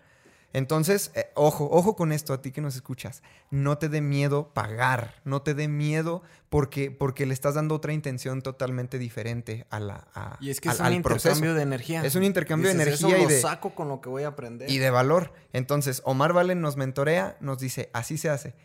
Entonces, 0.51 1.11
eh, 1.13 1.29
ojo, 1.35 1.69
ojo 1.71 1.95
con 1.95 2.11
esto 2.11 2.33
a 2.33 2.41
ti 2.41 2.51
que 2.51 2.59
nos 2.61 2.75
escuchas. 2.75 3.21
No 3.51 3.77
te 3.77 3.87
dé 3.87 4.01
miedo 4.01 4.51
pagar, 4.53 5.21
no 5.23 5.41
te 5.43 5.53
dé 5.53 5.67
miedo 5.67 6.23
porque, 6.49 6.89
porque 6.89 7.25
le 7.27 7.33
estás 7.35 7.53
dando 7.53 7.75
otra 7.75 7.93
intención 7.93 8.41
totalmente 8.41 8.97
diferente 8.97 9.67
a 9.69 9.79
la, 9.79 10.07
a- 10.15 10.37
Y 10.41 10.49
es 10.49 10.59
que 10.59 10.69
al- 10.69 10.75
es 10.75 10.79
un 10.81 10.87
intercambio 10.93 11.01
proceso. 11.31 11.53
de 11.55 11.61
energía. 11.61 12.03
Es 12.03 12.15
un 12.15 12.23
intercambio 12.23 12.69
de 12.69 12.75
energía 12.75 12.95
Eso 12.95 13.09
y 13.17 13.21
lo 13.23 13.27
de- 13.29 13.41
saco 13.41 13.75
con 13.75 13.89
lo 13.89 14.01
que 14.01 14.09
voy 14.09 14.23
a 14.23 14.29
aprender. 14.29 14.69
y 14.71 14.79
de 14.79 14.89
valor. 14.89 15.33
Entonces, 15.53 16.01
Omar 16.05 16.33
Valen 16.33 16.61
nos 16.61 16.77
mentorea, 16.77 17.37
nos 17.41 17.59
dice, 17.59 17.89
así 17.93 18.17
se 18.17 18.29
hace. 18.29 18.55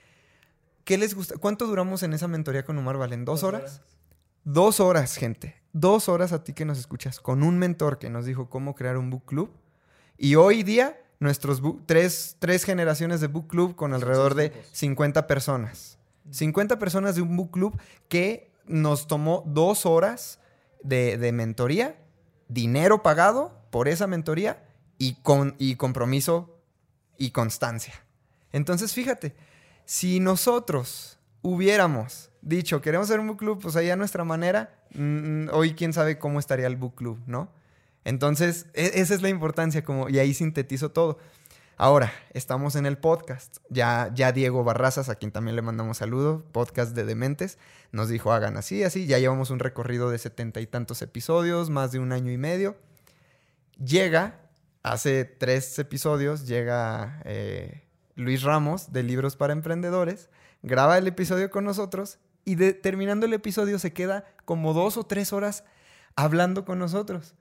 ¿Qué 0.84 0.96
les 0.98 1.14
gusta? 1.14 1.36
¿Cuánto 1.38 1.66
duramos 1.66 2.02
en 2.02 2.12
esa 2.14 2.28
mentoría 2.28 2.64
con 2.64 2.78
Omar 2.78 2.96
Valen? 2.96 3.24
¿Dos, 3.24 3.42
horas? 3.42 3.82
Dos 4.44 4.80
horas, 4.80 5.16
gente. 5.16 5.56
Dos 5.72 6.08
horas 6.08 6.32
a 6.32 6.44
ti 6.44 6.52
que 6.54 6.64
nos 6.64 6.78
escuchas, 6.78 7.20
con 7.20 7.42
un 7.42 7.58
mentor 7.58 7.98
que 7.98 8.08
nos 8.10 8.26
dijo 8.26 8.48
cómo 8.48 8.74
crear 8.74 8.96
un 8.96 9.10
book 9.10 9.24
club. 9.26 9.50
Y 10.16 10.34
hoy 10.36 10.62
día, 10.62 10.98
nuestros 11.20 11.62
tres, 11.86 12.36
tres 12.38 12.64
generaciones 12.64 13.20
de 13.20 13.28
book 13.28 13.48
club 13.48 13.74
con 13.76 13.94
alrededor 13.94 14.34
de 14.34 14.52
50 14.72 15.26
personas. 15.26 15.98
50 16.30 16.78
personas 16.78 17.14
de 17.14 17.22
un 17.22 17.36
book 17.36 17.50
club 17.50 17.78
que 18.08 18.50
nos 18.66 19.06
tomó 19.06 19.42
dos 19.46 19.86
horas 19.86 20.40
de, 20.82 21.18
de 21.18 21.32
mentoría, 21.32 21.96
dinero 22.48 23.02
pagado 23.02 23.60
por 23.70 23.88
esa 23.88 24.06
mentoría 24.06 24.62
y, 24.98 25.14
con, 25.22 25.54
y 25.58 25.76
compromiso 25.76 26.58
y 27.18 27.30
constancia. 27.30 27.94
Entonces, 28.52 28.92
fíjate, 28.92 29.34
si 29.84 30.20
nosotros 30.20 31.18
hubiéramos 31.42 32.30
dicho, 32.40 32.80
queremos 32.80 33.08
hacer 33.08 33.20
un 33.20 33.28
book 33.28 33.38
club, 33.38 33.60
pues 33.60 33.76
ahí 33.76 33.90
a 33.90 33.96
nuestra 33.96 34.24
manera, 34.24 34.84
hoy 35.52 35.74
quién 35.74 35.92
sabe 35.92 36.18
cómo 36.18 36.38
estaría 36.38 36.66
el 36.66 36.76
book 36.76 36.94
club, 36.94 37.18
¿no? 37.26 37.50
Entonces, 38.04 38.66
e- 38.74 38.92
esa 38.94 39.14
es 39.14 39.22
la 39.22 39.28
importancia, 39.28 39.82
como, 39.84 40.08
y 40.08 40.18
ahí 40.18 40.34
sintetizo 40.34 40.90
todo. 40.90 41.18
Ahora, 41.76 42.12
estamos 42.34 42.76
en 42.76 42.86
el 42.86 42.98
podcast. 42.98 43.56
Ya, 43.68 44.10
ya 44.14 44.30
Diego 44.30 44.62
Barrazas, 44.62 45.08
a 45.08 45.16
quien 45.16 45.32
también 45.32 45.56
le 45.56 45.62
mandamos 45.62 45.98
saludo, 45.98 46.44
podcast 46.52 46.94
de 46.94 47.04
Dementes, 47.04 47.58
nos 47.90 48.08
dijo 48.08 48.32
hagan 48.32 48.56
así, 48.56 48.84
así. 48.84 49.06
Ya 49.06 49.18
llevamos 49.18 49.50
un 49.50 49.58
recorrido 49.58 50.10
de 50.10 50.18
setenta 50.18 50.60
y 50.60 50.66
tantos 50.66 51.02
episodios, 51.02 51.70
más 51.70 51.90
de 51.90 51.98
un 51.98 52.12
año 52.12 52.30
y 52.30 52.38
medio. 52.38 52.76
Llega, 53.84 54.40
hace 54.84 55.24
tres 55.24 55.76
episodios, 55.80 56.46
llega 56.46 57.20
eh, 57.24 57.82
Luis 58.14 58.42
Ramos 58.42 58.92
de 58.92 59.02
Libros 59.02 59.34
para 59.34 59.52
Emprendedores, 59.52 60.28
graba 60.62 60.96
el 60.96 61.08
episodio 61.08 61.50
con 61.50 61.64
nosotros 61.64 62.18
y 62.44 62.54
terminando 62.56 63.26
el 63.26 63.32
episodio 63.32 63.80
se 63.80 63.92
queda 63.92 64.24
como 64.44 64.74
dos 64.74 64.96
o 64.96 65.04
tres 65.04 65.32
horas 65.32 65.64
hablando 66.14 66.64
con 66.64 66.78
nosotros 66.78 67.34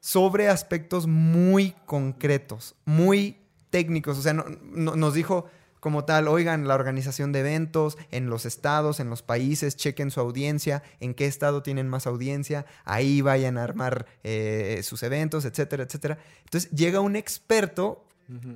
sobre 0.00 0.48
aspectos 0.48 1.06
muy 1.06 1.74
concretos, 1.86 2.74
muy 2.84 3.36
técnicos. 3.70 4.18
O 4.18 4.22
sea, 4.22 4.32
no- 4.34 4.44
no- 4.62 4.96
nos 4.96 5.14
dijo 5.14 5.46
como 5.78 6.04
tal, 6.04 6.28
oigan, 6.28 6.68
la 6.68 6.74
organización 6.74 7.32
de 7.32 7.40
eventos 7.40 7.96
en 8.10 8.28
los 8.28 8.44
estados, 8.44 9.00
en 9.00 9.08
los 9.08 9.22
países, 9.22 9.76
chequen 9.76 10.10
su 10.10 10.20
audiencia, 10.20 10.82
en 11.00 11.14
qué 11.14 11.24
estado 11.24 11.62
tienen 11.62 11.88
más 11.88 12.06
audiencia, 12.06 12.66
ahí 12.84 13.22
vayan 13.22 13.56
a 13.56 13.62
armar 13.64 14.04
eh, 14.22 14.80
sus 14.82 15.02
eventos, 15.02 15.46
etcétera, 15.46 15.84
etcétera. 15.84 16.18
Entonces 16.44 16.70
llega 16.72 17.00
un 17.00 17.16
experto 17.16 18.04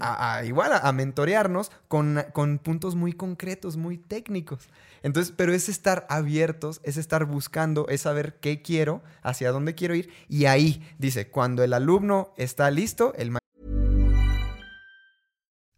a, 0.01 0.37
a- 0.37 0.45
igual 0.45 0.73
a, 0.73 0.79
a 0.79 0.93
mentorearnos 0.93 1.71
con, 1.89 2.25
con 2.33 2.59
puntos 2.59 2.95
muy 2.95 3.13
concretos, 3.13 3.77
muy 3.77 3.99
técnicos. 3.99 4.69
Entonces, 5.03 5.33
pero 5.37 5.53
es 5.53 5.69
estar 5.69 6.07
abiertos, 6.09 6.81
es 6.83 6.97
estar 6.97 7.25
buscando, 7.27 7.87
es 7.89 8.03
saber 8.03 8.39
qué 8.41 8.63
quiero, 8.63 9.03
hacia 9.23 9.51
dónde 9.53 9.75
quiero 9.75 9.95
ir. 9.95 10.11
Y 10.29 10.47
ahí, 10.47 10.83
dice, 10.99 11.29
cuando 11.31 11.63
el 11.63 11.73
alumno 11.73 12.33
está 12.37 12.71
listo, 12.71 13.13
el 13.17 13.31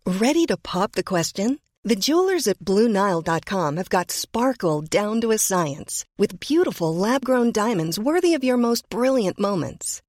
Ready 0.07 0.47
to 0.47 0.57
pop 0.57 0.93
the 0.93 1.03
question? 1.03 1.59
The 1.85 1.97
jewelers 1.97 2.47
at 2.49 2.59
BlueNile.com 2.61 3.77
have 3.77 3.89
got 3.91 4.11
sparkle 4.11 4.83
down 4.83 5.21
to 5.21 5.31
a 5.33 5.39
science 5.39 6.05
with 6.19 6.39
beautiful 6.41 6.95
lab 6.95 7.25
grown 7.25 7.53
diamonds 7.53 7.99
worthy 7.99 8.35
of 8.35 8.43
your 8.45 8.57
most 8.57 8.89
brilliant 8.89 9.39
moments. 9.39 10.01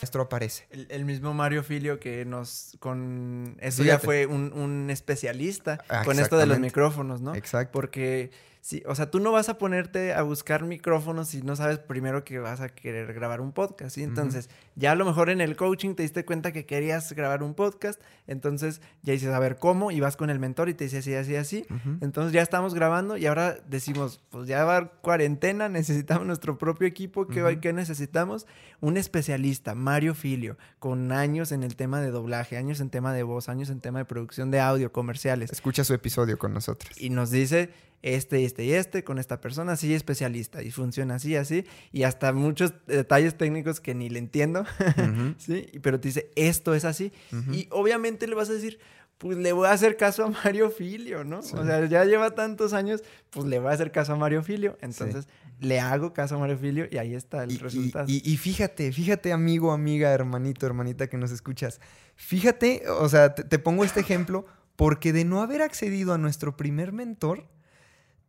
Maestro 0.00 0.22
aparece. 0.22 0.66
El, 0.70 0.86
el 0.90 1.04
mismo 1.04 1.34
Mario 1.34 1.62
Filio 1.62 1.98
que 1.98 2.24
nos 2.24 2.76
con 2.78 3.56
eso 3.60 3.82
ya 3.82 3.98
fue 3.98 4.26
un, 4.26 4.52
un 4.52 4.90
especialista 4.90 5.78
Ah, 5.88 6.02
con 6.04 6.18
esto 6.18 6.36
de 6.36 6.46
los 6.46 6.58
micrófonos, 6.60 7.20
¿no? 7.20 7.34
Exacto. 7.34 7.72
Porque 7.72 8.30
sí, 8.68 8.82
o 8.84 8.94
sea, 8.94 9.10
tú 9.10 9.18
no 9.18 9.32
vas 9.32 9.48
a 9.48 9.56
ponerte 9.56 10.12
a 10.12 10.20
buscar 10.20 10.62
micrófonos 10.62 11.28
si 11.28 11.40
no 11.40 11.56
sabes 11.56 11.78
primero 11.78 12.22
que 12.22 12.38
vas 12.38 12.60
a 12.60 12.68
querer 12.68 13.14
grabar 13.14 13.40
un 13.40 13.52
podcast, 13.52 13.94
¿sí? 13.94 14.02
Entonces, 14.02 14.50
ya 14.76 14.92
a 14.92 14.94
lo 14.94 15.06
mejor 15.06 15.30
en 15.30 15.40
el 15.40 15.56
coaching 15.56 15.94
te 15.94 16.02
diste 16.02 16.26
cuenta 16.26 16.52
que 16.52 16.66
querías 16.66 17.10
grabar 17.14 17.42
un 17.42 17.54
podcast, 17.54 17.98
entonces 18.26 18.82
ya 19.02 19.14
dices, 19.14 19.30
a 19.32 19.38
ver, 19.38 19.56
¿cómo? 19.56 19.90
Y 19.90 20.00
vas 20.00 20.18
con 20.18 20.28
el 20.28 20.38
mentor 20.38 20.68
y 20.68 20.74
te 20.74 20.84
dice 20.84 20.98
así, 20.98 21.14
así, 21.14 21.36
así. 21.36 21.66
Entonces 22.02 22.34
ya 22.34 22.42
estamos 22.42 22.74
grabando 22.74 23.16
y 23.16 23.24
ahora 23.24 23.56
decimos, 23.66 24.20
pues 24.28 24.46
ya 24.46 24.62
va 24.64 24.76
a 24.76 24.88
cuarentena, 24.88 25.68
necesitamos 25.70 26.26
nuestro 26.26 26.58
propio 26.58 26.86
equipo, 26.86 27.26
¿qué, 27.26 27.58
qué 27.62 27.72
necesitamos? 27.72 28.46
Un 28.80 28.98
especialista, 28.98 29.74
Mario 29.74 30.14
Filio, 30.14 30.58
con 30.78 31.10
años 31.10 31.52
en 31.52 31.62
el 31.62 31.74
tema 31.74 32.02
de 32.02 32.10
doblaje, 32.10 32.58
años 32.58 32.80
en 32.80 32.90
tema 32.90 33.14
de 33.14 33.22
voz, 33.22 33.48
años 33.48 33.70
en 33.70 33.80
tema 33.80 34.00
de 34.00 34.04
producción 34.04 34.50
de 34.50 34.60
audio, 34.60 34.92
comerciales. 34.92 35.50
Escucha 35.50 35.84
su 35.84 35.94
episodio 35.94 36.38
con 36.38 36.52
nosotros. 36.52 36.92
Y 37.00 37.08
nos 37.08 37.30
dice 37.30 37.70
este, 38.02 38.44
este 38.44 38.64
y 38.64 38.72
este 38.74 39.02
con 39.04 39.18
esta 39.18 39.40
persona, 39.40 39.72
así 39.72 39.92
especialista. 39.94 40.62
Y 40.62 40.70
funciona 40.70 41.16
así, 41.16 41.34
así. 41.36 41.64
Y 41.92 42.04
hasta 42.04 42.32
muchos 42.32 42.72
detalles 42.86 43.36
técnicos 43.36 43.80
que 43.80 43.94
ni 43.94 44.08
le 44.08 44.18
entiendo. 44.18 44.64
¿sí? 45.38 45.66
Pero 45.82 46.00
te 46.00 46.08
dice, 46.08 46.30
esto 46.36 46.74
es 46.74 46.84
así. 46.84 47.12
Y 47.52 47.68
obviamente 47.70 48.26
le 48.26 48.34
vas 48.34 48.50
a 48.50 48.52
decir, 48.52 48.78
pues 49.18 49.36
le 49.36 49.50
voy 49.52 49.66
a 49.66 49.72
hacer 49.72 49.96
caso 49.96 50.24
a 50.24 50.30
Mario 50.30 50.70
Filio, 50.70 51.24
¿no? 51.24 51.40
O 51.40 51.42
sea, 51.42 51.84
ya 51.86 52.04
lleva 52.04 52.30
tantos 52.36 52.72
años, 52.72 53.02
pues 53.30 53.46
le 53.46 53.58
voy 53.58 53.68
a 53.70 53.72
hacer 53.74 53.90
caso 53.90 54.12
a 54.12 54.16
Mario 54.16 54.44
Filio. 54.44 54.78
Entonces, 54.80 55.26
le 55.58 55.80
hago 55.80 56.12
caso 56.12 56.36
a 56.36 56.38
Mario 56.38 56.56
Filio 56.56 56.86
y 56.88 56.98
ahí 56.98 57.16
está 57.16 57.42
el 57.42 57.50
Y, 57.50 57.56
resultado. 57.58 58.04
y- 58.08 58.22
y 58.24 58.36
fíjate, 58.36 58.92
fíjate, 58.92 59.32
amigo, 59.32 59.72
amiga, 59.72 60.12
hermanito, 60.12 60.66
hermanita 60.66 61.08
que 61.08 61.16
nos 61.16 61.32
escuchas. 61.32 61.80
Fíjate, 62.14 62.82
o 62.88 63.08
sea, 63.08 63.34
te, 63.34 63.42
te 63.42 63.58
pongo 63.58 63.84
este 63.84 63.98
ejemplo 64.00 64.46
porque 64.76 65.12
de 65.12 65.24
no 65.24 65.40
haber 65.42 65.62
accedido 65.62 66.12
a 66.14 66.18
nuestro 66.18 66.56
primer 66.56 66.92
mentor, 66.92 67.48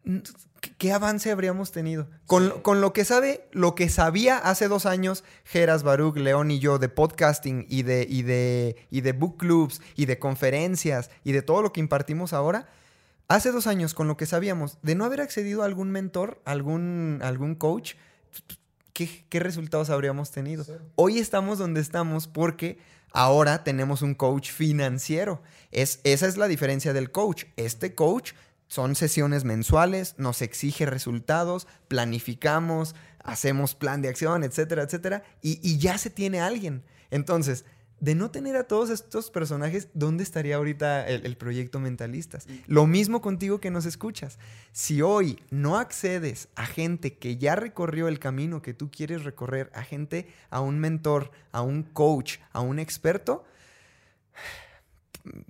¿qué- 0.04 0.72
¿qué 0.78 0.92
avance 0.92 1.32
habríamos 1.32 1.72
tenido? 1.72 2.08
Con, 2.26 2.62
con 2.62 2.82
lo 2.82 2.94
que 2.94 3.06
sabe, 3.06 3.48
lo 3.52 3.76
que 3.76 3.90
sabía 3.90 4.38
hace 4.38 4.68
dos 4.68 4.86
años 4.86 5.24
Geras, 5.46 5.84
Baruch, 5.84 6.18
León 6.18 6.52
y 6.52 6.60
yo 6.60 6.80
de 6.80 6.90
podcasting 6.90 7.66
y 7.70 7.84
de, 7.84 8.06
y 8.10 8.24
de, 8.24 8.76
y 8.90 9.02
de 9.02 9.12
book 9.14 9.38
clubs 9.38 9.82
y 9.96 10.06
de 10.06 10.20
conferencias 10.20 11.10
y 11.24 11.32
de 11.32 11.42
todo 11.42 11.62
lo 11.62 11.72
que 11.74 11.80
impartimos 11.80 12.34
ahora, 12.34 12.68
hace 13.28 13.52
dos 13.52 13.68
años 13.68 13.94
con 13.94 14.08
lo 14.08 14.18
que 14.18 14.26
sabíamos, 14.26 14.78
de 14.82 14.96
no 14.96 15.06
haber 15.06 15.22
accedido 15.22 15.62
a 15.62 15.66
algún 15.66 15.92
mentor, 15.92 16.42
algún, 16.46 17.20
algún 17.24 17.56
coach, 17.56 17.94
¿qué, 18.94 19.26
qué 19.30 19.40
resultados 19.40 19.90
habríamos 19.90 20.32
tenido? 20.32 20.66
Hoy 20.96 21.20
estamos 21.20 21.58
donde 21.60 21.80
estamos 21.82 22.28
porque 22.28 22.80
ahora 23.12 23.64
tenemos 23.64 24.02
un 24.02 24.14
coach 24.16 24.52
financiero. 24.52 25.42
Es, 25.72 26.00
esa 26.04 26.28
es 26.28 26.38
la 26.38 26.48
diferencia 26.48 26.94
del 26.94 27.12
coach. 27.12 27.46
Este 27.56 27.96
coach 27.96 28.34
son 28.70 28.96
sesiones 28.96 29.44
mensuales, 29.44 30.16
nos 30.18 30.42
exige 30.42 30.86
resultados, 30.86 31.68
planificamos, 31.90 32.96
hacemos 33.22 33.76
plan 33.76 34.02
de 34.02 34.08
acción, 34.08 34.46
etcétera, 34.46 34.84
etcétera, 34.84 35.24
y, 35.42 35.60
y 35.62 35.78
ya 35.80 35.98
se 35.98 36.10
tiene 36.10 36.40
alguien. 36.40 36.84
Entonces, 37.12 37.66
de 38.00 38.16
no 38.16 38.32
tener 38.32 38.56
a 38.56 38.64
todos 38.66 38.90
estos 38.92 39.30
personajes, 39.30 39.90
¿dónde 39.94 40.24
estaría 40.24 40.56
ahorita 40.56 41.06
el, 41.06 41.26
el 41.26 41.36
proyecto 41.36 41.82
Mentalistas? 41.82 42.48
Lo 42.66 42.88
mismo 42.88 43.22
contigo 43.22 43.60
que 43.60 43.72
nos 43.72 43.86
escuchas. 43.86 44.40
Si 44.72 45.02
hoy 45.02 45.44
no 45.50 45.78
accedes 45.78 46.48
a 46.56 46.66
gente 46.66 47.18
que 47.18 47.36
ya 47.36 47.56
recorrió 47.58 48.08
el 48.08 48.18
camino 48.20 48.62
que 48.62 48.74
tú 48.74 48.90
quieres 48.90 49.26
recorrer, 49.26 49.70
a 49.74 49.84
gente, 49.84 50.32
a 50.50 50.62
un 50.62 50.80
mentor, 50.80 51.32
a 51.52 51.62
un 51.62 51.84
coach, 51.84 52.38
a 52.54 52.62
un 52.62 52.80
experto, 52.80 53.44
¿a- 54.34 54.69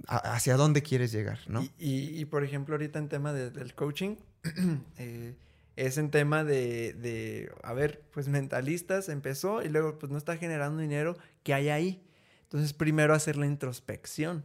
¿hacia 0.07 0.55
dónde 0.57 0.81
quieres 0.81 1.11
llegar? 1.11 1.39
¿no? 1.47 1.67
Y, 1.77 2.25
por 2.25 2.43
ejemplo, 2.43 2.75
ahorita 2.75 2.99
en 2.99 3.09
tema 3.09 3.33
de- 3.33 3.51
del 3.51 3.73
coaching, 3.75 4.15
eh, 4.97 5.35
es 5.75 5.97
en 5.97 6.11
tema 6.11 6.43
de, 6.43 6.93
de, 6.93 7.51
a 7.63 7.73
ver, 7.73 8.01
pues 8.11 8.27
mentalistas 8.27 9.07
empezó 9.09 9.61
y 9.63 9.69
luego 9.69 9.97
pues 9.97 10.11
no 10.11 10.17
está 10.17 10.35
generando 10.37 10.81
dinero, 10.81 11.17
¿qué 11.43 11.53
hay 11.53 11.69
ahí? 11.69 12.03
Entonces, 12.43 12.73
primero 12.73 13.13
hacer 13.13 13.37
la 13.37 13.45
introspección. 13.45 14.43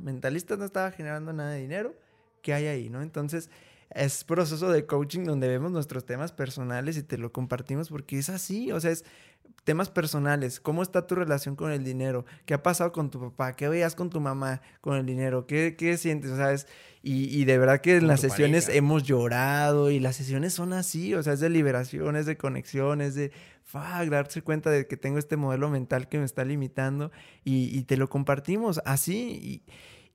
Mentalistas 0.00 0.58
no 0.58 0.64
estaba 0.64 0.90
generando 0.92 1.32
nada 1.32 1.50
de 1.50 1.60
dinero, 1.60 1.94
¿qué 2.40 2.54
hay 2.54 2.66
ahí? 2.66 2.88
¿no? 2.88 3.02
Entonces, 3.02 3.50
es 3.94 4.24
proceso 4.24 4.70
de 4.70 4.86
coaching 4.86 5.24
donde 5.24 5.48
vemos 5.48 5.70
nuestros 5.72 6.04
temas 6.04 6.32
personales 6.32 6.96
y 6.96 7.02
te 7.02 7.18
lo 7.18 7.32
compartimos 7.32 7.88
porque 7.88 8.18
es 8.18 8.28
así, 8.28 8.72
o 8.72 8.80
sea, 8.80 8.90
es 8.90 9.04
temas 9.64 9.90
personales, 9.90 10.58
cómo 10.60 10.82
está 10.82 11.06
tu 11.06 11.14
relación 11.14 11.54
con 11.56 11.70
el 11.70 11.84
dinero, 11.84 12.24
qué 12.46 12.54
ha 12.54 12.62
pasado 12.62 12.90
con 12.90 13.10
tu 13.10 13.20
papá, 13.20 13.52
qué 13.54 13.68
veías 13.68 13.94
con 13.94 14.10
tu 14.10 14.20
mamá 14.20 14.60
con 14.80 14.96
el 14.96 15.06
dinero, 15.06 15.46
qué, 15.46 15.76
qué 15.76 15.96
sientes, 15.96 16.30
o 16.32 16.36
sea, 16.36 16.52
es- 16.52 16.66
y, 17.04 17.24
y 17.36 17.44
de 17.44 17.58
verdad 17.58 17.80
que 17.80 17.96
en 17.96 18.06
las 18.06 18.20
sesiones 18.20 18.64
pareja. 18.66 18.78
hemos 18.78 19.02
llorado 19.02 19.90
y 19.90 19.98
las 20.00 20.14
sesiones 20.16 20.52
son 20.54 20.72
así, 20.72 21.14
o 21.14 21.22
sea, 21.22 21.32
es 21.32 21.40
de 21.40 21.48
liberación, 21.50 22.14
es 22.16 22.26
de 22.26 22.36
conexión, 22.36 23.00
es 23.00 23.14
de, 23.16 23.32
fuck, 23.64 24.08
darse 24.08 24.42
cuenta 24.42 24.70
de 24.70 24.86
que 24.86 24.96
tengo 24.96 25.18
este 25.18 25.36
modelo 25.36 25.68
mental 25.68 26.08
que 26.08 26.18
me 26.18 26.24
está 26.24 26.44
limitando 26.44 27.10
y, 27.44 27.76
y 27.76 27.82
te 27.84 27.96
lo 27.96 28.08
compartimos 28.08 28.80
así 28.84 29.38
y, 29.42 29.62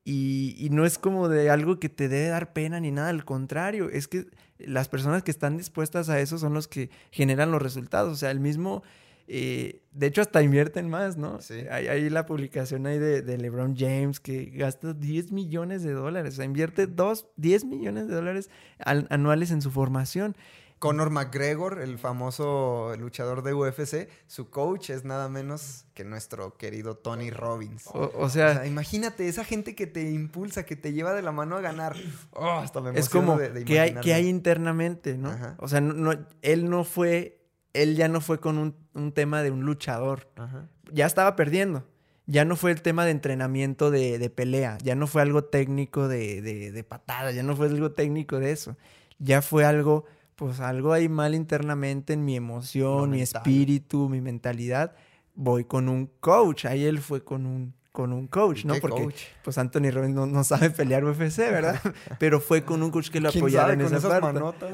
y- 0.10 0.56
y 0.58 0.70
no 0.70 0.86
es 0.86 0.98
como 0.98 1.28
de 1.28 1.50
algo 1.50 1.80
que 1.80 1.90
te 1.90 2.08
debe 2.08 2.28
dar 2.30 2.54
pena 2.54 2.80
ni 2.80 2.92
nada, 2.92 3.10
al 3.10 3.26
contrario, 3.26 3.90
es 3.90 4.08
que 4.08 4.28
las 4.58 4.88
personas 4.88 5.24
que 5.24 5.32
están 5.32 5.58
dispuestas 5.58 6.08
a 6.10 6.20
eso 6.22 6.38
son 6.38 6.54
los 6.54 6.68
que 6.68 6.90
generan 7.12 7.52
los 7.52 7.62
resultados, 7.62 8.14
o 8.14 8.16
sea, 8.16 8.32
el 8.32 8.40
mismo... 8.40 8.84
eh, 9.28 9.82
de 9.92 10.08
hecho, 10.08 10.22
hasta 10.22 10.42
invierten 10.42 10.88
más, 10.90 11.18
¿no? 11.18 11.42
Sí. 11.42 11.56
Hay, 11.70 11.88
hay 11.88 12.10
la 12.10 12.26
publicación 12.26 12.86
ahí 12.88 12.98
de, 12.98 13.22
de 13.22 13.38
LeBron 13.38 13.76
James 13.76 14.20
que 14.22 14.46
gasta 14.46 14.94
10 14.94 15.32
millones 15.34 15.84
de 15.84 15.92
dólares. 15.92 16.36
O 16.36 16.38
sea, 16.38 16.46
invierte 16.46 16.88
dos, 16.88 17.28
10 17.36 17.66
millones 17.66 18.08
de 18.08 18.16
dólares 18.16 18.50
al- 18.80 19.08
anuales 19.10 19.52
en 19.52 19.62
su 19.62 19.70
formación. 19.72 20.36
Conor 20.80 21.10
McGregor, 21.10 21.82
el 21.82 21.98
famoso 21.98 22.94
luchador 23.00 23.42
de 23.42 23.54
UFC, 23.54 24.08
su 24.28 24.50
coach 24.52 24.92
es 24.92 25.06
nada 25.06 25.28
menos 25.28 25.86
que 25.96 26.04
nuestro 26.04 26.56
querido 26.58 26.96
Tony 26.96 27.32
Robbins. 27.32 27.88
O, 27.88 28.04
o 28.04 28.26
O 28.26 28.30
sea, 28.30 28.66
imagínate 28.68 29.28
esa 29.28 29.44
gente 29.44 29.74
que 29.76 29.88
te 29.88 30.10
impulsa, 30.12 30.64
que 30.66 30.76
te 30.76 30.94
lleva 30.94 31.14
de 31.14 31.22
la 31.24 31.32
mano 31.32 31.56
a 31.56 31.62
ganar. 31.62 31.96
Oh, 32.32 32.60
hasta 32.60 32.80
me 32.82 32.98
es 33.00 33.10
como, 33.10 33.38
de- 33.38 33.50
de 33.50 33.66
¿qué, 33.66 33.80
hay, 33.80 33.96
qué 34.02 34.14
hay 34.14 34.28
internamente, 34.28 35.18
no? 35.18 35.30
Ajá. 35.30 35.56
O 35.60 35.68
sea, 35.68 35.82
no, 35.82 35.94
no- 35.94 36.28
él 36.44 36.70
no 36.70 36.84
fue, 36.84 37.42
él 37.74 37.96
ya 37.96 38.08
no 38.08 38.22
fue 38.22 38.40
con 38.40 38.58
un, 38.60 38.76
un 38.94 39.12
tema 39.14 39.42
de 39.42 39.50
un 39.52 39.62
luchador. 39.66 40.30
Ajá. 40.36 40.70
ya 40.92 41.06
estaba 41.06 41.36
perdiendo. 41.36 41.86
Ya 42.30 42.44
no 42.44 42.58
fue 42.58 42.72
el 42.72 42.82
tema 42.82 43.06
de 43.06 43.12
entrenamiento 43.12 43.90
de, 43.90 44.20
de 44.20 44.30
pelea, 44.30 44.78
ya 44.84 44.96
no 44.96 45.08
fue 45.08 45.22
algo 45.22 45.46
técnico 45.46 46.10
de, 46.10 46.42
de, 46.42 46.72
de 46.74 46.84
patada, 46.84 47.32
ya 47.32 47.42
no 47.42 47.56
fue 47.56 47.68
algo 47.68 47.94
técnico 47.94 48.38
de 48.40 48.52
eso. 48.52 48.76
Ya 49.18 49.42
fue 49.42 49.64
algo, 49.64 50.04
pues 50.38 50.60
algo 50.60 50.94
ahí 50.94 51.10
mal 51.10 51.34
internamente 51.34 52.14
en 52.14 52.24
mi 52.24 52.36
emoción, 52.36 53.10
mi 53.10 53.22
espíritu, 53.22 54.08
mi 54.08 54.22
mentalidad. 54.22 54.96
Voy 55.34 55.66
con 55.66 55.90
un 55.90 56.12
coach, 56.20 56.66
ahí 56.66 56.86
él 56.86 57.00
fue 57.00 57.24
con 57.24 57.48
un, 57.48 57.74
con 57.98 58.14
un 58.14 58.28
coach, 58.28 58.64
¿no? 58.64 58.76
¿Qué 58.76 58.82
Porque 58.82 59.06
coach? 59.06 59.22
pues 59.42 59.58
Anthony 59.58 59.90
Robbins 59.92 60.14
no, 60.14 60.28
no 60.28 60.44
sabe 60.44 60.70
pelear 60.70 61.04
UFC, 61.04 61.38
¿verdad? 61.38 61.82
Pero 62.20 62.40
fue 62.40 62.64
con 62.64 62.84
un 62.84 62.92
coach 62.92 63.10
que 63.10 63.20
lo 63.20 63.32
¿Quién 63.32 63.42
apoyara 63.42 63.74
en 63.74 63.80
con 63.80 63.88
esa 63.88 63.98
esas 63.98 64.12
parte. 64.12 64.34
manotas? 64.40 64.70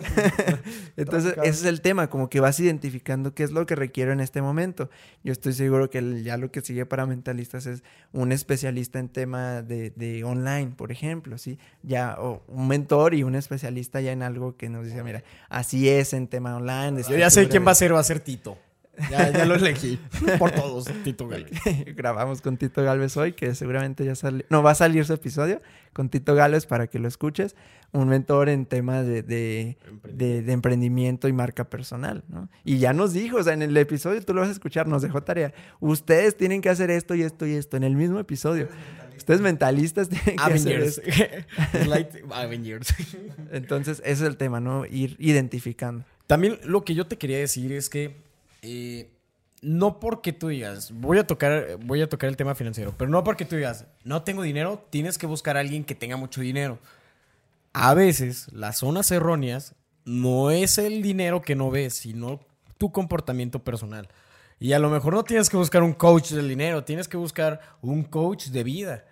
Entonces, 0.98 1.36
ese 1.38 1.50
es 1.50 1.64
el 1.64 1.80
tema, 1.80 2.10
como 2.10 2.30
que 2.30 2.42
vas 2.42 2.60
identificando 2.60 3.34
qué 3.34 3.44
es 3.44 3.52
lo 3.52 3.66
que 3.66 3.78
requiero 3.78 4.12
en 4.12 4.20
este 4.20 4.42
momento. 4.42 4.90
Yo 5.24 5.32
estoy 5.32 5.54
seguro 5.54 5.90
que 5.90 6.22
ya 6.22 6.36
lo 6.36 6.52
que 6.52 6.60
sigue 6.60 6.86
para 6.86 7.06
mentalistas 7.06 7.66
es 7.66 7.82
un 8.12 8.34
especialista 8.34 9.00
en 9.00 9.08
tema 9.08 9.62
de, 9.62 9.92
de 9.92 10.26
online, 10.26 10.74
por 10.76 10.92
ejemplo, 10.92 11.38
¿sí? 11.38 11.60
Ya, 11.82 12.18
o 12.20 12.44
un 12.50 12.68
mentor 12.68 13.14
y 13.14 13.24
un 13.24 13.36
especialista 13.36 14.02
ya 14.02 14.12
en 14.12 14.22
algo 14.22 14.58
que 14.58 14.68
nos 14.68 14.84
dice, 14.84 15.02
mira, 15.02 15.24
así 15.48 15.88
es 15.88 16.12
en 16.12 16.28
tema 16.28 16.58
online. 16.58 17.02
de 17.02 17.04
Yo 17.04 17.16
ya 17.16 17.30
sé 17.30 17.48
quién 17.48 17.66
va 17.66 17.72
a 17.72 17.76
ser, 17.76 17.96
va 17.96 18.02
a 18.02 18.04
ser 18.04 18.20
Tito. 18.20 18.58
Ya, 19.10 19.32
ya 19.32 19.46
lo 19.46 19.56
elegí. 19.56 20.00
Por 20.40 20.52
todos, 20.52 20.86
Tito 21.04 21.28
Galvez. 21.28 21.52
grabamos 21.96 22.42
con 22.42 22.58
Tito 22.58 22.84
Galvez 22.84 23.18
hoy, 23.18 23.34
que 23.34 23.56
seguramente 23.56 24.06
ya 24.06 24.14
salió. 24.16 24.46
No, 24.50 24.62
va 24.62 24.72
a 24.72 24.76
salir 24.76 25.04
su 25.06 25.14
episodio 25.14 25.62
con 25.94 26.10
Tito 26.10 26.36
Galvez 26.36 26.66
para 26.68 26.88
que 26.88 27.00
lo 27.00 27.08
escuches. 27.08 27.56
Un 27.92 28.08
mentor 28.08 28.50
en 28.50 28.66
temas 28.66 29.06
de, 29.06 29.22
de, 29.24 29.78
de- 30.12 30.42
de 30.42 30.52
emprendimiento 30.52 31.28
y 31.28 31.34
marca 31.34 31.64
personal, 31.70 32.24
¿no? 32.28 32.50
Y 32.64 32.78
ya 32.80 32.92
nos 32.94 33.14
dijo, 33.14 33.38
o 33.38 33.44
sea, 33.44 33.54
en 33.54 33.62
el 33.62 33.76
episodio 33.78 34.22
tú 34.24 34.34
lo 34.34 34.42
vas 34.42 34.50
a 34.50 34.54
escuchar, 34.54 34.88
nos 34.88 35.02
dejó 35.04 35.22
tarea. 35.22 35.54
Ustedes 35.80 36.36
tienen 36.36 36.62
que 36.62 36.70
hacer 36.70 36.90
esto 36.90 37.14
y 37.16 37.22
esto 37.24 37.46
y 37.46 37.54
esto 37.54 37.78
en 37.78 37.84
el 37.84 37.96
mismo 37.96 38.20
episodio. 38.20 38.68
Ustedes 39.16 39.42
mentalistas 39.42 40.10
tienen 40.10 40.38
que 40.38 40.44
hacer 40.54 40.82
esto. 40.82 41.02
Light 41.88 42.10
Avengers. 42.32 42.94
Entonces, 43.52 44.00
ese 44.06 44.12
es 44.12 44.22
el 44.22 44.38
tema, 44.38 44.60
¿no? 44.60 44.86
Ir 44.86 45.16
identificando. 45.20 46.04
También 46.26 46.58
lo 46.64 46.84
que 46.84 46.96
yo 46.96 47.06
te 47.06 47.18
quería 47.18 47.38
decir 47.38 47.72
es 47.74 47.90
que 47.90 48.16
eh, 48.64 49.12
no 49.62 50.00
porque 50.00 50.34
tú 50.34 50.48
digas, 50.48 50.92
voy 50.92 51.20
a 51.20 51.28
tocar, 51.28 51.78
voy 51.82 52.02
a 52.02 52.10
tocar 52.10 52.30
el 52.30 52.38
tema 52.38 52.56
financiero, 52.56 52.94
pero 52.98 53.12
no 53.12 53.24
porque 53.24 53.46
tú 53.46 53.56
digas, 53.56 53.86
no 54.04 54.24
tengo 54.24 54.42
dinero, 54.42 54.86
tienes 54.90 55.18
que 55.18 55.28
buscar 55.28 55.56
a 55.56 55.60
alguien 55.60 55.84
que 55.84 55.96
tenga 55.96 56.18
mucho 56.18 56.42
dinero. 56.42 56.80
A 57.74 57.94
veces 57.94 58.52
las 58.52 58.80
zonas 58.80 59.12
erróneas 59.12 59.76
no 60.06 60.52
es 60.52 60.78
el 60.78 61.02
dinero 61.02 61.42
que 61.42 61.56
no 61.56 61.72
ves, 61.72 61.94
sino 61.94 62.40
tu 62.78 62.92
comportamiento 62.92 63.64
personal. 63.64 64.10
Y 64.60 64.74
a 64.74 64.80
lo 64.80 64.90
mejor 64.90 65.14
no 65.14 65.24
tienes 65.24 65.50
que 65.50 65.58
buscar 65.58 65.84
un 65.84 65.94
coach 65.94 66.32
del 66.32 66.48
dinero, 66.48 66.84
tienes 66.84 67.08
que 67.08 67.18
buscar 67.18 67.62
un 67.82 68.04
coach 68.04 68.48
de 68.48 68.64
vida. 68.64 69.06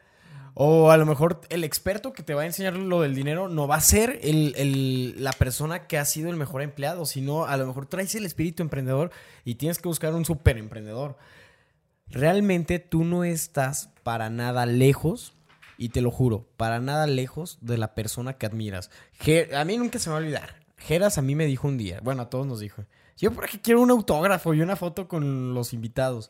O 0.54 0.91
a 0.91 0.97
lo 0.97 1.06
mejor 1.06 1.41
el 1.49 1.64
experto 1.64 2.12
que 2.14 2.24
te 2.24 2.34
va 2.34 2.41
a 2.41 2.45
enseñar 2.45 2.76
lo 2.76 3.02
del 3.02 3.16
dinero 3.16 3.47
no 3.47 3.68
va 3.68 3.76
a 3.76 3.82
ser 3.82 4.20
el- 4.22 4.54
el- 4.58 5.24
la 5.24 5.32
persona 5.32 5.88
que 5.88 5.97
ha 5.97 6.06
sido 6.06 6.30
el 6.30 6.36
mejor 6.36 6.62
empleado, 6.62 7.06
sino 7.06 7.45
a 7.45 7.56
lo 7.58 7.66
mejor 7.68 7.86
traes 7.86 8.14
el 8.16 8.26
espíritu 8.26 8.62
emprendedor 8.62 9.12
y 9.45 9.56
tienes 9.56 9.80
que 9.80 9.88
buscar 9.88 10.14
un 10.14 10.26
super 10.26 10.58
emprendedor. 10.58 11.18
Realmente 12.10 12.80
tú 12.80 13.04
no 13.06 13.24
estás 13.24 13.89
para 14.04 14.30
nada 14.30 14.66
lejos, 14.66 15.34
y 15.78 15.89
te 15.89 16.02
lo 16.02 16.12
juro, 16.12 16.47
para 16.58 16.80
nada 16.80 17.08
lejos 17.08 17.58
de 17.62 17.78
la 17.78 17.95
persona 17.95 18.34
que 18.34 18.45
admiras. 18.45 18.91
Ge- 19.14 19.56
a 19.56 19.66
mí 19.66 19.78
nunca 19.78 19.97
se 19.97 20.10
me 20.10 20.14
va 20.14 20.20
a 20.20 20.22
olvidar. 20.22 20.56
Geras 20.78 21.18
a 21.18 21.22
mí 21.24 21.34
me 21.36 21.45
dijo 21.45 21.68
un 21.68 21.78
día, 21.78 21.99
bueno, 22.04 22.24
a 22.24 22.30
todos 22.30 22.45
nos 22.45 22.60
dijo, 22.60 22.86
yo 23.18 23.32
por 23.32 23.45
aquí 23.45 23.58
quiero 23.60 23.82
un 23.82 23.89
autógrafo 23.89 24.54
y 24.54 24.62
una 24.62 24.76
foto 24.76 25.08
con 25.08 25.54
los 25.54 25.74
invitados. 25.74 26.30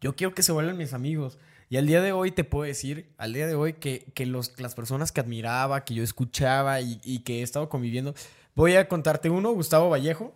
Yo 0.00 0.14
quiero 0.16 0.34
que 0.34 0.42
se 0.42 0.52
vuelvan 0.52 0.76
mis 0.78 0.92
amigos. 0.94 1.38
Y 1.68 1.76
al 1.78 1.86
día 1.86 2.00
de 2.00 2.12
hoy 2.12 2.30
te 2.30 2.44
puedo 2.44 2.64
decir, 2.64 3.12
al 3.18 3.32
día 3.32 3.46
de 3.46 3.54
hoy, 3.56 3.74
que, 3.74 4.12
que 4.14 4.24
los, 4.26 4.58
las 4.60 4.74
personas 4.74 5.10
que 5.10 5.20
admiraba, 5.20 5.84
que 5.84 5.94
yo 5.94 6.02
escuchaba 6.04 6.80
y, 6.80 7.00
que 7.24 7.40
he 7.40 7.42
estado 7.42 7.68
conviviendo, 7.68 8.14
voy 8.54 8.76
a 8.76 8.88
contarte 8.88 9.30
uno, 9.30 9.50
Gustavo 9.52 9.90
Vallejo, 9.90 10.32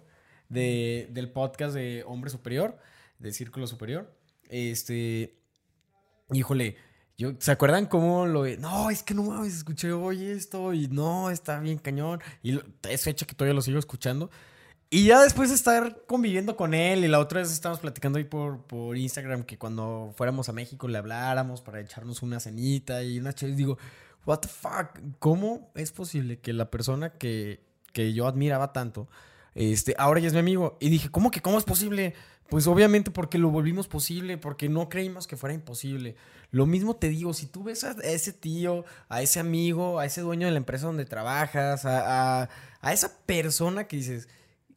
de, 0.49 1.09
del 1.13 1.31
podcast 1.31 1.75
de 1.75 2.03
Hombre 2.07 2.31
Superior, 2.31 2.79
de 3.19 3.33
Círculo 3.33 3.69
Superior. 3.69 4.13
Este, 4.49 5.39
híjole, 6.33 6.77
yo, 7.17 7.35
¿se 7.39 7.53
acuerdan 7.53 7.87
cómo 7.87 8.27
lo 8.27 8.47
no, 8.57 8.91
es 8.91 9.03
que 9.03 9.15
no 9.15 9.23
mames, 9.23 9.55
escuché 9.55 9.93
hoy 9.93 10.25
esto 10.25 10.73
y 10.73 10.89
no, 10.89 11.31
está 11.31 11.61
bien 11.61 11.79
cañón? 11.79 12.21
Y 12.43 12.53
lo- 12.53 12.63
es 12.89 13.05
fecha 13.05 13.27
que 13.27 13.35
todavía 13.35 13.55
lo 13.55 13.63
sigo 13.63 13.79
escuchando. 13.79 14.31
Y 14.93 15.07
ya 15.07 15.23
después 15.23 15.51
de 15.51 15.55
estar 15.55 16.03
conviviendo 16.07 16.57
con 16.57 16.75
él 16.75 17.05
y 17.05 17.09
la 17.09 17.21
otra 17.21 17.41
vez 17.41 17.53
estábamos 17.53 17.79
platicando 17.81 18.19
ahí 18.19 18.25
por, 18.25 18.63
por 18.65 18.97
Instagram 18.97 19.45
que 19.45 19.57
cuando 19.57 20.13
fuéramos 20.17 20.49
a 20.49 20.53
México 20.53 20.89
le 20.89 20.99
habláramos 20.99 21.61
para 21.63 21.79
echarnos 21.81 22.23
una 22.23 22.41
cenita 22.41 23.05
y 23.05 23.21
una 23.21 23.33
chévere, 23.33 23.57
digo, 23.57 23.79
what 24.27 24.39
the 24.41 24.49
fuck, 24.49 24.99
¿cómo 25.21 25.71
es 25.77 25.93
posible 25.93 26.41
que 26.41 26.53
la 26.53 26.73
persona 26.73 27.11
que, 27.11 27.61
que 27.93 28.13
yo 28.15 28.27
admiraba 28.27 28.73
tanto, 28.73 29.09
este, 29.55 29.95
ahora 29.97 30.19
ya 30.19 30.27
es 30.27 30.33
mi 30.33 30.41
amigo? 30.41 30.77
Y 30.81 30.89
dije, 30.91 31.09
¿cómo 31.09 31.31
que 31.31 31.41
cómo 31.41 31.57
es 31.59 31.65
posible? 31.65 32.15
Pues 32.49 32.67
obviamente 32.67 33.13
porque 33.13 33.39
lo 33.39 33.51
volvimos 33.51 33.87
posible, 33.87 34.39
porque 34.39 34.69
no 34.69 34.89
creímos 34.89 35.29
que 35.29 35.37
fuera 35.37 35.55
imposible. 35.55 36.17
Lo 36.51 36.67
mismo 36.67 36.97
te 36.97 37.09
digo, 37.09 37.33
si 37.33 37.47
tú 37.47 37.63
ves 37.63 37.85
a 37.85 37.93
ese 38.03 38.33
tío, 38.33 38.85
a 39.09 39.23
ese 39.23 39.39
amigo, 39.39 40.01
a 40.01 40.05
ese 40.07 40.21
dueño 40.21 40.47
de 40.49 40.51
la 40.51 40.57
empresa 40.59 40.87
donde 40.87 41.05
trabajas, 41.05 41.85
a, 41.85 42.49
a- 42.83 42.93
esa 42.93 43.17
persona 43.25 43.87
que 43.87 43.95
dices, 43.99 44.27
"Es- 44.27 44.29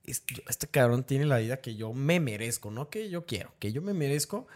este 0.06 0.68
cabrón 0.68 1.04
tiene 1.04 1.26
la 1.26 1.38
vida 1.38 1.58
que 1.58 1.76
yo 1.76 1.94
me 1.94 2.20
merezco, 2.20 2.72
no 2.72 2.90
que 2.90 3.10
yo 3.10 3.26
quiero, 3.26 3.54
que 3.60 3.72
yo 3.72 3.82
me 3.82 3.94
merezco, 3.94 4.48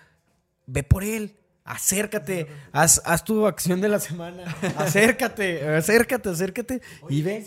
ve 0.66 0.84
por 0.84 1.04
él. 1.04 1.38
Acércate, 1.64 2.48
haz, 2.72 3.02
haz 3.04 3.26
tu 3.26 3.46
acción 3.46 3.82
de 3.82 3.90
la 3.90 4.00
semana. 4.00 4.46
Acércate, 4.78 5.68
acércate, 5.68 6.30
acércate 6.30 6.82
y 7.10 7.22
ve. 7.22 7.46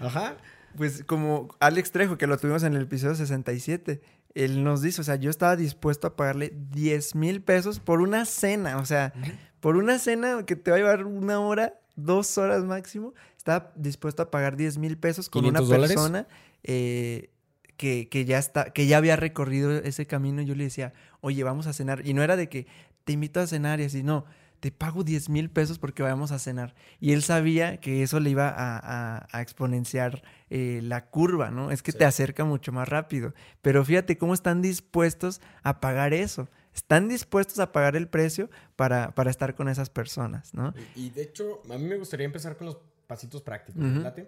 Ajá. 0.00 0.36
Pues 0.76 1.02
como 1.02 1.48
Alex 1.58 1.90
Trejo, 1.90 2.16
que 2.16 2.28
lo 2.28 2.38
tuvimos 2.38 2.62
en 2.62 2.74
el 2.74 2.82
episodio 2.82 3.16
67, 3.16 4.00
él 4.34 4.62
nos 4.62 4.82
dice, 4.82 5.00
o 5.00 5.04
sea, 5.04 5.16
yo 5.16 5.30
estaba 5.30 5.56
dispuesto 5.56 6.06
a 6.06 6.14
pagarle 6.14 6.52
10 6.70 7.16
mil 7.16 7.42
pesos 7.42 7.80
por 7.80 8.02
una 8.02 8.24
cena, 8.24 8.76
o 8.76 8.84
sea, 8.84 9.12
por 9.58 9.76
una 9.76 9.98
cena 9.98 10.44
que 10.46 10.54
te 10.54 10.70
va 10.70 10.76
a 10.76 10.80
llevar 10.80 11.06
una 11.06 11.40
hora, 11.40 11.80
dos 11.96 12.36
horas 12.38 12.62
máximo, 12.62 13.14
estaba 13.36 13.72
dispuesto 13.74 14.22
a 14.22 14.30
pagar 14.30 14.56
10 14.56 14.78
mil 14.78 14.98
pesos 14.98 15.28
con 15.28 15.44
una 15.46 15.60
500 15.60 15.68
dólares. 15.68 16.26
Eh, 16.66 17.30
que, 17.76 18.08
que 18.08 18.24
ya 18.24 18.38
está, 18.38 18.70
que 18.72 18.86
ya 18.86 18.98
había 18.98 19.16
recorrido 19.16 19.72
ese 19.72 20.06
camino. 20.06 20.42
Yo 20.42 20.54
le 20.54 20.64
decía, 20.64 20.92
oye, 21.20 21.42
vamos 21.42 21.66
a 21.66 21.72
cenar. 21.72 22.06
Y 22.06 22.12
no 22.14 22.22
era 22.22 22.36
de 22.36 22.48
que 22.48 22.66
te 23.04 23.12
invito 23.12 23.40
a 23.40 23.46
cenar 23.46 23.80
y 23.80 23.84
así, 23.84 24.02
no. 24.02 24.24
Te 24.60 24.72
pago 24.72 25.04
10 25.04 25.28
mil 25.28 25.50
pesos 25.50 25.78
porque 25.78 26.02
vayamos 26.02 26.32
a 26.32 26.38
cenar. 26.38 26.74
Y 26.98 27.12
él 27.12 27.22
sabía 27.22 27.76
que 27.78 28.02
eso 28.02 28.18
le 28.20 28.30
iba 28.30 28.48
a, 28.48 28.78
a- 28.78 29.28
a 29.30 29.42
exponenciar 29.42 30.22
eh, 30.48 30.80
la 30.82 31.06
curva, 31.10 31.50
¿no? 31.50 31.70
Es 31.70 31.82
que 31.82 31.92
te 31.92 32.04
acerca 32.06 32.44
mucho 32.46 32.72
más 32.72 32.88
rápido. 32.88 33.34
Pero 33.60 33.84
fíjate 33.84 34.16
cómo 34.16 34.32
están 34.32 34.62
dispuestos 34.62 35.42
a 35.62 35.80
pagar 35.80 36.14
eso. 36.14 36.48
Están 36.74 37.06
dispuestos 37.08 37.58
a 37.58 37.70
pagar 37.70 37.96
el 37.96 38.08
precio 38.08 38.48
para, 38.76 39.14
para 39.14 39.30
estar 39.30 39.54
con 39.54 39.68
esas 39.68 39.90
personas, 39.90 40.54
¿no? 40.54 40.72
Y 40.94 41.10
de 41.10 41.22
hecho, 41.22 41.60
a 41.70 41.76
mí 41.76 41.84
me 41.84 41.96
gustaría 41.98 42.24
empezar 42.26 42.56
con 42.56 42.66
los 42.68 42.78
pasitos 43.06 43.42
prácticos. 43.42 43.82
¿late? 43.82 44.26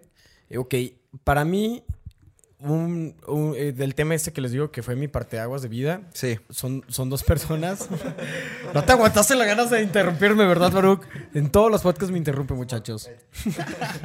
Eh, 0.49 0.57
ok, 0.59 0.75
para 1.23 1.43
mí, 1.43 1.83
un, 2.59 3.15
un- 3.27 3.53
eh, 3.55 3.71
del 3.71 3.95
tema 3.95 4.15
este 4.15 4.33
que 4.33 4.41
les 4.41 4.51
digo 4.51 4.69
que 4.71 4.83
fue 4.83 4.95
mi 4.95 5.07
parteaguas 5.07 5.61
de 5.61 5.69
vida, 5.69 6.01
Sí. 6.13 6.37
son, 6.49 6.83
son 6.89 7.09
dos 7.09 7.23
personas. 7.23 7.87
no 8.73 8.83
te 8.83 8.91
aguantaste 8.91 9.35
las 9.35 9.47
ganas 9.47 9.69
de 9.69 9.81
interrumpirme, 9.81 10.45
¿verdad, 10.45 10.71
Baruch? 10.71 11.01
En 11.33 11.49
todos 11.49 11.71
los 11.71 11.81
podcasts 11.81 12.11
me 12.11 12.17
interrumpe, 12.17 12.53
muchachos. 12.53 13.09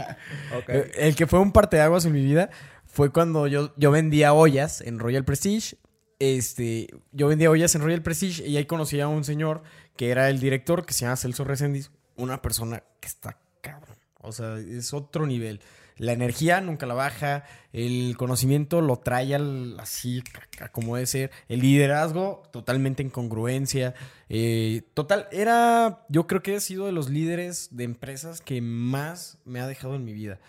Eh, 0.69 0.91
El 0.97 1.17
que 1.17 1.27
fue 1.27 1.39
un 1.41 1.53
parteaguas 1.53 2.05
en 2.05 2.13
mi 2.13 2.23
vida 2.23 2.51
fue 2.87 3.11
cuando 3.11 3.47
yo, 3.47 3.73
yo 3.77 3.91
vendía 3.91 4.33
ollas 4.33 4.81
en 4.81 4.99
Royal 4.99 5.25
Prestige. 5.25 5.77
Este, 6.21 6.89
yo 7.13 7.27
vendía 7.29 7.51
ollas 7.51 7.75
en 7.75 7.83
Royal 7.83 8.03
Prestige 8.03 8.47
y 8.47 8.57
ahí 8.57 8.67
conocí 8.67 9.01
a 9.01 9.09
un 9.09 9.25
señor 9.25 9.63
que 9.97 10.11
era 10.11 10.31
el 10.31 10.39
director, 10.41 10.87
que 10.87 10.95
se 10.95 11.01
llama 11.03 11.17
Celso 11.17 11.45
Resendiz. 11.45 11.91
Una 12.17 12.41
persona 12.41 12.83
que 13.01 13.09
está 13.09 13.37
cabrón. 13.61 13.97
O 14.21 14.33
sea, 14.33 14.57
es 14.59 14.95
otro 14.95 15.27
nivel. 15.27 15.61
La 15.97 16.13
energía 16.13 16.61
nunca 16.61 16.87
la 16.87 16.95
baja, 16.95 17.45
el 17.73 18.17
conocimiento 18.17 18.81
lo 18.81 18.97
trae 18.97 19.35
al- 19.35 19.79
así 19.79 20.23
como 20.73 20.97
debe 20.97 21.07
ser, 21.07 21.31
el 21.49 21.61
liderazgo 21.61 22.43
totalmente 22.53 23.03
en 23.03 23.11
congruencia. 23.11 23.95
eh, 24.29 24.83
total, 24.95 25.29
era, 25.31 26.05
yo 26.09 26.27
creo 26.27 26.43
que 26.43 26.57
he 26.57 26.61
sido 26.61 26.87
de 26.87 26.93
los 26.93 27.11
líderes 27.11 27.69
de 27.77 27.85
empresas 27.85 28.41
que 28.41 28.61
más 28.61 29.39
me 29.45 29.61
ha 29.61 29.67
dejado 29.69 29.95
en 29.95 30.05
mi 30.05 30.13
vida. 30.13 30.41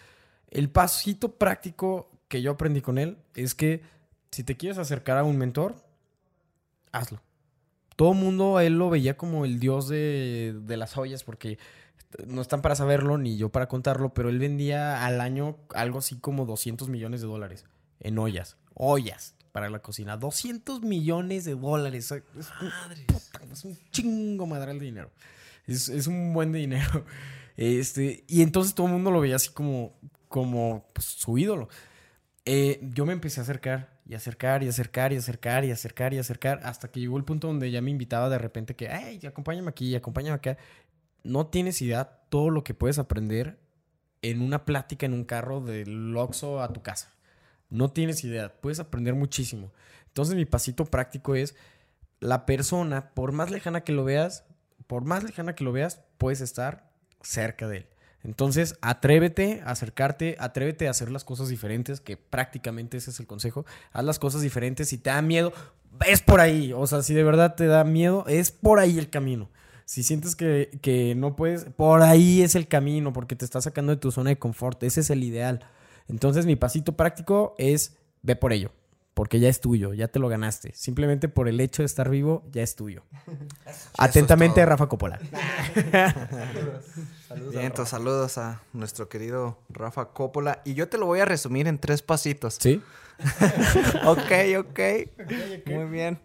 El 0.49 0.69
pasito 0.69 1.33
práctico 1.35 2.09
que 2.27 2.41
yo 2.41 2.51
aprendí 2.51 2.81
con 2.81 2.97
él 2.97 3.17
es 3.35 3.53
que 3.53 3.81
si 4.31 4.43
te 4.43 4.57
quieres 4.57 4.77
acercar 4.79 5.17
a 5.17 5.23
un 5.23 5.37
mentor, 5.37 5.75
hazlo. 6.91 7.21
Todo 7.95 8.13
mundo 8.13 8.57
a 8.57 8.63
él 8.65 8.77
lo 8.77 8.89
veía 8.89 9.15
como 9.15 9.45
el 9.45 9.59
dios 9.59 9.87
de, 9.87 10.55
de 10.63 10.77
las 10.77 10.97
ollas 10.97 11.23
porque 11.23 11.57
no 12.27 12.41
están 12.41 12.61
para 12.61 12.75
saberlo 12.75 13.17
ni 13.17 13.37
yo 13.37 13.49
para 13.49 13.67
contarlo, 13.67 14.13
pero 14.13 14.29
él 14.29 14.39
vendía 14.39 15.05
al 15.05 15.21
año 15.21 15.57
algo 15.73 15.99
así 15.99 16.15
como 16.17 16.45
200 16.45 16.89
millones 16.89 17.21
de 17.21 17.27
dólares 17.27 17.65
en 17.99 18.17
ollas. 18.17 18.57
Ollas 18.73 19.35
para 19.51 19.69
la 19.69 19.79
cocina. 19.79 20.17
200 20.17 20.81
millones 20.81 21.45
de 21.45 21.55
dólares. 21.55 22.11
Es 22.11 22.47
un, 22.61 23.05
puta, 23.07 23.41
es 23.51 23.63
un 23.63 23.77
chingo 23.91 24.45
madral 24.45 24.79
de 24.79 24.85
dinero. 24.85 25.11
Es, 25.65 25.89
es 25.89 26.07
un 26.07 26.33
buen 26.33 26.51
de 26.51 26.59
dinero. 26.59 27.05
Este, 27.57 28.25
y 28.27 28.41
entonces 28.41 28.75
todo 28.75 28.87
el 28.87 28.91
mundo 28.91 29.11
lo 29.11 29.21
veía 29.21 29.37
así 29.37 29.49
como, 29.49 29.97
como 30.27 30.85
pues, 30.91 31.05
su 31.05 31.37
ídolo. 31.37 31.69
Eh, 32.43 32.81
yo 32.93 33.05
me 33.05 33.13
empecé 33.13 33.39
a 33.39 33.43
acercar 33.43 33.95
y 34.05 34.13
acercar 34.13 34.61
y 34.61 34.67
acercar 34.67 35.13
y 35.13 35.15
acercar 35.15 35.63
y 35.63 35.71
acercar 35.71 36.13
y 36.13 36.17
acercar 36.17 36.59
hasta 36.63 36.89
que 36.91 36.99
llegó 36.99 37.17
el 37.17 37.23
punto 37.23 37.47
donde 37.47 37.71
ya 37.71 37.81
me 37.81 37.91
invitaba 37.91 38.29
de 38.29 38.37
repente 38.37 38.75
que, 38.75 38.89
hey, 38.91 39.19
acompáñame 39.25 39.69
aquí, 39.69 39.95
acompáñame 39.95 40.35
acá. 40.35 40.57
No 41.26 41.47
tienes 41.47 41.82
idea 41.82 42.05
todo 42.30 42.51
lo 42.51 42.63
que 42.63 42.76
puedes 42.76 42.99
aprender 42.99 43.57
en 44.21 44.41
una 44.41 44.63
plática 44.63 45.07
en 45.07 45.13
un 45.13 45.26
carro 45.26 45.59
del 45.59 46.15
Oxxo 46.15 46.61
a 46.61 46.71
tu 46.71 46.84
casa. 46.84 47.11
No 47.71 47.91
tienes 47.91 48.23
idea, 48.23 48.53
puedes 48.61 48.80
aprender 48.80 49.15
muchísimo. 49.15 49.73
Entonces 50.05 50.36
mi 50.36 50.45
pasito 50.45 50.86
práctico 50.86 51.34
es 51.34 51.55
la 52.19 52.45
persona, 52.45 53.09
por 53.15 53.32
más 53.32 53.49
lejana 53.49 53.82
que 53.82 53.91
lo 53.91 54.03
veas, 54.03 54.45
por 54.86 55.03
más 55.03 55.23
lejana 55.23 55.55
que 55.55 55.63
lo 55.63 55.71
veas, 55.71 55.99
puedes 56.19 56.41
estar 56.41 56.91
cerca 57.21 57.67
de 57.67 57.78
él. 57.78 57.88
Entonces, 58.23 58.78
atrévete 58.82 59.61
a 59.65 59.71
acercarte, 59.71 60.36
atrévete 60.39 60.88
a 60.88 60.91
hacer 60.91 61.11
las 61.11 61.23
cosas 61.23 61.49
diferentes, 61.49 62.01
que 62.01 62.17
prácticamente 62.17 62.97
ese 62.97 63.11
es 63.11 63.19
el 63.19 63.28
consejo. 63.28 63.65
Haz 63.91 64.05
las 64.05 64.19
cosas 64.19 64.41
diferentes. 64.41 64.89
Si 64.89 64.97
te 64.97 65.09
da 65.09 65.21
miedo, 65.21 65.53
es 66.07 66.21
por 66.21 66.39
ahí. 66.39 66.71
O 66.73 66.88
sea, 66.88 67.03
si 67.03 67.13
de 67.13 67.23
verdad 67.23 67.55
te 67.55 67.67
da 67.67 67.84
miedo, 67.84 68.26
es 68.28 68.51
por 68.51 68.80
ahí 68.80 68.97
el 68.97 69.09
camino. 69.09 69.49
Si 69.86 70.03
sientes 70.03 70.36
que, 70.36 70.77
que 70.81 71.15
no 71.15 71.36
puedes, 71.36 71.65
por 71.65 72.01
ahí 72.01 72.41
es 72.41 72.55
el 72.55 72.67
camino, 72.67 73.13
porque 73.13 73.36
te 73.36 73.45
está 73.45 73.61
sacando 73.61 73.91
de 73.91 73.97
tu 73.97 74.11
zona 74.11 74.31
de 74.31 74.39
confort. 74.39 74.81
Ese 74.83 75.01
es 75.01 75.09
el 75.09 75.23
ideal. 75.23 75.61
Entonces, 76.07 76.45
mi 76.45 76.55
pasito 76.55 76.97
práctico 76.97 77.55
es 77.57 77.97
ve 78.21 78.36
por 78.36 78.51
ello 78.51 78.71
porque 79.15 79.39
ya 79.39 79.47
es 79.47 79.61
tuyo, 79.61 79.93
ya 79.93 80.09
te 80.09 80.19
lo 80.19 80.27
ganaste. 80.27 80.73
Simplemente 80.75 81.29
por 81.29 81.47
el 81.47 81.61
hecho 81.61 81.81
de 81.81 81.86
estar 81.86 82.09
vivo, 82.09 82.43
ya 82.51 82.61
es 82.61 82.75
tuyo. 82.75 83.03
Atentamente, 83.97 84.63
Rafa 84.65 84.88
Coppola. 84.88 85.19
Bien, 87.49 87.65
entonces 87.65 87.89
saludos 87.89 88.38
a 88.38 88.61
nuestro 88.73 89.07
querido 89.07 89.57
Rafa 89.69 90.09
Coppola. 90.09 90.61
Y 90.65 90.73
yo 90.73 90.89
te 90.89 90.97
lo 90.97 91.05
voy 91.05 91.21
a 91.21 91.25
resumir 91.25 91.67
en 91.67 91.79
tres 91.79 92.01
pasitos. 92.01 92.57
¿Sí? 92.59 92.83
ok, 94.05 94.31
ok. 94.59 94.79
Muy 95.65 95.86
bien. 95.86 96.19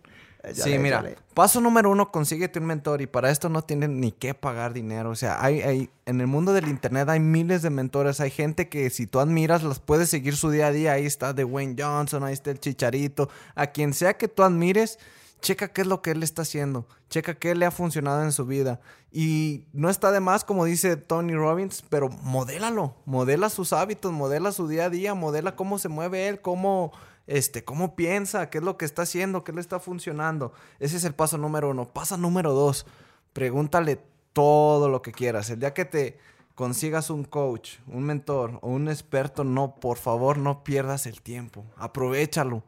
Sí, 0.54 0.78
mira, 0.78 1.04
paso 1.34 1.60
número 1.60 1.90
uno, 1.90 2.10
consíguete 2.10 2.58
un 2.60 2.64
mentor 2.64 3.02
y 3.02 3.06
para 3.06 3.30
esto 3.30 3.50
no 3.50 3.62
tienes 3.62 3.90
ni 3.90 4.10
que 4.10 4.32
pagar 4.32 4.72
dinero. 4.72 5.10
O 5.10 5.14
sea, 5.14 5.44
hay, 5.44 5.60
hay, 5.60 5.90
en 6.06 6.20
el 6.20 6.26
mundo 6.26 6.54
del 6.54 6.68
internet 6.68 7.08
hay 7.10 7.20
miles 7.20 7.60
de 7.60 7.68
mentores, 7.68 8.20
hay 8.20 8.30
gente 8.30 8.68
que 8.70 8.88
si 8.88 9.06
tú 9.06 9.20
admiras 9.20 9.62
las 9.62 9.80
puedes 9.80 10.08
seguir 10.08 10.36
su 10.36 10.50
día 10.50 10.68
a 10.68 10.72
día. 10.72 10.92
Ahí 10.92 11.04
está 11.04 11.34
Dwayne 11.34 11.76
Johnson, 11.78 12.24
ahí 12.24 12.32
está 12.32 12.50
el 12.50 12.58
Chicharito, 12.58 13.28
a 13.54 13.66
quien 13.66 13.92
sea 13.92 14.16
que 14.16 14.28
tú 14.28 14.42
admires, 14.42 14.98
checa 15.42 15.68
qué 15.68 15.82
es 15.82 15.86
lo 15.86 16.00
que 16.00 16.12
él 16.12 16.22
está 16.22 16.42
haciendo, 16.42 16.86
checa 17.10 17.34
qué 17.34 17.54
le 17.54 17.66
ha 17.66 17.70
funcionado 17.70 18.22
en 18.22 18.32
su 18.32 18.46
vida. 18.46 18.80
Y 19.12 19.64
no 19.74 19.90
está 19.90 20.10
de 20.10 20.20
más, 20.20 20.44
como 20.44 20.64
dice 20.64 20.96
Tony 20.96 21.34
Robbins, 21.34 21.84
pero 21.90 22.08
modélalo, 22.08 22.94
modela 23.04 23.50
sus 23.50 23.74
hábitos, 23.74 24.12
modela 24.12 24.52
su 24.52 24.68
día 24.68 24.86
a 24.86 24.90
día, 24.90 25.14
modela 25.14 25.54
cómo 25.54 25.78
se 25.78 25.88
mueve 25.88 26.28
él, 26.28 26.40
cómo 26.40 26.92
este, 27.30 27.64
cómo 27.64 27.94
piensa, 27.94 28.50
qué 28.50 28.58
es 28.58 28.64
lo 28.64 28.76
que 28.76 28.84
está 28.84 29.02
haciendo, 29.02 29.44
qué 29.44 29.52
le 29.52 29.60
está 29.60 29.78
funcionando. 29.78 30.52
Ese 30.80 30.96
es 30.96 31.04
el 31.04 31.14
paso 31.14 31.38
número 31.38 31.70
uno. 31.70 31.88
Paso 31.88 32.16
número 32.16 32.52
dos, 32.52 32.86
pregúntale 33.32 34.02
todo 34.32 34.88
lo 34.88 35.00
que 35.00 35.12
quieras. 35.12 35.48
El 35.48 35.60
día 35.60 35.72
que 35.72 35.84
te 35.84 36.18
consigas 36.56 37.08
un 37.08 37.22
coach, 37.22 37.76
un 37.86 38.02
mentor 38.02 38.58
o 38.62 38.68
un 38.70 38.88
experto, 38.88 39.44
no, 39.44 39.76
por 39.76 39.96
favor, 39.96 40.38
no 40.38 40.64
pierdas 40.64 41.06
el 41.06 41.22
tiempo. 41.22 41.64
Aprovechalo. 41.76 42.64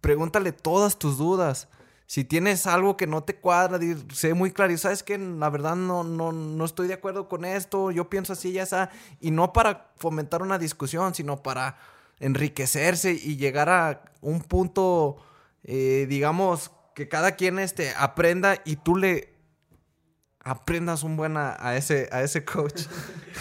Pregúntale 0.00 0.52
todas 0.52 0.98
tus 0.98 1.18
dudas. 1.18 1.68
Si 2.06 2.24
tienes 2.24 2.66
algo 2.66 2.96
que 2.96 3.06
no 3.06 3.24
te 3.24 3.36
cuadra, 3.36 3.78
sé 4.14 4.32
muy 4.32 4.52
claro. 4.52 4.72
Y 4.72 4.78
sabes 4.78 5.02
que 5.02 5.18
la 5.18 5.50
verdad 5.50 5.76
no, 5.76 6.02
no, 6.02 6.32
no 6.32 6.64
estoy 6.64 6.88
de 6.88 6.94
acuerdo 6.94 7.28
con 7.28 7.44
esto. 7.44 7.90
Yo 7.90 8.08
pienso 8.08 8.32
así, 8.32 8.52
ya 8.52 8.62
está. 8.62 8.90
Y 9.20 9.32
no 9.32 9.52
para 9.52 9.90
fomentar 9.96 10.40
una 10.40 10.58
discusión, 10.58 11.14
sino 11.14 11.42
para 11.42 11.76
enriquecerse 12.20 13.12
y 13.12 13.36
llegar 13.36 13.68
a 13.68 14.02
un 14.20 14.40
punto, 14.40 15.18
eh, 15.64 16.06
digamos, 16.08 16.72
que 16.94 17.08
cada 17.08 17.32
quien 17.32 17.58
este, 17.58 17.92
aprenda 17.96 18.56
y 18.64 18.76
tú 18.76 18.96
le 18.96 19.38
aprendas 20.40 21.02
un 21.02 21.16
buen 21.16 21.36
a, 21.36 21.76
ese, 21.76 22.08
a 22.10 22.22
ese 22.22 22.44
coach. 22.44 22.84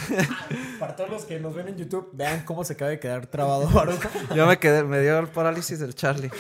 Para 0.80 0.96
todos 0.96 1.10
los 1.10 1.26
que 1.26 1.40
nos 1.40 1.56
ven 1.56 1.70
en 1.70 1.78
YouTube, 1.78 2.10
vean 2.14 2.44
cómo 2.44 2.64
se 2.64 2.74
acaba 2.74 2.92
de 2.92 3.00
quedar 3.00 3.28
trabado 3.28 3.70
Yo 4.36 4.46
me 4.46 4.60
quedé, 4.60 4.84
me 4.84 5.02
dio 5.02 5.18
el 5.18 5.28
parálisis 5.28 5.80
del 5.80 5.96
Charlie. 5.96 6.32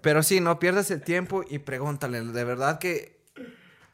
Pero 0.00 0.22
sí, 0.22 0.40
no 0.40 0.58
pierdas 0.58 0.90
el 0.90 1.02
tiempo 1.02 1.44
y 1.48 1.58
pregúntale. 1.58 2.22
De 2.22 2.44
verdad 2.44 2.78
que 2.78 3.20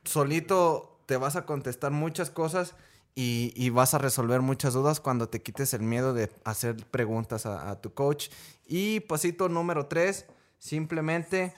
solito 0.05 1.03
te 1.07 1.17
vas 1.17 1.37
a 1.37 1.45
contestar 1.45 1.91
muchas 1.91 2.31
cosas 2.31 2.75
y, 3.15 3.71
vas 3.71 3.93
a 3.95 3.99
resolver 3.99 4.41
muchas 4.41 4.73
dudas 4.73 5.01
cuando 5.01 5.29
te 5.29 5.43
quites 5.43 5.75
el 5.75 5.83
miedo 5.83 6.15
de 6.15 6.31
hacer 6.45 6.77
preguntas 6.87 7.45
a, 7.45 7.81
tu 7.81 7.93
coach. 7.93 8.29
Y 8.67 9.01
pasito 9.01 9.49
número 9.49 9.87
tres, 9.87 10.27
simplemente 10.59 11.55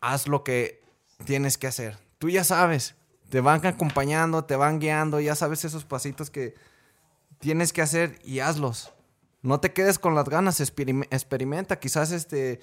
haz 0.00 0.28
lo 0.28 0.44
que 0.44 0.82
tienes 1.24 1.56
que 1.56 1.66
hacer. 1.66 1.98
Tú 2.18 2.28
ya 2.28 2.44
sabes, 2.44 2.94
te 3.30 3.40
van 3.40 3.64
acompañando, 3.66 4.44
te 4.44 4.56
van 4.56 4.80
guiando, 4.80 5.20
ya 5.20 5.34
sabes 5.34 5.64
esos 5.64 5.84
pasitos 5.84 6.30
que 6.30 6.54
tienes 7.38 7.72
que 7.72 7.82
hacer 7.82 8.18
y 8.24 8.40
hazlos. 8.40 8.92
No 9.42 9.60
te 9.60 9.72
quedes 9.72 9.98
con 9.98 10.14
las 10.14 10.28
ganas, 10.28 10.60
experimenta, 10.60 11.78
quizás 11.78 12.12
este 12.12 12.60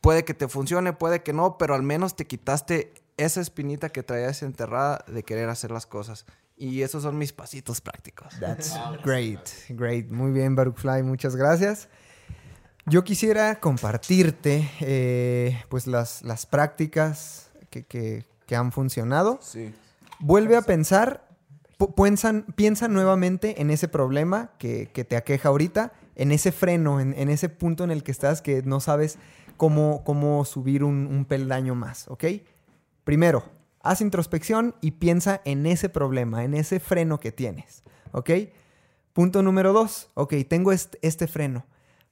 puede 0.00 0.24
que 0.24 0.34
te 0.34 0.48
funcione, 0.48 0.92
puede 0.92 1.22
que 1.22 1.32
no, 1.32 1.58
pero 1.58 1.74
al 1.74 1.82
menos 1.82 2.16
te 2.16 2.26
quitaste 2.26 2.94
esa 3.16 3.40
espinita 3.40 3.88
que 3.88 4.02
traías 4.02 4.42
enterrada 4.42 5.04
de 5.08 5.22
querer 5.22 5.48
hacer 5.48 5.70
las 5.70 5.86
cosas. 5.86 6.24
Y 6.58 6.82
esos 6.82 7.04
son 7.04 7.16
mis 7.16 7.32
pasitos 7.32 7.80
prácticos. 7.80 8.34
That's 8.40 8.74
great, 9.04 9.48
great. 9.68 10.10
Muy 10.10 10.32
bien, 10.32 10.56
Baruch 10.56 10.76
Fly, 10.76 11.04
muchas 11.04 11.36
gracias. 11.36 11.88
Yo 12.86 13.04
quisiera 13.04 13.60
compartirte 13.60 14.68
eh, 14.80 15.62
pues 15.68 15.86
las, 15.86 16.22
las 16.22 16.46
prácticas 16.46 17.50
que, 17.70 18.24
han 18.50 18.72
funcionado. 18.72 19.38
Sí. 19.40 19.72
Vuelve 20.18 20.56
a 20.56 20.62
pensar, 20.62 21.28
piensa, 22.56 22.88
nuevamente 22.88 23.60
en 23.60 23.70
ese 23.70 23.86
problema 23.86 24.50
que, 24.58 24.86
te 24.86 25.16
aqueja 25.16 25.50
ahorita, 25.50 25.92
en 26.16 26.32
ese 26.32 26.50
freno, 26.50 26.98
en, 26.98 27.28
ese 27.28 27.48
punto 27.48 27.84
en 27.84 27.92
el 27.92 28.02
que 28.02 28.10
estás 28.10 28.42
que 28.42 28.62
no 28.62 28.80
sabes 28.80 29.18
cómo, 29.56 30.02
cómo 30.02 30.44
subir 30.44 30.82
un, 30.82 31.06
un 31.06 31.24
peldaño 31.24 31.76
más, 31.76 32.08
¿ok? 32.08 32.24
Primero, 33.04 33.44
haz 33.82 34.00
introspección 34.00 34.74
y 34.80 34.92
piensa 34.92 35.40
en 35.44 35.66
ese 35.66 35.88
problema, 35.88 36.44
en 36.44 36.54
ese 36.54 36.80
freno 36.80 37.20
que 37.20 37.32
tienes. 37.32 37.82
¿Ok? 38.12 38.30
Punto 39.12 39.42
número 39.42 39.72
dos. 39.72 40.10
Ok, 40.14 40.34
tengo 40.48 40.72
este, 40.72 41.26
freno. 41.26 41.66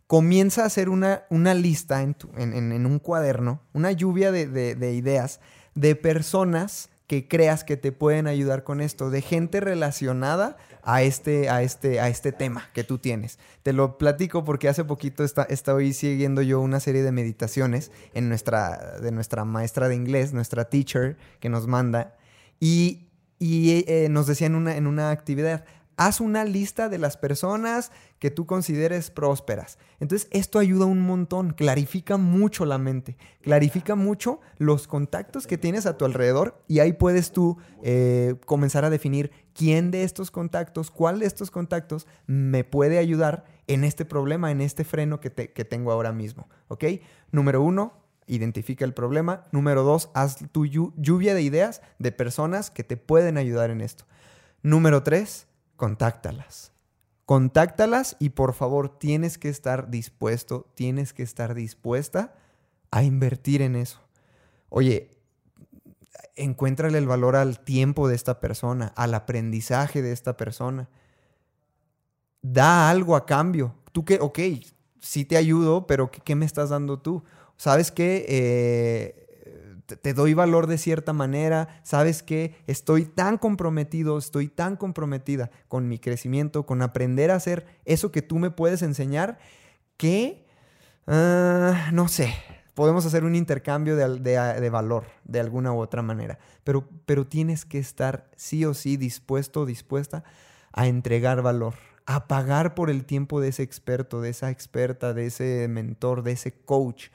Comienza 0.07 0.63
a 0.63 0.67
hacer 0.67 0.89
una, 0.89 1.25
lista 1.55 2.03
en, 2.03 2.87
un 2.87 2.99
cuaderno, 2.99 3.61
una 3.73 3.93
lluvia 3.93 4.31
de 4.31 4.95
ideas 4.95 5.41
de 5.75 5.95
personas 5.97 6.91
que 7.07 7.29
creas 7.29 7.63
que 7.63 7.77
te 7.77 7.93
pueden 7.93 8.27
ayudar 8.27 8.65
con 8.65 8.81
esto, 8.81 9.11
de 9.11 9.23
gente 9.23 9.61
relacionada 9.61 10.57
a 10.83 11.03
este, 11.03 11.49
a 11.49 11.63
este, 11.63 12.01
a 12.01 12.09
este 12.09 12.33
tema 12.33 12.69
que 12.73 12.85
tú 12.85 12.99
tienes. 12.99 13.39
Te 13.63 13.73
lo 13.73 13.99
platico 13.99 14.45
porque 14.45 14.69
hace 14.69 14.85
poquito 14.85 15.25
está, 15.25 15.45
estoy 15.45 15.93
siguiendo 15.93 16.43
yo 16.43 16.61
una 16.61 16.81
serie 16.81 17.03
de 17.03 17.13
meditaciones 17.13 17.93
en 18.15 18.29
nuestra, 18.29 18.99
de 19.01 19.13
nuestra 19.13 19.45
maestra 19.45 19.89
de 19.89 19.95
inglés, 19.95 20.33
nuestra 20.33 20.67
teacher 20.69 21.17
que 21.39 21.49
nos 21.49 21.67
manda, 21.67 22.17
y, 22.59 23.07
y 23.39 23.85
eh, 23.87 24.09
nos 24.11 24.27
decía 24.27 24.47
en 24.47 24.55
una, 24.55 24.77
en 24.77 24.87
una 24.87 25.11
actividad, 25.11 25.65
haz 25.97 26.21
una 26.21 26.45
lista 26.45 26.89
de 26.89 26.99
las 26.99 27.17
personas 27.17 27.91
que 28.19 28.31
tú 28.31 28.47
consideres 28.47 29.11
prósperas. 29.11 29.79
Entonces, 30.01 30.29
esto 30.31 30.59
ayuda 30.59 30.87
un 30.87 31.01
montón, 31.01 31.53
clarifica 31.53 32.17
mucho 32.17 32.65
la 32.67 32.79
mente, 32.79 33.17
clarifica 33.41 33.95
mucho 33.95 34.41
los 34.59 34.87
contactos 34.87 35.47
que 35.47 35.59
tienes 35.59 35.87
a 35.87 35.97
tu 35.97 36.05
alrededor 36.05 36.63
y 36.69 36.81
ahí 36.81 36.93
puedes 36.93 37.33
tú 37.33 37.57
eh, 37.83 38.37
comenzar 38.45 38.85
a 38.85 38.91
definir 38.91 39.31
quién 39.55 39.91
de 39.91 40.03
estos 40.03 40.31
contactos, 40.31 40.91
cuál 40.91 41.21
de 41.21 41.27
estos 41.27 41.51
contactos 41.51 42.07
me 42.27 42.65
puede 42.65 42.99
ayudar 42.99 43.45
en 43.67 43.85
este 43.85 44.05
problema, 44.05 44.51
en 44.51 44.61
este 44.61 44.85
freno 44.85 45.21
que, 45.21 45.31
que 45.33 45.65
tengo 45.65 45.93
ahora 45.93 46.13
mismo. 46.13 46.49
¿Ok? 46.69 46.85
Número 47.33 47.63
uno, 47.63 47.95
identifica 48.27 48.85
el 48.85 48.93
problema. 48.93 49.45
Número 49.53 49.83
dos, 49.83 50.11
haz 50.15 50.39
tu 50.53 50.67
lluvia 50.67 51.35
de 51.35 51.43
ideas 51.43 51.81
de 51.99 52.13
personas 52.13 52.71
que 52.71 52.85
te 52.85 52.97
pueden 52.97 53.39
ayudar 53.39 53.71
en 53.71 53.81
esto. 53.81 54.05
Número 54.63 55.03
tres, 55.03 55.47
contáctalas. 55.77 56.73
Contáctalas 57.25 58.17
y 58.21 58.31
por 58.31 58.55
favor 58.55 58.99
tienes 58.99 59.37
que 59.39 59.49
estar 59.49 59.91
dispuesto, 59.91 60.71
tienes 60.75 61.13
que 61.13 61.23
estar 61.23 61.55
dispuesta 61.55 62.35
a 62.91 63.03
invertir 63.03 63.63
en 63.63 63.77
eso. 63.77 64.01
Oye, 64.69 65.11
encuéntrale 66.37 66.99
el 66.99 67.07
valor 67.07 67.35
al 67.35 67.61
tiempo 67.61 68.09
de 68.09 68.15
esta 68.15 68.41
persona, 68.41 68.93
al 68.97 69.15
aprendizaje 69.15 70.03
de 70.03 70.13
esta 70.13 70.37
persona. 70.37 70.89
Da 72.43 72.91
algo 72.91 73.17
a 73.17 73.27
cambio. 73.27 73.75
Tú 73.93 74.05
que, 74.05 74.19
ok, 74.21 74.39
sí 75.01 75.25
te 75.25 75.37
ayudo, 75.37 75.87
pero 75.87 76.11
¿qué, 76.11 76.35
me 76.35 76.47
estás 76.47 76.71
dando 76.71 77.01
tú? 77.01 77.25
¿Sabes 77.57 77.91
qué? 77.91 78.25
Eh, 78.29 79.26
te 79.87 80.15
doy 80.15 80.35
valor 80.35 80.67
de 80.67 80.79
cierta 80.79 81.13
manera, 81.13 81.81
sabes 81.85 82.23
que 82.23 82.57
estoy 82.67 83.05
tan 83.05 83.39
comprometido, 83.39 84.19
estoy 84.19 84.49
tan 84.49 84.77
comprometida 84.77 85.51
con 85.69 85.89
mi 85.89 85.99
crecimiento, 85.99 86.67
con 86.67 86.83
aprender 86.83 87.31
a 87.31 87.37
hacer 87.37 87.67
eso 87.85 88.11
que 88.11 88.23
tú 88.23 88.39
me 88.39 88.51
puedes 88.51 88.83
enseñar, 88.83 89.39
que 89.97 90.45
Ah, 91.07 91.91
no 91.93 92.09
sé. 92.09 92.35
Podemos 92.75 93.07
hacer 93.07 93.25
un 93.25 93.35
intercambio 93.35 93.97
de, 93.97 94.19
de- 94.19 94.61
de 94.61 94.71
valor 94.71 95.05
de 95.25 95.41
alguna 95.41 95.73
u 95.73 95.79
otra 95.81 96.03
manera. 96.03 96.39
Pero, 96.65 96.89
pero 97.07 97.27
tienes 97.27 97.65
que 97.65 97.79
estar 97.79 98.29
sí 98.37 98.65
o 98.65 98.75
sí 98.75 98.97
dispuesto 98.97 99.63
o 99.63 99.67
dispuesta 99.67 100.25
a 100.73 100.87
entregar 100.87 101.41
valor, 101.43 101.75
a 102.05 102.27
pagar 102.29 102.75
por 102.75 102.91
el 102.91 103.05
tiempo 103.07 103.41
de 103.41 103.49
ese 103.49 103.63
experto, 103.63 104.21
de 104.21 104.31
esa 104.31 104.51
experta, 104.51 105.15
de 105.15 105.27
ese 105.27 105.69
mentor, 105.69 106.23
de 106.23 106.33
ese 106.33 106.53
coach, 106.53 107.07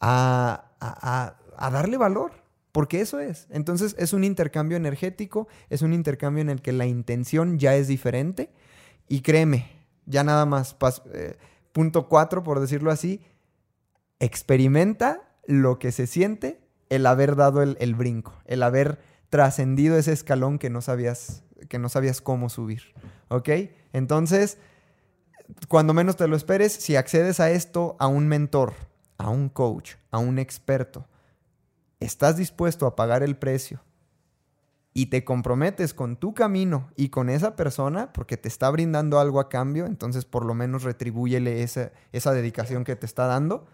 a- 0.00 1.36
a 1.58 1.70
darle 1.70 1.96
valor. 1.96 2.32
Porque 2.76 3.00
eso 3.00 3.20
es. 3.20 3.46
Entonces 3.48 3.96
es 3.98 4.12
un 4.12 4.22
intercambio 4.22 4.76
energético, 4.76 5.48
es 5.70 5.80
un 5.80 5.94
intercambio 5.94 6.42
en 6.42 6.50
el 6.50 6.60
que 6.60 6.72
la 6.72 6.84
intención 6.84 7.58
ya 7.58 7.74
es 7.74 7.88
diferente. 7.88 8.50
Y 9.08 9.22
créeme, 9.22 9.70
ya 10.04 10.22
nada 10.24 10.44
más, 10.44 10.76
eh, 11.14 11.38
punto 11.72 12.06
cuatro, 12.06 12.42
por 12.42 12.60
decirlo 12.60 12.90
así, 12.90 13.22
experimenta 14.20 15.22
lo 15.46 15.78
que 15.78 15.90
se 15.90 16.06
siente 16.06 16.60
el 16.90 17.06
haber 17.06 17.34
dado 17.34 17.62
el, 17.62 17.78
el 17.80 17.94
brinco, 17.94 18.34
el 18.44 18.62
haber 18.62 18.98
trascendido 19.30 19.96
ese 19.96 20.12
escalón 20.12 20.58
que 20.58 20.68
no 20.68 20.82
sabías, 20.82 21.44
que 21.70 21.78
no 21.78 21.88
sabías 21.88 22.20
cómo 22.20 22.50
subir. 22.50 22.82
¿Ok? 23.28 23.48
Entonces, 23.94 24.58
cuando 25.68 25.94
menos 25.94 26.16
te 26.16 26.28
lo 26.28 26.36
esperes, 26.36 26.72
si 26.72 26.96
accedes 26.96 27.40
a 27.40 27.50
esto, 27.50 27.96
a 27.98 28.06
un 28.06 28.28
mentor, 28.28 28.74
a 29.18 29.30
un 29.30 29.48
coach, 29.48 29.94
a 30.10 30.18
un 30.18 30.38
experto, 30.38 31.06
estás 32.00 32.36
dispuesto 32.36 32.86
a 32.86 32.96
pagar 32.96 33.22
el 33.22 33.36
precio 33.36 33.82
y 34.92 35.06
te 35.06 35.24
comprometes 35.24 35.92
con 35.92 36.16
tu 36.16 36.32
camino 36.32 36.90
y 36.96 37.10
con 37.10 37.28
esa 37.28 37.54
persona 37.54 38.12
porque 38.14 38.38
te 38.38 38.48
está 38.48 38.70
brindando 38.70 39.20
algo 39.20 39.40
a 39.40 39.50
cambio, 39.50 39.84
entonces 39.84 40.24
por 40.24 40.44
lo 40.44 40.54
menos 40.54 40.84
retribúyele 40.84 41.62
esa, 41.62 41.92
esa 42.12 42.32
dedicación 42.32 42.82
que 42.82 42.96
te 42.96 43.04
está 43.04 43.26
dando. 43.26 43.66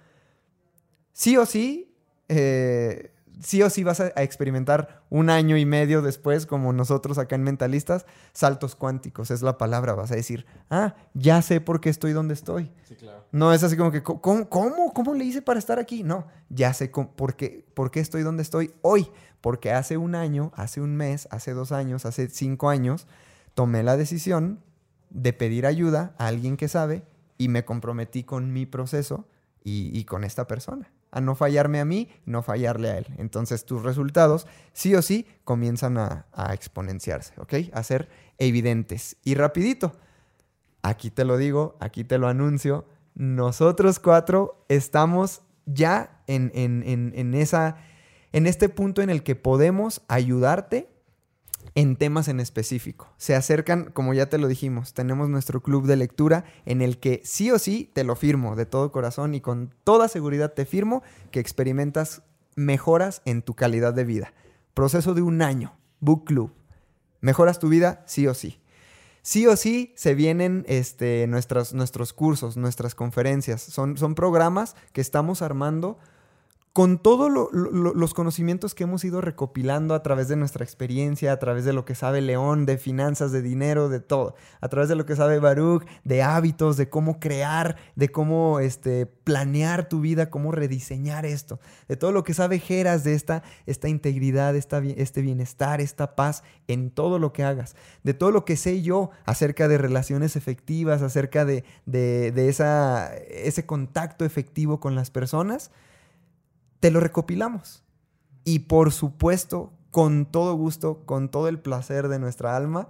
Sí 1.13 1.37
o 1.37 1.47
sí, 1.47 1.95
eh, 2.29 3.13
sí 3.41 3.63
o 3.63 3.71
sí 3.71 3.85
vas 3.85 4.01
a, 4.01 4.13
a 4.17 4.23
experimentar 4.23 5.03
un 5.11 5.31
año 5.31 5.57
y 5.57 5.65
medio 5.67 6.03
después, 6.03 6.47
como 6.47 6.73
nosotros 6.73 7.19
acá 7.19 7.35
en 7.37 7.43
Mentalistas, 7.43 8.07
saltos 8.33 8.75
cuánticos, 8.77 9.31
es 9.31 9.43
la 9.43 9.59
palabra. 9.59 9.95
Vas 9.95 10.13
a 10.13 10.17
decir, 10.17 10.47
ah, 10.71 10.95
ya 11.15 11.43
sé 11.43 11.61
por 11.61 11.81
qué 11.81 11.91
estoy 11.91 12.13
donde 12.13 12.35
estoy. 12.35 12.71
Sí, 12.85 12.95
claro. 12.97 13.25
No 13.33 13.53
es 13.53 13.63
así 13.63 13.77
como 13.77 13.91
que, 13.91 14.03
¿cómo, 14.03 14.49
cómo, 14.49 14.93
cómo 14.93 15.15
le 15.15 15.25
hice 15.25 15.43
para 15.43 15.59
estar 15.59 15.79
aquí? 15.79 16.03
No, 16.03 16.27
ya 16.49 16.73
sé 16.75 16.91
cómo- 16.91 17.11
por, 17.13 17.37
qué, 17.37 17.65
por 17.75 17.91
qué 17.91 18.01
estoy 18.01 18.23
donde 18.23 18.43
estoy 18.43 18.73
hoy. 18.83 19.09
Porque 19.41 19.73
hace 19.73 19.97
un 19.97 20.15
año, 20.15 20.53
hace 20.55 20.81
un 20.81 20.95
mes, 20.95 21.27
hace 21.33 21.53
dos 21.53 21.73
años, 21.73 22.07
hace 22.07 22.29
cinco 22.29 22.69
años, 22.69 23.07
tomé 23.55 23.83
la 23.83 23.97
decisión 23.97 24.61
de 25.11 25.33
pedir 25.33 25.67
ayuda 25.67 26.15
a 26.17 26.29
alguien 26.29 26.57
que 26.57 26.69
sabe 26.69 27.03
y 27.39 27.49
me 27.49 27.65
comprometí 27.65 28.23
con 28.23 28.53
mi 28.53 28.67
proceso 28.67 29.27
y, 29.65 29.91
y 29.99 30.05
con 30.05 30.23
esta 30.23 30.47
persona. 30.47 30.93
A 31.13 31.21
no 31.21 31.35
fallarme 31.37 31.79
a 31.79 31.85
mí, 31.85 32.09
no 32.27 32.43
fallarle 32.43 32.91
a 32.91 32.99
él. 32.99 33.07
Entonces 33.19 33.65
tus 33.65 33.83
resultados, 33.83 34.47
sí 34.73 34.95
o 34.97 35.03
sí, 35.03 35.27
comienzan 35.45 35.99
a, 35.99 36.27
exponenciarse, 36.53 37.35
¿ok? 37.39 37.55
A 37.73 37.83
ser 37.85 38.09
evidentes. 38.39 39.17
Y 39.23 39.35
rapidito, 39.35 39.93
aquí 40.83 41.11
te 41.11 41.25
lo 41.25 41.37
digo, 41.37 41.77
aquí 41.81 42.03
te 42.03 42.19
lo 42.19 42.27
anuncio, 42.29 42.87
nosotros 43.15 43.99
cuatro 44.01 44.65
estamos 44.69 45.43
ya 45.67 46.23
en, 46.27 46.51
en- 46.55 46.83
en- 46.85 47.13
en 47.15 47.35
esa, 47.35 47.77
en 48.33 48.47
este 48.47 48.69
punto 48.69 49.03
en 49.03 49.11
el 49.11 49.23
que 49.23 49.37
podemos 49.37 50.01
ayudarte 50.09 50.89
en 51.75 51.97
temas 51.97 52.29
en 52.29 52.41
específico. 52.41 53.13
Se 53.17 53.35
acercan, 53.35 53.91
como 53.93 54.15
ya 54.15 54.27
te 54.27 54.39
lo 54.39 54.49
dijimos, 54.49 54.93
tenemos 54.93 55.29
nuestro 55.29 55.63
club 55.63 55.87
de 55.87 55.97
lectura 55.97 56.45
en 56.67 56.83
el 56.83 56.99
que 56.99 57.21
sí 57.25 57.51
o 57.51 57.59
sí 57.59 57.91
te 57.93 58.05
lo 58.05 58.17
firmo 58.17 58.57
de 58.57 58.67
todo 58.67 58.93
corazón 58.93 59.35
y 59.35 59.41
con 59.41 59.75
toda 59.85 60.09
seguridad 60.09 60.53
te 60.53 60.65
firmo 60.67 61.03
que 61.31 61.41
experimentas 61.41 62.23
mejoras 62.57 63.23
en 63.25 63.43
tu 63.43 63.55
calidad 63.55 63.95
de 63.95 64.05
vida. 64.05 64.35
Proceso 64.75 65.15
de 65.15 65.23
un 65.23 65.43
año, 65.43 65.75
book 66.01 66.25
club. 66.25 66.53
Mejoras 67.21 67.59
tu 67.59 67.69
vida 67.69 68.03
sí 68.07 68.27
o 68.27 68.35
sí. 68.35 68.59
Sí 69.23 69.47
o 69.47 69.57
sí 69.57 69.93
se 69.97 70.15
vienen 70.15 70.65
este, 70.67 71.27
nuestros 71.29 72.13
cursos, 72.13 72.57
nuestras 72.57 72.95
conferencias. 72.95 73.63
Son, 73.63 73.97
son 73.97 74.15
programas 74.17 74.75
que 74.93 75.01
estamos 75.01 75.43
armando 75.43 75.99
con 76.73 77.03
todos 77.03 77.31
los 77.31 78.15
conocimientos 78.15 78.75
que 78.75 78.85
hemos 78.85 79.05
ido 79.05 79.21
recopilando 79.21 79.95
a 79.95 80.03
través 80.03 80.29
de 80.29 80.37
nuestra 80.37 80.65
experiencia, 80.65 81.31
a 81.31 81.39
través 81.39 81.67
de 81.67 81.75
lo 81.75 81.85
que 81.85 81.95
sabe 81.95 82.23
León, 82.23 82.65
de 82.65 82.79
finanzas, 82.79 83.31
de 83.31 83.43
dinero, 83.43 83.91
de 83.91 84.01
todo, 84.01 84.37
a 84.63 84.69
través 84.69 84.89
de 84.89 84.95
lo 84.95 85.05
que 85.05 85.15
sabe 85.15 85.39
Baruch, 85.39 85.85
de 86.05 86.23
hábitos, 86.23 86.79
de 86.79 86.89
cómo 86.89 87.21
crear, 87.21 87.77
de 87.95 88.09
cómo 88.09 88.59
este, 88.59 89.05
planear 89.05 89.87
tu 89.87 90.01
vida, 90.01 90.31
cómo 90.31 90.51
rediseñar 90.51 91.27
esto, 91.27 91.61
de 91.89 91.99
todo 91.99 92.11
lo 92.11 92.25
que 92.25 92.33
sabe 92.33 92.59
Geras, 92.59 93.05
de 93.05 93.13
esta, 93.17 93.43
esta 93.67 93.91
integridad, 93.91 94.57
esta, 94.57 94.79
este 94.79 95.21
bienestar, 95.21 95.83
esta 95.83 96.17
paz 96.17 96.43
en 96.69 96.91
todo 96.91 97.19
lo 97.19 97.35
que 97.35 97.45
hagas, 97.45 97.77
de 98.03 98.15
todo 98.15 98.31
lo 98.31 98.47
que 98.47 98.57
sé 98.57 98.81
yo 98.81 99.11
acerca 99.27 99.69
de 99.69 99.77
relaciones 99.77 100.37
efectivas, 100.37 101.03
acerca 101.03 101.45
de, 101.45 101.65
de- 101.85 102.33
de 102.33 102.49
esa, 102.49 103.15
ese 103.17 103.67
contacto 103.67 104.25
efectivo 104.25 104.81
con 104.81 104.95
las 104.95 105.11
personas 105.11 105.71
te 106.83 106.91
lo 106.91 106.99
recopilamos. 106.99 107.85
Y 108.43 108.59
por 108.59 108.91
supuesto, 108.91 109.73
con 109.93 110.27
todo 110.27 110.55
gusto, 110.55 111.07
con 111.07 111.31
todo 111.31 111.47
el 111.47 111.61
placer 111.61 112.09
de 112.09 112.19
nuestra 112.19 112.57
alma, 112.57 112.89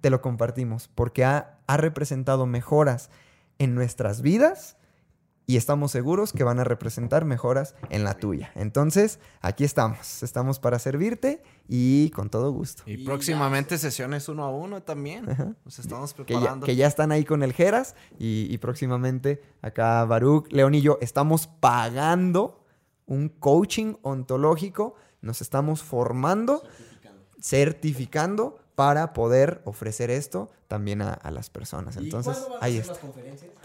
te 0.00 0.10
lo 0.10 0.22
compartimos, 0.22 0.86
porque 0.94 1.24
ha, 1.24 1.58
ha 1.66 1.76
representado 1.76 2.46
mejoras 2.46 3.10
en 3.58 3.74
nuestras 3.74 4.22
vidas 4.22 4.76
y 5.44 5.56
estamos 5.56 5.90
seguros 5.90 6.32
que 6.32 6.44
van 6.44 6.60
a 6.60 6.64
representar 6.64 7.24
mejoras 7.24 7.74
en 7.90 8.04
la 8.04 8.14
tuya. 8.14 8.52
Entonces, 8.54 9.18
aquí 9.40 9.64
estamos, 9.64 10.22
estamos 10.22 10.60
para 10.60 10.78
servirte 10.78 11.42
y 11.68 12.10
con 12.10 12.30
todo 12.30 12.52
gusto. 12.52 12.84
Y 12.86 13.04
próximamente 13.04 13.76
sesiones 13.76 14.28
uno 14.28 14.44
a 14.44 14.50
uno 14.50 14.84
también. 14.84 15.28
Ajá. 15.28 15.52
Nos 15.64 15.80
estamos 15.80 16.14
Que 16.14 16.22
ya, 16.22 16.26
preparando. 16.38 16.64
que 16.66 16.76
ya 16.76 16.86
están 16.86 17.10
ahí 17.10 17.24
con 17.24 17.42
el 17.42 17.52
Geras 17.52 17.96
y, 18.20 18.46
y 18.48 18.58
próximamente 18.58 19.42
acá 19.62 20.04
Baruch, 20.04 20.46
León 20.52 20.76
y 20.76 20.80
yo 20.80 20.98
estamos 21.00 21.48
pagando 21.48 22.62
un 23.06 23.28
coaching 23.28 23.94
ontológico, 24.02 24.94
nos 25.22 25.40
estamos 25.40 25.82
formando, 25.82 26.62
certificando 27.40 28.58
para 28.74 29.12
poder 29.12 29.62
ofrecer 29.64 30.10
esto 30.10 30.50
también 30.68 31.00
a, 31.02 31.12
a 31.12 31.30
las 31.30 31.48
personas. 31.50 31.96
Entonces, 31.96 32.36
ahí 32.60 32.76
está. 32.78 32.94
conferencias? 32.98 33.50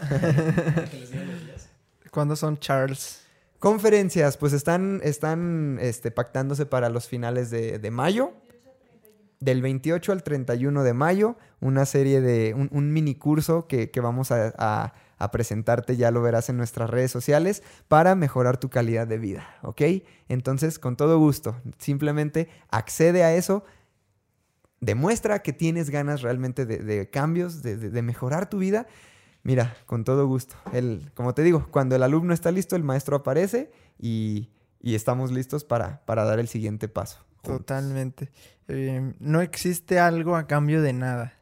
los 0.92 1.44
días. 1.46 1.68
¿Cuándo 2.10 2.36
son 2.36 2.58
Charles? 2.58 3.20
Conferencias, 3.58 4.36
pues 4.36 4.52
están, 4.52 5.00
están 5.04 5.78
este, 5.80 6.10
pactándose 6.10 6.66
para 6.66 6.88
los 6.88 7.06
finales 7.08 7.50
de, 7.50 7.78
de 7.78 7.90
mayo. 7.90 8.32
Del 9.40 9.60
28 9.60 10.12
al 10.12 10.22
31 10.22 10.84
de 10.84 10.94
mayo, 10.94 11.36
una 11.60 11.84
serie 11.84 12.20
de, 12.20 12.54
un, 12.54 12.68
un 12.72 12.92
mini 12.92 13.16
curso 13.16 13.66
que, 13.66 13.90
que 13.90 14.00
vamos 14.00 14.30
a, 14.30 14.52
a- 14.56 14.94
a 15.22 15.30
presentarte, 15.30 15.96
ya 15.96 16.10
lo 16.10 16.20
verás 16.20 16.48
en 16.48 16.56
nuestras 16.56 16.90
redes 16.90 17.12
sociales, 17.12 17.62
para 17.86 18.14
mejorar 18.14 18.58
tu 18.58 18.70
calidad 18.70 19.06
de 19.06 19.18
vida, 19.18 19.46
¿ok? 19.62 19.82
Entonces, 20.28 20.78
con 20.78 20.96
todo 20.96 21.18
gusto, 21.18 21.56
simplemente 21.78 22.48
accede 22.70 23.22
a 23.22 23.34
eso, 23.34 23.64
demuestra 24.80 25.40
que 25.40 25.52
tienes 25.52 25.90
ganas 25.90 26.22
realmente 26.22 26.66
de, 26.66 27.08
cambios, 27.10 27.62
de 27.62 28.02
mejorar 28.02 28.50
tu 28.50 28.58
vida. 28.58 28.88
Mira, 29.44 29.76
con 29.86 30.02
todo 30.02 30.26
gusto. 30.26 30.56
El, 30.72 31.10
como 31.14 31.34
te 31.34 31.42
digo, 31.42 31.68
cuando 31.70 31.94
el 31.94 32.02
alumno 32.02 32.34
está 32.34 32.50
listo, 32.50 32.74
el 32.74 32.82
maestro 32.82 33.16
aparece 33.16 33.70
y, 33.98 34.50
y 34.80 34.96
estamos 34.96 35.30
listos 35.30 35.64
para, 35.64 36.04
para 36.04 36.24
dar 36.24 36.40
el 36.40 36.48
siguiente 36.48 36.88
paso. 36.88 37.24
Totalmente. 37.42 38.30
Eh, 38.68 39.14
no 39.20 39.40
existe 39.40 39.98
algo 39.98 40.34
a 40.34 40.46
cambio 40.46 40.82
de 40.82 40.92
nada. 40.92 41.34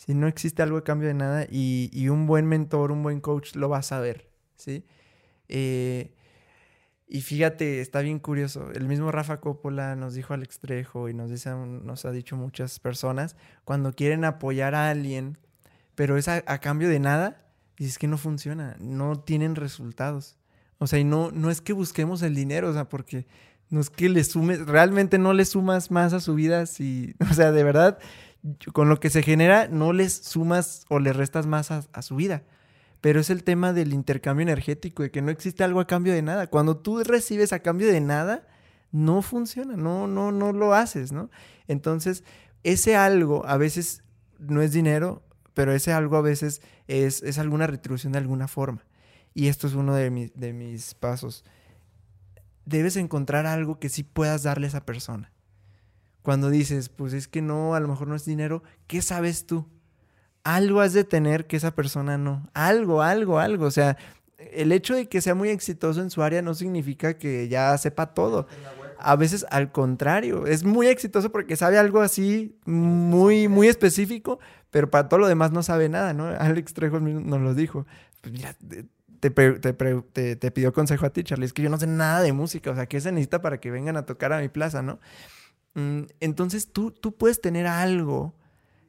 Si 0.00 0.14
no 0.14 0.28
existe 0.28 0.62
algo 0.62 0.78
a 0.78 0.82
cambio 0.82 1.08
de 1.08 1.14
nada 1.14 1.44
y, 1.50 1.90
y 1.92 2.08
un 2.08 2.26
buen 2.26 2.46
mentor, 2.46 2.90
un 2.90 3.02
buen 3.02 3.20
coach 3.20 3.54
lo 3.54 3.68
va 3.68 3.80
a 3.80 3.82
saber, 3.82 4.30
¿sí? 4.56 4.82
Eh, 5.46 6.14
y 7.06 7.20
fíjate, 7.20 7.82
está 7.82 8.00
bien 8.00 8.18
curioso. 8.18 8.70
El 8.72 8.86
mismo 8.86 9.12
Rafa 9.12 9.40
Coppola 9.40 9.96
nos 9.96 10.14
dijo 10.14 10.32
Alex 10.32 10.60
Trejo 10.60 11.10
y 11.10 11.12
nos, 11.12 11.28
dice, 11.28 11.50
nos 11.50 12.06
ha 12.06 12.12
dicho 12.12 12.34
muchas 12.34 12.80
personas, 12.80 13.36
cuando 13.64 13.92
quieren 13.92 14.24
apoyar 14.24 14.74
a 14.74 14.88
alguien, 14.88 15.36
pero 15.96 16.16
es 16.16 16.28
a, 16.28 16.44
a 16.46 16.60
cambio 16.60 16.88
de 16.88 16.98
nada, 16.98 17.52
dices 17.76 17.98
que 17.98 18.08
no 18.08 18.16
funciona, 18.16 18.78
no 18.80 19.20
tienen 19.20 19.54
resultados. 19.54 20.38
O 20.78 20.86
sea, 20.86 20.98
y 20.98 21.04
no, 21.04 21.30
no 21.30 21.50
es 21.50 21.60
que 21.60 21.74
busquemos 21.74 22.22
el 22.22 22.34
dinero, 22.34 22.70
o 22.70 22.72
sea, 22.72 22.88
porque 22.88 23.26
no 23.68 23.82
es 23.82 23.90
que 23.90 24.08
le 24.08 24.24
sumes, 24.24 24.66
realmente 24.66 25.18
no 25.18 25.34
le 25.34 25.44
sumas 25.44 25.90
más 25.90 26.14
a 26.14 26.20
su 26.20 26.34
vida 26.34 26.64
si, 26.64 27.14
o 27.30 27.34
sea, 27.34 27.52
de 27.52 27.64
verdad, 27.64 27.98
con 28.72 28.88
lo 28.88 29.00
que 29.00 29.10
se 29.10 29.22
genera, 29.22 29.68
no 29.68 29.92
les 29.92 30.12
sumas 30.14 30.84
o 30.88 30.98
le 30.98 31.12
restas 31.12 31.46
más 31.46 31.70
a, 31.70 31.84
a 31.92 32.02
su 32.02 32.16
vida. 32.16 32.42
Pero 33.00 33.20
es 33.20 33.30
el 33.30 33.44
tema 33.44 33.72
del 33.72 33.92
intercambio 33.94 34.42
energético, 34.42 35.02
de 35.02 35.10
que 35.10 35.22
no 35.22 35.30
existe 35.30 35.64
algo 35.64 35.80
a 35.80 35.86
cambio 35.86 36.12
de 36.12 36.22
nada. 36.22 36.48
Cuando 36.48 36.76
tú 36.76 37.02
recibes 37.04 37.52
a 37.52 37.60
cambio 37.60 37.88
de 37.88 38.00
nada, 38.00 38.46
no 38.92 39.22
funciona, 39.22 39.76
no, 39.76 40.06
no, 40.06 40.32
no 40.32 40.52
lo 40.52 40.74
haces, 40.74 41.12
¿no? 41.12 41.30
Entonces, 41.68 42.24
ese 42.62 42.96
algo 42.96 43.46
a 43.46 43.56
veces 43.56 44.02
no 44.38 44.60
es 44.62 44.72
dinero, 44.72 45.22
pero 45.54 45.72
ese 45.72 45.92
algo 45.92 46.16
a 46.16 46.22
veces 46.22 46.60
es, 46.88 47.22
es 47.22 47.38
alguna 47.38 47.66
retribución 47.66 48.12
de 48.12 48.18
alguna 48.18 48.48
forma. 48.48 48.84
y 49.34 49.46
esto 49.48 49.66
es 49.68 49.74
uno 49.74 49.94
de, 49.94 50.10
mi- 50.10 50.32
de 50.34 50.52
mis 50.52 50.94
pasos, 50.94 51.44
debes 52.64 52.96
encontrar 52.96 53.46
algo 53.46 53.78
que 53.78 53.88
sí 53.88 54.02
puedas 54.02 54.42
darle 54.42 54.66
a 54.66 54.68
esa 54.68 54.84
persona. 54.86 55.32
Cuando 56.22 56.50
dices, 56.50 56.88
pues 56.88 57.12
es 57.12 57.28
que 57.28 57.42
no, 57.42 57.74
a 57.74 57.80
lo 57.80 57.88
mejor 57.88 58.08
no 58.08 58.14
es 58.14 58.24
dinero, 58.24 58.62
¿qué 58.86 59.00
sabes 59.02 59.46
tú? 59.46 59.66
Algo 60.44 60.80
has 60.80 60.92
de 60.92 61.04
tener 61.04 61.46
que 61.46 61.56
esa 61.56 61.74
persona 61.74 62.18
no. 62.18 62.48
Algo, 62.54 63.02
algo, 63.02 63.38
algo. 63.38 63.66
O 63.66 63.70
sea, 63.70 63.96
el 64.52 64.72
hecho 64.72 64.94
de 64.94 65.08
que 65.08 65.20
sea 65.20 65.34
muy 65.34 65.50
exitoso 65.50 66.00
en 66.00 66.10
su 66.10 66.22
área 66.22 66.40
no 66.42 66.54
significa 66.54 67.14
que 67.18 67.48
ya 67.48 67.76
sepa 67.78 68.14
todo. 68.14 68.46
A 68.98 69.16
veces 69.16 69.46
al 69.50 69.72
contrario, 69.72 70.46
es 70.46 70.64
muy 70.64 70.86
exitoso 70.88 71.30
porque 71.32 71.56
sabe 71.56 71.78
algo 71.78 72.00
así 72.02 72.54
muy, 72.66 73.48
muy 73.48 73.68
específico, 73.68 74.38
pero 74.70 74.90
para 74.90 75.08
todo 75.08 75.20
lo 75.20 75.28
demás 75.28 75.52
no 75.52 75.62
sabe 75.62 75.88
nada, 75.88 76.12
¿no? 76.14 76.26
Alex 76.26 76.74
Trejo 76.74 77.00
nos 77.00 77.40
lo 77.40 77.54
dijo. 77.54 77.86
Pues 78.20 78.32
mira, 78.32 78.54
te, 79.20 79.30
te- 79.30 80.36
te 80.36 80.50
pidió 80.50 80.72
consejo 80.72 81.06
a 81.06 81.10
ti, 81.10 81.22
Charlie. 81.24 81.46
Es 81.46 81.52
que 81.52 81.62
yo 81.62 81.70
no 81.70 81.78
sé 81.78 81.86
nada 81.86 82.20
de 82.22 82.32
música, 82.32 82.70
o 82.70 82.74
sea, 82.74 82.86
¿qué 82.86 83.00
se 83.00 83.12
necesita 83.12 83.40
para 83.42 83.58
que 83.60 83.70
vengan 83.70 83.96
a 83.96 84.06
tocar 84.06 84.32
a 84.32 84.40
mi 84.40 84.48
plaza, 84.48 84.82
no? 84.82 84.98
Mm, 85.74 86.02
Entonces 86.20 86.72
tú, 86.72 86.90
tú 86.90 87.16
puedes 87.16 87.40
tener 87.40 87.66
algo 87.66 88.34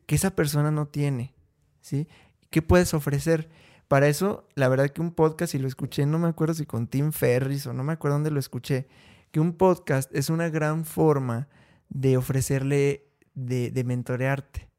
que 0.05 0.15
esa 0.15 0.35
persona 0.35 0.71
no 0.71 0.87
tiene, 0.87 1.33
¿sí? 1.81 2.07
¿Qué 2.49 2.61
puedes 2.61 2.93
ofrecer? 2.93 3.49
Para 3.87 4.07
eso, 4.07 4.47
la 4.55 4.69
verdad 4.69 4.89
que 4.89 5.01
un 5.01 5.11
podcast, 5.11 5.53
y 5.53 5.59
lo 5.59 5.67
escuché, 5.67 6.05
no 6.05 6.17
me 6.19 6.27
acuerdo 6.27 6.53
si 6.53 6.65
con 6.65 6.87
Tim 6.87 7.11
Ferris 7.11 7.67
o 7.67 7.73
no 7.73 7.83
me 7.83 7.93
acuerdo 7.93 8.15
dónde 8.15 8.31
lo 8.31 8.39
escuché, 8.39 8.87
que 9.31 9.39
un 9.39 9.53
podcast 9.53 10.13
es 10.15 10.29
una 10.29 10.49
gran 10.49 10.85
forma 10.85 11.47
de 11.89 12.17
ofrecerle, 12.17 13.07
de, 13.33 13.69
de 13.71 13.83
mentorearte, 13.83 14.69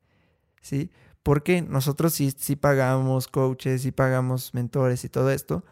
¿sí? 0.60 0.90
Porque 1.22 1.62
nosotros 1.62 2.14
sí, 2.14 2.32
sí 2.36 2.56
pagamos 2.56 3.28
coaches, 3.28 3.82
sí 3.82 3.92
pagamos 3.92 4.54
mentores 4.54 5.04
y 5.04 5.08
todo 5.08 5.30
esto, 5.30 5.64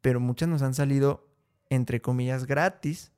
pero 0.00 0.20
muchas 0.20 0.48
nos 0.48 0.62
han 0.62 0.74
salido, 0.74 1.26
entre 1.70 2.00
comillas, 2.02 2.46
gratis, 2.46 3.12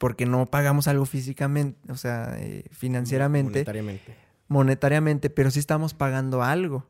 porque 0.00 0.24
no 0.24 0.46
pagamos 0.46 0.88
algo 0.88 1.04
físicamente, 1.04 1.78
o 1.92 1.96
sea, 1.96 2.34
eh, 2.38 2.64
financieramente 2.70 3.50
Monetariamente. 3.60 4.16
monetariamente, 4.48 5.28
pero 5.28 5.50
sí 5.50 5.58
estamos 5.58 5.92
pagando 5.92 6.42
algo. 6.42 6.86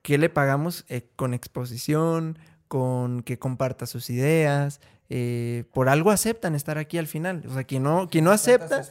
¿Qué 0.00 0.16
le 0.16 0.30
pagamos? 0.30 0.86
Eh, 0.88 1.06
con 1.16 1.34
exposición, 1.34 2.38
con 2.66 3.22
que 3.22 3.38
comparta 3.38 3.84
sus 3.84 4.08
ideas. 4.08 4.80
eh, 5.10 5.64
por 5.72 5.88
algo 5.90 6.10
aceptan 6.10 6.54
estar 6.54 6.78
aquí 6.78 6.96
al 6.98 7.06
final. 7.06 7.44
O 7.46 7.52
sea, 7.54 7.62
quien 7.64 7.82
no, 7.84 8.08
quien 8.08 8.24
no 8.24 8.32
acepta, 8.32 8.82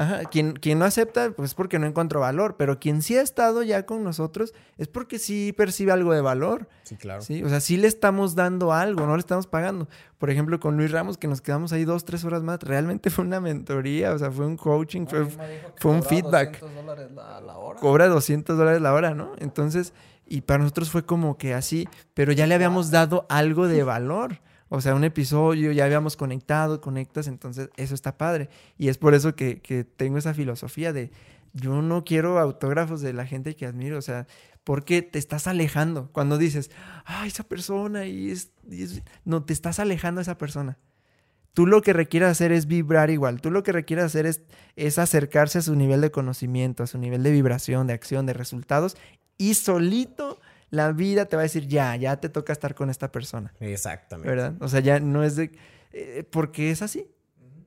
ajá, 0.00 0.24
quien, 0.24 0.54
quien 0.54 0.78
no 0.78 0.86
acepta, 0.86 1.30
pues 1.32 1.50
es 1.50 1.54
porque 1.54 1.78
no 1.78 1.86
encontró 1.86 2.20
valor. 2.20 2.56
Pero 2.56 2.80
quien 2.80 3.02
sí 3.02 3.16
ha 3.16 3.22
estado 3.22 3.62
ya 3.62 3.84
con 3.84 4.02
nosotros 4.02 4.54
es 4.78 4.88
porque 4.88 5.18
sí 5.18 5.52
percibe 5.54 5.92
algo 5.92 6.14
de 6.14 6.22
valor. 6.22 6.68
Sí, 6.84 6.96
claro. 6.96 7.20
¿sí? 7.20 7.42
O 7.44 7.48
sea, 7.48 7.60
sí 7.60 7.76
le 7.76 7.86
estamos 7.86 8.34
dando 8.34 8.72
algo, 8.72 9.06
no 9.06 9.14
le 9.14 9.20
estamos 9.20 9.46
pagando. 9.46 9.88
Por 10.18 10.30
ejemplo, 10.30 10.58
con 10.58 10.76
Luis 10.76 10.90
Ramos, 10.90 11.18
que 11.18 11.28
nos 11.28 11.42
quedamos 11.42 11.72
ahí 11.72 11.84
dos, 11.84 12.04
tres 12.04 12.24
horas 12.24 12.42
más, 12.42 12.60
realmente 12.60 13.10
fue 13.10 13.24
una 13.24 13.40
mentoría, 13.40 14.12
o 14.12 14.18
sea, 14.18 14.30
fue 14.30 14.46
un 14.46 14.56
coaching, 14.56 15.06
fue, 15.06 15.26
fue 15.76 15.90
un 15.90 16.02
feedback. 16.02 16.62
Cobra 17.78 18.08
200 18.08 18.56
dólares 18.56 18.80
la 18.80 18.94
hora, 18.94 19.14
¿no? 19.14 19.32
Entonces, 19.38 19.92
y 20.26 20.42
para 20.42 20.62
nosotros 20.62 20.90
fue 20.90 21.04
como 21.04 21.36
que 21.36 21.52
así, 21.52 21.88
pero 22.14 22.32
ya 22.32 22.46
le 22.46 22.54
habíamos 22.54 22.90
dado 22.90 23.26
algo 23.28 23.68
de 23.68 23.82
valor. 23.82 24.40
O 24.72 24.80
sea, 24.80 24.94
un 24.94 25.02
episodio, 25.02 25.72
ya 25.72 25.84
habíamos 25.84 26.16
conectado, 26.16 26.80
conectas, 26.80 27.26
entonces 27.26 27.70
eso 27.76 27.92
está 27.92 28.16
padre. 28.16 28.48
Y 28.78 28.88
es 28.88 28.98
por 28.98 29.14
eso 29.14 29.34
que, 29.34 29.60
que 29.60 29.82
tengo 29.82 30.16
esa 30.16 30.32
filosofía 30.32 30.92
de, 30.92 31.10
yo 31.52 31.82
no 31.82 32.04
quiero 32.04 32.38
autógrafos 32.38 33.00
de 33.00 33.12
la 33.12 33.26
gente 33.26 33.56
que 33.56 33.66
admiro, 33.66 33.98
o 33.98 34.02
sea, 34.02 34.28
porque 34.62 35.02
te 35.02 35.18
estás 35.18 35.48
alejando. 35.48 36.10
Cuando 36.12 36.38
dices, 36.38 36.70
ah, 37.04 37.26
esa 37.26 37.42
persona, 37.42 38.06
y 38.06 38.30
es, 38.30 38.52
y 38.70 38.84
es-". 38.84 39.02
No, 39.24 39.42
te 39.42 39.52
estás 39.52 39.80
alejando 39.80 40.20
de 40.20 40.22
esa 40.22 40.38
persona. 40.38 40.78
Tú 41.52 41.66
lo 41.66 41.82
que 41.82 41.92
requieres 41.92 42.28
hacer 42.28 42.52
es 42.52 42.66
vibrar 42.66 43.10
igual. 43.10 43.40
Tú 43.40 43.50
lo 43.50 43.64
que 43.64 43.72
requieres 43.72 44.04
hacer 44.04 44.24
es, 44.24 44.42
es 44.76 44.98
acercarse 44.98 45.58
a 45.58 45.62
su 45.62 45.74
nivel 45.74 46.00
de 46.00 46.12
conocimiento, 46.12 46.84
a 46.84 46.86
su 46.86 46.96
nivel 46.96 47.24
de 47.24 47.32
vibración, 47.32 47.88
de 47.88 47.94
acción, 47.94 48.24
de 48.24 48.34
resultados. 48.34 48.96
Y 49.36 49.54
solito 49.54 50.40
la 50.70 50.92
vida 50.92 51.26
te 51.26 51.36
va 51.36 51.42
a 51.42 51.44
decir, 51.44 51.66
ya, 51.66 51.96
ya 51.96 52.18
te 52.20 52.28
toca 52.28 52.52
estar 52.52 52.74
con 52.74 52.90
esta 52.90 53.10
persona. 53.12 53.52
Exactamente. 53.60 54.28
¿Verdad? 54.30 54.54
O 54.60 54.68
sea, 54.68 54.80
ya 54.80 55.00
no 55.00 55.24
es 55.24 55.36
de... 55.36 55.50
eh, 55.92 56.24
porque 56.30 56.70
es 56.70 56.82
así. 56.82 57.06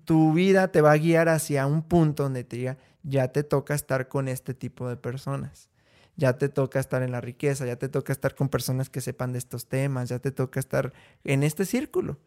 Tu 0.06 0.34
vida 0.34 0.70
te 0.70 0.82
va 0.82 0.92
a 0.92 0.98
guiar 0.98 1.30
hacia 1.30 1.66
un 1.66 1.82
punto 1.84 2.24
donde 2.24 2.44
te 2.44 2.58
diga, 2.58 2.78
ya 3.04 3.30
te 3.30 3.44
toca 3.44 3.74
estar 3.74 4.08
con 4.08 4.28
este 4.28 4.54
tipo 4.54 4.90
de 4.90 4.98
personas. 4.98 5.70
Ya 6.16 6.38
te 6.38 6.48
toca 6.48 6.80
estar 6.80 7.02
en 7.04 7.12
la 7.12 7.22
riqueza, 7.22 7.66
ya 7.66 7.76
te 7.78 7.90
toca 7.90 8.14
estar 8.14 8.36
con 8.36 8.48
personas 8.50 8.90
que 8.90 9.02
sepan 9.02 9.32
de 9.32 9.40
estos 9.40 9.68
temas, 9.68 10.10
ya 10.10 10.20
te 10.20 10.32
toca 10.32 10.60
estar 10.60 10.94
en 11.24 11.42
este 11.44 11.66
círculo. 11.66 12.20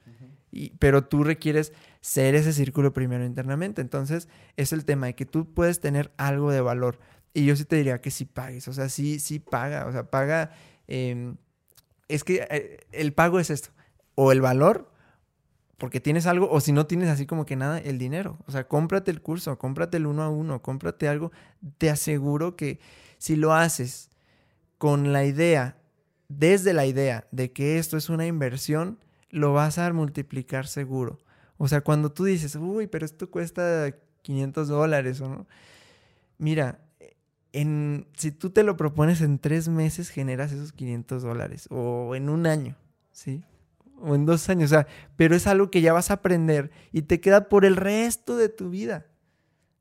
Y- 0.51 0.71
pero 0.79 1.05
tú 1.05 1.23
requieres 1.23 1.73
ser 2.01 2.35
ese 2.35 2.53
círculo 2.53 2.93
primero 2.93 3.25
internamente. 3.25 3.83
Entonces, 3.83 4.29
es 4.57 4.73
el 4.73 4.85
tema 4.85 5.07
de 5.07 5.15
que 5.15 5.27
tú 5.27 5.53
puedes 5.53 5.81
tener 5.81 6.13
algo 6.17 6.51
de 6.51 6.61
valor. 6.63 6.99
Y 7.37 7.45
yo 7.45 7.55
sí 7.55 7.67
te 7.67 7.77
diría 7.77 8.01
que 8.01 8.11
sí 8.11 8.25
pagues. 8.25 8.67
O 8.67 8.73
sea, 8.73 8.89
sí, 8.89 9.19
sí 9.19 9.41
paga. 9.41 9.85
O 9.87 9.93
sea, 9.93 10.11
paga. 10.11 10.53
eh, 10.89 11.35
es 12.09 12.25
que 12.25 12.47
eh, 12.51 12.79
el 12.93 13.13
pago 13.13 13.39
es 13.39 13.51
esto. 13.51 13.69
O 14.15 14.33
el 14.33 14.41
valor, 14.41 14.91
porque 15.77 16.01
tienes 16.01 16.27
algo, 16.27 16.51
o 16.51 16.61
si 16.61 16.73
no 16.73 16.87
tienes 16.87 17.11
así 17.11 17.27
como 17.27 17.45
que 17.45 17.55
nada, 17.55 17.79
el 17.79 17.99
dinero. 17.99 18.39
O 18.47 18.53
sea, 18.53 18.67
cómprate 18.67 19.11
el 19.11 19.21
curso, 19.21 19.59
cómprate 19.59 19.99
el 19.99 20.07
uno 20.07 20.23
a 20.23 20.31
uno, 20.31 20.63
cómprate 20.63 21.09
algo. 21.09 21.31
Te 21.77 21.91
aseguro 21.91 22.57
que 22.57 22.81
si 23.19 23.37
lo 23.37 23.53
haces 23.53 24.09
con 24.79 25.13
la 25.13 25.27
idea, 25.27 25.77
desde 26.29 26.73
la 26.73 26.87
idea 26.87 27.27
de 27.33 27.53
que 27.53 27.79
esto 27.79 27.99
es 27.99 28.09
una 28.09 28.27
inversión, 28.27 28.99
lo 29.29 29.53
vas 29.53 29.77
a 29.77 29.93
multiplicar 29.93 30.67
seguro. 30.69 31.19
O 31.59 31.69
sea, 31.69 31.83
cuando 31.83 32.11
tú 32.13 32.25
dices, 32.25 32.57
uy, 32.57 32.87
pero 32.87 33.05
esto 33.05 33.31
cuesta 33.31 33.95
500 34.23 34.69
dólares 34.69 35.21
o 35.21 35.29
no. 35.29 35.47
Mira, 36.39 36.86
en, 37.57 38.07
si 38.15 38.33
tú 38.33 38.51
te 38.51 38.63
lo 38.63 38.77
propones 38.77 39.23
en 39.23 39.39
tres 39.39 39.69
meses, 39.69 40.11
generas 40.11 40.53
esos 40.53 40.73
500 40.73 41.23
dólares. 41.23 41.67
O 41.71 42.15
en 42.15 42.29
un 42.29 42.47
año, 42.47 42.77
¿sí? 43.13 43.43
O 43.99 44.15
en 44.15 44.27
dos 44.27 44.51
años. 44.51 44.71
O 44.71 44.75
sea, 44.75 44.87
pero 45.17 45.35
es 45.35 45.47
algo 45.47 45.71
que 45.71 45.81
ya 45.81 45.95
vas 45.95 46.11
a 46.11 46.15
aprender 46.15 46.71
y 46.93 47.03
te 47.03 47.19
queda 47.19 47.49
por 47.49 47.65
el 47.65 47.77
resto 47.77 48.37
de 48.37 48.51
tu 48.51 48.69
vida. 48.69 49.07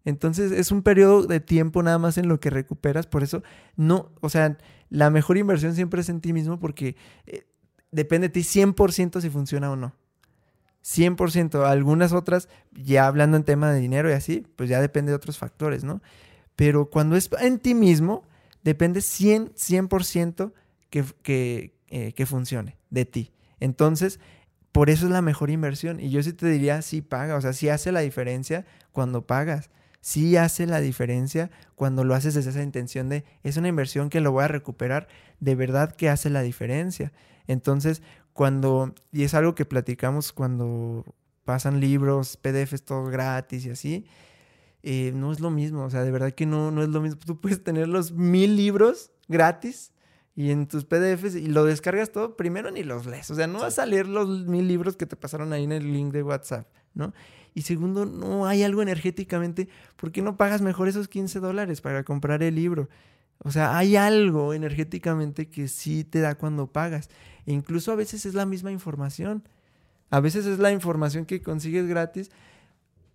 Entonces 0.05 0.53
es 0.53 0.71
un 0.71 0.83
periodo 0.83 1.23
de 1.23 1.41
tiempo 1.41 1.83
nada 1.83 1.97
más 1.97 2.17
en 2.17 2.29
lo 2.29 2.39
que 2.39 2.49
recuperas. 2.49 3.07
Por 3.07 3.23
eso, 3.23 3.43
no, 3.75 4.13
o 4.21 4.29
sea, 4.29 4.57
la 4.89 5.09
mejor 5.09 5.37
inversión 5.37 5.75
siempre 5.75 5.99
es 5.99 6.07
en 6.07 6.21
ti 6.21 6.31
mismo 6.31 6.59
porque 6.59 6.95
eh, 7.25 7.45
depende 7.91 8.29
de 8.29 8.33
ti 8.33 8.39
100% 8.39 9.19
si 9.19 9.29
funciona 9.29 9.69
o 9.69 9.75
no. 9.75 9.93
100%. 10.85 11.65
Algunas 11.65 12.13
otras, 12.13 12.47
ya 12.71 13.07
hablando 13.07 13.35
en 13.35 13.43
tema 13.43 13.69
de 13.69 13.81
dinero 13.81 14.09
y 14.09 14.13
así, 14.13 14.47
pues 14.55 14.69
ya 14.69 14.79
depende 14.79 15.11
de 15.11 15.17
otros 15.17 15.37
factores, 15.37 15.83
¿no? 15.83 16.01
Pero 16.55 16.89
cuando 16.89 17.15
es 17.15 17.29
en 17.39 17.59
ti 17.59 17.73
mismo, 17.73 18.23
depende 18.63 19.01
100, 19.01 19.53
100% 19.53 20.53
que, 20.89 21.03
que, 21.21 21.75
eh, 21.87 22.13
que 22.13 22.25
funcione 22.25 22.77
de 22.89 23.05
ti. 23.05 23.31
Entonces, 23.59 24.19
por 24.71 24.89
eso 24.89 25.05
es 25.05 25.11
la 25.11 25.21
mejor 25.21 25.49
inversión. 25.49 25.99
Y 25.99 26.09
yo 26.09 26.21
sí 26.21 26.33
te 26.33 26.47
diría, 26.47 26.81
sí 26.81 27.01
paga, 27.01 27.35
o 27.35 27.41
sea, 27.41 27.53
sí 27.53 27.69
hace 27.69 27.91
la 27.91 28.01
diferencia 28.01 28.65
cuando 28.91 29.25
pagas. 29.25 29.69
Sí 30.01 30.37
hace 30.37 30.67
la 30.67 30.81
diferencia 30.81 31.49
cuando 31.75 32.03
lo 32.03 32.13
haces 32.13 32.33
desde 32.33 32.51
esa 32.51 32.61
intención 32.61 33.09
de, 33.09 33.23
es 33.43 33.57
una 33.57 33.69
inversión 33.69 34.09
que 34.09 34.21
lo 34.21 34.31
voy 34.31 34.43
a 34.43 34.47
recuperar, 34.47 35.07
de 35.39 35.55
verdad 35.55 35.95
que 35.95 36.09
hace 36.09 36.29
la 36.29 36.41
diferencia. 36.41 37.11
Entonces, 37.47 38.01
cuando, 38.33 38.93
y 39.11 39.23
es 39.23 39.33
algo 39.33 39.55
que 39.55 39.65
platicamos 39.65 40.33
cuando 40.33 41.05
pasan 41.45 41.79
libros, 41.79 42.37
PDFs, 42.37 42.83
todo 42.83 43.05
gratis 43.05 43.65
y 43.65 43.69
así, 43.69 44.05
eh, 44.87 45.11
no 45.15 45.31
es 45.31 45.39
lo 45.39 45.49
mismo, 45.49 45.83
o 45.83 45.89
sea, 45.89 46.03
de 46.03 46.11
verdad 46.11 46.31
que 46.31 46.45
no, 46.45 46.69
no 46.69 46.83
es 46.83 46.89
lo 46.89 47.01
mismo. 47.01 47.19
Tú 47.25 47.41
puedes 47.41 47.63
tener 47.63 47.87
los 47.87 48.11
mil 48.11 48.55
libros 48.55 49.11
gratis 49.27 49.91
y 50.35 50.51
en 50.51 50.67
tus 50.67 50.85
PDFs 50.85 51.35
y 51.35 51.47
lo 51.47 51.65
descargas 51.65 52.11
todo, 52.11 52.37
primero 52.37 52.69
ni 52.69 52.83
los 52.83 53.07
lees, 53.07 53.31
o 53.31 53.35
sea, 53.35 53.47
no 53.47 53.61
vas 53.61 53.79
a 53.79 53.87
leer 53.87 54.07
los 54.07 54.45
mil 54.45 54.67
libros 54.67 54.95
que 54.95 55.07
te 55.07 55.15
pasaron 55.15 55.53
ahí 55.53 55.63
en 55.63 55.71
el 55.71 55.91
link 55.91 56.13
de 56.13 56.21
WhatsApp, 56.21 56.67
¿no? 56.93 57.13
Y 57.55 57.63
segundo, 57.63 58.05
no 58.05 58.45
hay 58.45 58.61
algo 58.61 58.83
energéticamente, 58.83 59.69
¿por 59.95 60.11
qué 60.11 60.21
no 60.21 60.37
pagas 60.37 60.61
mejor 60.61 60.87
esos 60.87 61.07
15 61.07 61.39
dólares 61.39 61.81
para 61.81 62.03
comprar 62.03 62.43
el 62.43 62.53
libro? 62.53 62.87
O 63.39 63.49
sea, 63.49 63.75
hay 63.77 63.95
algo 63.95 64.53
energéticamente 64.53 65.49
que 65.49 65.67
sí 65.67 66.03
te 66.03 66.19
da 66.19 66.35
cuando 66.35 66.67
pagas. 66.67 67.09
E 67.47 67.53
incluso 67.53 67.91
a 67.91 67.95
veces 67.95 68.25
es 68.25 68.35
la 68.35 68.45
misma 68.45 68.71
información. 68.71 69.47
A 70.11 70.19
veces 70.19 70.45
es 70.45 70.59
la 70.59 70.71
información 70.71 71.25
que 71.25 71.41
consigues 71.41 71.87
gratis, 71.87 72.29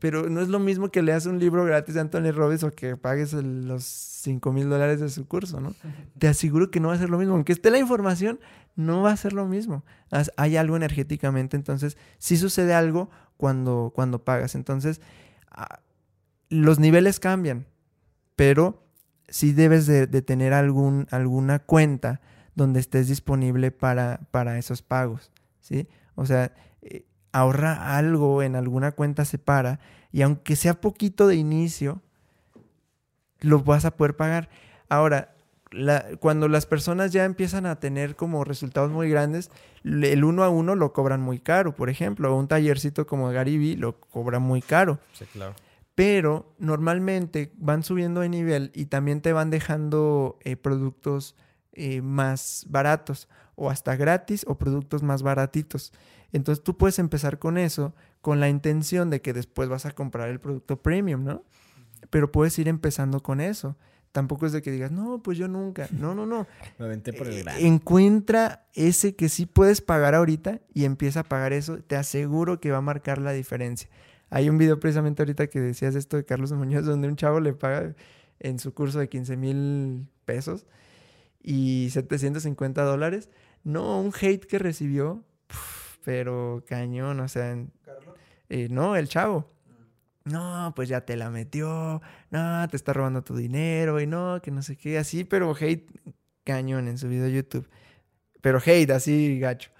pero 0.01 0.28
no 0.28 0.40
es 0.40 0.48
lo 0.48 0.59
mismo 0.59 0.90
que 0.90 1.03
leas 1.03 1.26
un 1.26 1.38
libro 1.38 1.64
gratis 1.64 1.94
de 1.94 2.01
Anthony 2.01 2.32
Robbins 2.32 2.64
o 2.64 2.72
que 2.72 2.96
pagues 2.96 3.32
el- 3.34 3.68
los 3.68 3.84
5 3.84 4.53
mil 4.53 4.68
dólares 4.68 4.98
de 5.01 5.09
su 5.09 5.26
curso, 5.28 5.61
¿no? 5.61 5.74
Te 6.18 6.26
aseguro 6.26 6.70
que 6.70 6.80
no 6.80 6.88
va 6.88 6.94
a 6.94 6.98
ser 6.98 7.11
lo 7.11 7.18
mismo. 7.18 7.34
Aunque 7.34 7.53
esté 7.53 7.70
la 7.70 7.78
información, 7.78 8.40
no 8.76 9.03
va 9.03 9.12
a 9.12 9.16
ser 9.16 9.32
lo 9.32 9.46
mismo. 9.46 9.84
Hay 10.36 10.57
algo 10.57 10.76
energéticamente, 10.76 11.57
entonces 11.57 11.96
sí 12.18 12.36
sucede 12.36 12.74
algo 12.74 13.11
cuando, 13.36 13.92
cuando 13.94 14.24
pagas. 14.24 14.55
Entonces, 14.57 15.01
los 16.48 16.78
niveles 16.78 17.20
cambian, 17.20 17.66
pero 18.36 18.82
sí 19.28 19.53
debes 19.53 19.86
de, 19.86 20.07
de 20.07 20.22
tener 20.22 20.53
algún, 20.53 21.07
alguna 21.11 21.61
cuenta 21.61 22.20
donde 22.55 22.80
estés 22.80 23.09
disponible 23.09 23.70
para, 23.70 24.20
para 24.30 24.59
esos 24.59 24.82
pagos, 24.82 25.30
¿sí? 25.61 25.88
O 26.14 26.26
sea, 26.26 26.53
ahorra 27.33 27.97
algo 27.97 28.43
en 28.43 28.57
alguna 28.57 28.93
cuenta 28.93 29.24
separa 29.24 29.81
y 30.12 30.22
aunque 30.22 30.57
sea 30.57 30.81
poquito 30.81 31.26
de 31.26 31.37
inicio, 31.37 32.01
lo 33.41 33.61
vas 33.61 33.85
a 33.85 33.97
poder 33.97 34.16
pagar. 34.16 34.49
Ahora, 34.89 35.35
la- 35.70 36.05
cuando 36.18 36.49
las 36.49 36.66
personas 36.66 37.12
ya 37.12 37.24
empiezan 37.24 37.64
a 37.66 37.78
tener 37.78 38.16
como 38.16 38.45
resultados 38.45 38.91
muy 38.91 39.09
grandes, 39.09 39.51
el 39.85 40.24
uno 40.24 40.43
a 40.43 40.51
uno 40.51 40.74
lo 40.74 40.93
cobran 40.93 41.20
muy 41.20 41.39
caro. 41.39 41.74
Por 41.74 41.91
ejemplo, 41.91 42.35
un 42.37 42.49
tallercito 42.49 43.07
como 43.07 43.28
Gariby 43.31 43.76
lo 43.76 43.99
cobra 44.01 44.41
muy 44.41 44.62
caro. 44.62 44.99
Sí, 45.12 45.24
claro. 45.33 45.55
Pero 45.95 46.53
normalmente 46.59 47.53
van 47.59 47.83
subiendo 47.83 48.20
de 48.20 48.28
nivel 48.28 48.72
y 48.74 48.87
también 48.87 49.20
te 49.20 49.33
van 49.33 49.51
dejando 49.51 50.39
eh, 50.43 50.57
productos 50.57 51.37
eh, 51.73 52.03
más 52.03 52.66
baratos 52.68 53.29
o 53.55 53.71
hasta 53.71 53.97
gratis 53.97 54.45
o 54.49 54.59
productos 54.59 55.03
más 55.03 55.23
baratitos. 55.23 55.93
Entonces 56.33 56.62
tú 56.64 56.77
puedes 56.77 56.99
empezar 56.99 57.39
con 57.39 57.59
eso 57.59 57.95
con 58.21 58.41
la 58.41 58.49
intención 58.49 59.11
de 59.11 59.21
que 59.21 59.33
después 59.33 59.68
vas 59.68 59.87
a 59.87 59.93
comprar 59.93 60.29
el 60.29 60.41
producto 60.41 60.81
premium, 60.81 61.25
¿no? 61.25 61.43
Pero 62.11 62.31
puedes 62.33 62.59
ir 62.59 62.68
empezando 62.68 63.23
con 63.23 63.41
eso. 63.41 63.77
Tampoco 64.12 64.47
es 64.47 64.53
de 64.53 64.62
que 64.62 64.73
digas, 64.73 64.91
no, 64.91 65.23
pues 65.23 65.39
yo 65.39 65.47
nunca. 65.49 65.89
No, 65.93 66.14
no, 66.14 66.27
no. 66.27 66.47
Me 66.79 66.87
aventé 66.87 67.12
por 67.12 67.27
el 67.29 67.39
Eh, 67.39 67.43
gran. 67.43 67.57
Encuentra 67.61 68.66
ese 68.75 69.14
que 69.14 69.29
sí 69.29 69.47
puedes 69.47 69.81
pagar 69.81 70.14
ahorita 70.14 70.61
y 70.75 70.85
empieza 70.85 71.21
a 71.21 71.25
pagar 71.25 71.53
eso. 71.53 71.79
Te 71.79 71.97
aseguro 71.97 72.61
que 72.61 72.71
va 72.71 72.79
a 72.79 72.83
marcar 72.83 73.18
la 73.18 73.33
diferencia. 73.33 73.89
Hay 74.31 74.49
un 74.49 74.59
video 74.59 74.79
precisamente 74.81 75.23
ahorita 75.23 75.49
que 75.49 75.61
decías 75.61 75.95
esto 75.95 76.16
de 76.16 76.25
Carlos 76.25 76.53
Muñoz, 76.53 76.85
donde 76.87 77.09
un 77.09 77.16
chavo 77.16 77.41
le 77.41 77.53
paga 77.53 77.95
en 78.39 78.59
su 78.59 78.73
curso 78.75 78.99
de 78.99 79.09
15 79.09 79.37
mil 79.37 80.07
pesos 80.25 80.66
y 81.43 81.88
750 81.91 82.82
dólares. 82.82 83.30
No, 83.64 84.01
un 84.01 84.12
hate 84.18 84.47
que 84.47 84.59
recibió, 84.59 85.24
puf, 85.47 85.99
pero 86.05 86.64
cañón, 86.66 87.20
o 87.20 87.28
sea, 87.28 87.57
eh, 88.49 88.68
no, 88.70 88.97
el 88.97 89.09
chavo. 89.09 89.47
No, 90.24 90.72
pues 90.76 90.88
ya 90.88 91.01
te 91.03 91.16
la 91.16 91.30
metió, 91.30 92.03
no, 92.30 92.68
te 92.68 92.76
está 92.76 92.93
robando 92.93 93.22
tu 93.24 93.34
dinero 93.36 94.01
y 94.01 94.07
no, 94.07 94.41
que 94.43 94.51
no 94.51 94.62
sé 94.62 94.76
qué, 94.76 94.99
así, 94.99 95.24
pero 95.24 95.55
hate 95.59 95.91
cañón 96.45 96.88
en 96.88 96.99
su 96.99 97.09
video 97.09 97.24
de 97.24 97.32
YouTube. 97.32 97.68
Pero 98.41 98.61
hate, 98.64 98.91
así 98.91 99.38
gacho. 99.38 99.70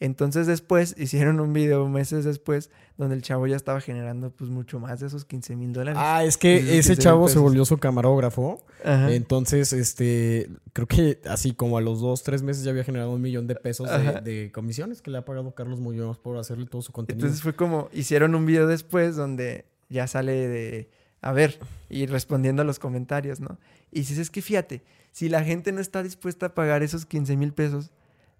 Entonces 0.00 0.46
después 0.46 0.94
hicieron 0.98 1.40
un 1.40 1.52
video 1.52 1.88
meses 1.88 2.24
después 2.24 2.70
donde 2.96 3.16
el 3.16 3.22
chavo 3.22 3.46
ya 3.46 3.56
estaba 3.56 3.80
generando 3.80 4.30
pues 4.30 4.50
mucho 4.50 4.80
más 4.80 5.00
de 5.00 5.06
esos 5.06 5.24
15 5.24 5.56
mil 5.56 5.72
dólares. 5.72 6.00
Ah, 6.00 6.24
es 6.24 6.36
que 6.36 6.58
15 6.58 6.78
ese 6.78 6.96
chavo 6.96 7.28
se 7.28 7.38
volvió 7.38 7.64
su 7.64 7.78
camarógrafo. 7.78 8.64
Ajá. 8.84 9.12
Entonces, 9.12 9.72
este, 9.72 10.48
creo 10.72 10.86
que 10.86 11.20
así 11.28 11.52
como 11.52 11.78
a 11.78 11.80
los 11.80 12.00
dos, 12.00 12.22
tres 12.22 12.42
meses 12.42 12.64
ya 12.64 12.70
había 12.70 12.84
generado 12.84 13.12
un 13.12 13.20
millón 13.20 13.46
de 13.46 13.54
pesos 13.54 13.88
de, 13.88 14.20
de 14.20 14.52
comisiones 14.52 15.02
que 15.02 15.10
le 15.10 15.18
ha 15.18 15.24
pagado 15.24 15.54
Carlos 15.54 15.80
Muñoz 15.80 16.18
por 16.18 16.36
hacerle 16.38 16.66
todo 16.66 16.82
su 16.82 16.92
contenido. 16.92 17.26
Entonces 17.26 17.42
fue 17.42 17.54
como, 17.54 17.88
hicieron 17.92 18.34
un 18.34 18.46
video 18.46 18.66
después 18.66 19.16
donde 19.16 19.66
ya 19.88 20.06
sale 20.06 20.32
de, 20.48 20.90
a 21.20 21.32
ver, 21.32 21.58
y 21.88 22.06
respondiendo 22.06 22.62
a 22.62 22.64
los 22.64 22.78
comentarios, 22.78 23.40
¿no? 23.40 23.58
Y 23.90 24.00
dices, 24.00 24.18
es 24.18 24.30
que 24.30 24.42
fíjate, 24.42 24.82
si 25.12 25.28
la 25.28 25.42
gente 25.42 25.72
no 25.72 25.80
está 25.80 26.02
dispuesta 26.02 26.46
a 26.46 26.54
pagar 26.54 26.82
esos 26.82 27.06
15 27.06 27.36
mil 27.36 27.52
pesos, 27.52 27.90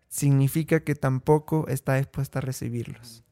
significa 0.08 0.80
que 0.80 0.94
tampoco 0.94 1.66
está 1.68 1.96
dispuesta 1.96 2.38
a 2.38 2.42
recibirlos. 2.42 3.24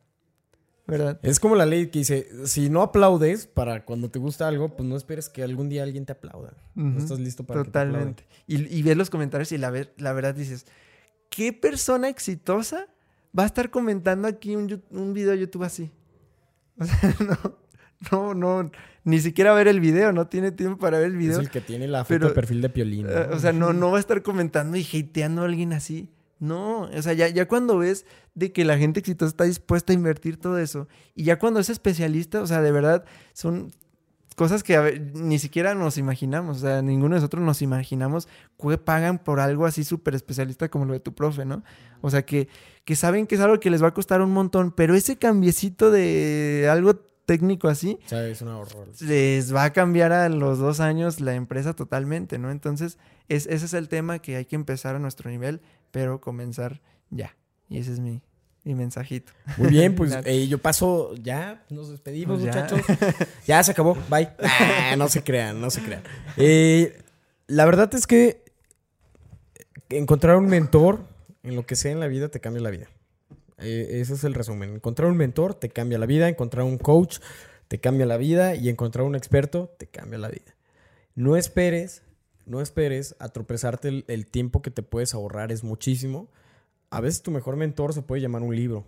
¿Verdad? 0.86 1.18
Es 1.24 1.40
como 1.40 1.56
la 1.56 1.66
ley 1.66 1.88
que 1.88 1.98
dice, 1.98 2.28
si 2.46 2.70
no 2.70 2.80
aplaudes 2.80 3.48
para 3.48 3.84
cuando 3.84 4.08
te 4.08 4.20
gusta 4.20 4.46
algo, 4.46 4.76
pues 4.76 4.88
no 4.88 4.96
esperes 4.96 5.28
que 5.28 5.42
algún 5.42 5.68
día 5.68 5.82
alguien 5.82 6.06
te 6.06 6.12
aplauda. 6.12 6.52
No 6.76 6.96
estás 6.98 7.18
listo 7.18 7.42
para 7.44 7.64
que 7.64 7.70
te 7.70 7.78
aplaudan. 7.80 8.14
Totalmente. 8.14 8.26
Y, 8.46 8.78
y 8.78 8.82
ves 8.82 8.96
los 8.96 9.10
comentarios 9.10 9.50
y 9.50 9.58
la, 9.58 9.70
ver- 9.70 9.92
la 9.98 10.12
verdad 10.12 10.32
dices, 10.34 10.64
¿qué 11.28 11.52
persona 11.52 12.08
exitosa 12.08 12.86
va 13.36 13.42
a 13.42 13.46
estar 13.46 13.70
comentando 13.70 14.28
aquí 14.28 14.54
un, 14.54 15.12
video 15.12 15.32
de 15.32 15.40
YouTube 15.40 15.64
así? 15.64 15.90
O 16.78 16.84
sea, 16.84 17.16
no, 18.12 18.34
no, 18.34 18.34
no, 18.62 18.70
ni 19.02 19.18
siquiera 19.20 19.54
ver 19.54 19.66
el 19.66 19.80
video, 19.80 20.12
no 20.12 20.28
tiene 20.28 20.52
tiempo 20.52 20.78
para 20.78 20.98
ver 20.98 21.06
el 21.08 21.12
Es 21.14 21.18
video. 21.18 21.40
el 21.40 21.50
que 21.50 21.62
tiene 21.62 21.88
la 21.88 22.04
foto 22.04 22.28
de 22.28 22.34
perfil 22.34 22.60
de 22.60 22.68
Piolín. 22.68 23.06
¿no? 23.06 23.12
Eh, 23.12 23.28
o 23.32 23.38
sea, 23.40 23.52
no, 23.52 23.72
no 23.72 23.90
va 23.90 23.96
a 23.96 24.00
estar 24.00 24.22
comentando 24.22 24.76
y 24.76 24.84
hateando 24.84 25.42
a 25.42 25.46
alguien 25.46 25.72
así. 25.72 26.10
No, 26.38 26.82
o 26.82 27.02
sea, 27.02 27.14
ya, 27.14 27.28
ya 27.28 27.48
cuando 27.48 27.78
ves 27.78 28.04
de 28.34 28.52
que 28.52 28.64
la 28.64 28.76
gente 28.76 29.00
exitosa 29.00 29.30
está 29.30 29.44
dispuesta 29.44 29.92
a 29.92 29.94
invertir 29.94 30.36
todo 30.36 30.58
eso, 30.58 30.86
y 31.14 31.24
ya 31.24 31.38
cuando 31.38 31.60
es 31.60 31.70
especialista, 31.70 32.42
o 32.42 32.46
sea, 32.46 32.60
de 32.60 32.72
verdad, 32.72 33.04
son 33.32 33.72
cosas 34.36 34.62
que 34.62 34.76
a 34.76 34.82
ver, 34.82 35.00
ni 35.14 35.38
siquiera 35.38 35.74
nos 35.74 35.96
imaginamos, 35.96 36.58
o 36.58 36.60
sea, 36.60 36.82
ninguno 36.82 37.14
de 37.14 37.20
nosotros 37.20 37.42
nos 37.42 37.62
imaginamos 37.62 38.28
que 38.60 38.78
pagan 38.78 39.18
por 39.18 39.40
algo 39.40 39.64
así 39.64 39.82
súper 39.82 40.14
especialista 40.14 40.68
como 40.68 40.84
lo 40.84 40.92
de 40.92 41.00
tu 41.00 41.14
profe, 41.14 41.46
¿no? 41.46 41.64
O 42.02 42.10
sea, 42.10 42.24
que, 42.24 42.48
que 42.84 42.96
saben 42.96 43.26
que 43.26 43.36
es 43.36 43.40
algo 43.40 43.58
que 43.58 43.70
les 43.70 43.82
va 43.82 43.88
a 43.88 43.94
costar 43.94 44.20
un 44.20 44.32
montón, 44.32 44.72
pero 44.72 44.94
ese 44.94 45.16
cambiecito 45.16 45.90
de 45.90 46.68
algo 46.70 46.94
técnico 47.26 47.68
así, 47.68 47.98
O 48.06 48.08
sea, 48.08 48.26
es 48.28 48.40
un 48.40 48.48
horror. 48.48 48.88
les 49.00 49.54
va 49.54 49.64
a 49.64 49.72
cambiar 49.72 50.12
a 50.12 50.28
los 50.28 50.58
dos 50.58 50.80
años 50.80 51.20
la 51.20 51.34
empresa 51.34 51.74
totalmente, 51.74 52.38
¿no? 52.38 52.50
Entonces, 52.50 52.98
es, 53.28 53.46
ese 53.46 53.66
es 53.66 53.74
el 53.74 53.88
tema 53.88 54.20
que 54.20 54.36
hay 54.36 54.44
que 54.44 54.54
empezar 54.54 54.94
a 54.94 54.98
nuestro 54.98 55.30
nivel, 55.30 55.60
pero 55.96 56.20
comenzar 56.20 56.82
ya. 57.08 57.34
Y 57.70 57.78
ese 57.78 57.90
es 57.94 58.00
mi, 58.00 58.20
mi 58.64 58.74
mensajito. 58.74 59.32
Muy 59.56 59.68
bien, 59.68 59.94
pues 59.94 60.14
eh, 60.26 60.46
yo 60.46 60.58
paso, 60.58 61.14
ya, 61.14 61.64
nos 61.70 61.88
despedimos, 61.88 62.38
Pues 62.42 62.54
ya. 62.54 62.64
muchachos. 62.64 62.86
Ya 63.46 63.62
se 63.62 63.70
acabó, 63.70 63.96
bye. 64.10 64.28
Ah, 64.42 64.94
no 64.98 65.08
se 65.08 65.24
crean, 65.24 65.58
no 65.58 65.70
se 65.70 65.80
crean. 65.82 66.02
Eh, 66.36 67.00
la 67.46 67.64
verdad 67.64 67.94
es 67.94 68.06
que 68.06 68.44
encontrar 69.88 70.36
un 70.36 70.48
mentor 70.48 71.00
en 71.42 71.56
lo 71.56 71.64
que 71.64 71.76
sea 71.76 71.92
en 71.92 72.00
la 72.00 72.08
vida 72.08 72.28
te 72.28 72.40
cambia 72.40 72.60
la 72.60 72.68
vida. 72.68 72.88
Eh, 73.56 74.00
ese 74.02 74.12
es 74.12 74.24
el 74.24 74.34
resumen. 74.34 74.74
Encontrar 74.74 75.10
un 75.10 75.16
mentor 75.16 75.54
te 75.54 75.70
cambia 75.70 75.96
la 75.96 76.04
vida, 76.04 76.28
encontrar 76.28 76.66
un 76.66 76.76
coach 76.76 77.20
te 77.68 77.80
cambia 77.80 78.04
la 78.04 78.18
vida 78.18 78.54
y 78.54 78.68
encontrar 78.68 79.06
un 79.06 79.14
experto 79.16 79.74
te 79.78 79.86
cambia 79.86 80.18
la 80.18 80.28
vida. 80.28 80.54
No 81.14 81.38
esperes, 81.38 82.02
no 82.46 82.60
esperes 82.60 83.16
a 83.18 83.30
el, 83.82 84.26
tiempo 84.26 84.62
que 84.62 84.70
te 84.70 84.82
puedes 84.82 85.14
ahorrar, 85.14 85.52
es 85.52 85.64
muchísimo. 85.64 86.28
A 86.90 87.00
veces 87.00 87.22
tu 87.22 87.30
mejor 87.30 87.56
mentor 87.56 87.92
se 87.92 88.02
puede 88.02 88.22
llamar 88.22 88.42
un 88.42 88.54
libro. 88.54 88.86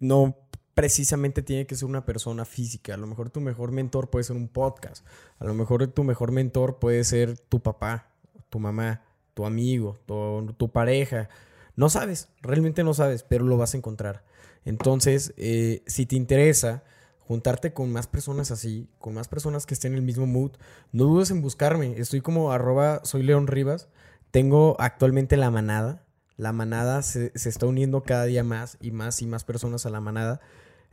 No 0.00 0.36
precisamente 0.74 1.42
tiene 1.42 1.66
que 1.66 1.76
ser 1.76 1.88
una 1.88 2.04
persona 2.04 2.44
física. 2.44 2.94
A 2.94 2.96
lo 2.96 3.06
mejor 3.06 3.30
tu 3.30 3.40
mejor 3.40 3.70
mentor 3.70 4.10
puede 4.10 4.24
ser 4.24 4.36
un 4.36 4.48
podcast. 4.48 5.06
A 5.38 5.44
lo 5.44 5.54
mejor 5.54 5.86
tu 5.88 6.04
mejor 6.04 6.32
mentor 6.32 6.78
puede 6.78 7.04
ser 7.04 7.38
tu 7.38 7.60
papá, 7.60 8.10
tu 8.48 8.58
mamá, 8.58 9.02
tu 9.34 9.44
amigo, 9.44 9.98
tu, 10.06 10.54
tu 10.56 10.70
pareja. 10.70 11.28
No 11.76 11.90
sabes, 11.90 12.28
realmente 12.40 12.82
no 12.82 12.94
sabes, 12.94 13.22
pero 13.22 13.44
lo 13.44 13.58
vas 13.58 13.74
a 13.74 13.76
encontrar. 13.76 14.24
Entonces, 14.64 15.34
eh, 15.36 15.82
si 15.86 16.06
te 16.06 16.16
interesa 16.16 16.82
juntarte 17.26 17.72
con 17.72 17.90
más 17.90 18.06
personas 18.06 18.50
así, 18.50 18.88
con 18.98 19.14
más 19.14 19.28
personas 19.28 19.66
que 19.66 19.74
estén 19.74 19.92
en 19.92 19.98
el 19.98 20.04
mismo 20.04 20.26
mood, 20.26 20.52
no 20.92 21.04
dudes 21.04 21.30
en 21.30 21.42
buscarme. 21.42 21.98
Estoy 21.98 22.20
como 22.20 22.52
arroba 22.52 23.00
soy 23.04 23.22
León 23.22 23.46
Rivas. 23.46 23.88
Tengo 24.30 24.76
actualmente 24.78 25.36
la 25.36 25.50
manada. 25.50 26.04
La 26.36 26.52
manada 26.52 27.02
se, 27.02 27.32
se 27.34 27.48
está 27.48 27.66
uniendo 27.66 28.02
cada 28.02 28.24
día 28.26 28.44
más 28.44 28.76
y 28.80 28.90
más 28.90 29.22
y 29.22 29.26
más 29.26 29.44
personas 29.44 29.86
a 29.86 29.90
la 29.90 30.00
manada. 30.00 30.40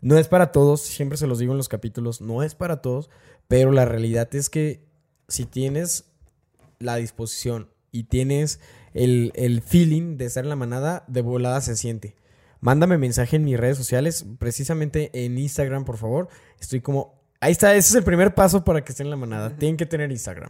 No 0.01 0.17
es 0.17 0.27
para 0.27 0.51
todos, 0.51 0.81
siempre 0.81 1.17
se 1.17 1.27
los 1.27 1.39
digo 1.39 1.53
en 1.53 1.57
los 1.57 1.69
capítulos, 1.69 2.19
no 2.19 2.43
es 2.43 2.55
para 2.55 2.81
todos, 2.81 3.09
pero 3.47 3.71
la 3.71 3.85
realidad 3.85 4.33
es 4.35 4.49
que 4.49 4.85
si 5.27 5.45
tienes 5.45 6.05
la 6.79 6.95
disposición 6.97 7.69
y 7.91 8.03
tienes 8.05 8.59
el, 8.93 9.31
el 9.35 9.61
feeling 9.61 10.17
de 10.17 10.25
estar 10.25 10.43
en 10.43 10.49
la 10.49 10.55
manada, 10.55 11.05
de 11.07 11.21
volada 11.21 11.61
se 11.61 11.75
siente. 11.75 12.15
Mándame 12.63 12.97
mensaje 12.97 13.35
en 13.35 13.43
mis 13.43 13.59
redes 13.59 13.75
sociales, 13.77 14.25
precisamente 14.39 15.11
en 15.13 15.37
Instagram, 15.37 15.83
por 15.83 15.97
favor. 15.97 16.29
Estoy 16.59 16.79
como... 16.79 17.21
Ahí 17.41 17.51
está, 17.51 17.75
ese 17.75 17.89
es 17.89 17.95
el 17.95 18.03
primer 18.05 18.33
paso 18.35 18.63
para 18.63 18.85
que 18.85 18.93
estén 18.93 19.07
en 19.07 19.11
la 19.11 19.17
manada. 19.17 19.49
Tienen 19.57 19.75
que 19.75 19.85
tener 19.85 20.09
Instagram. 20.13 20.49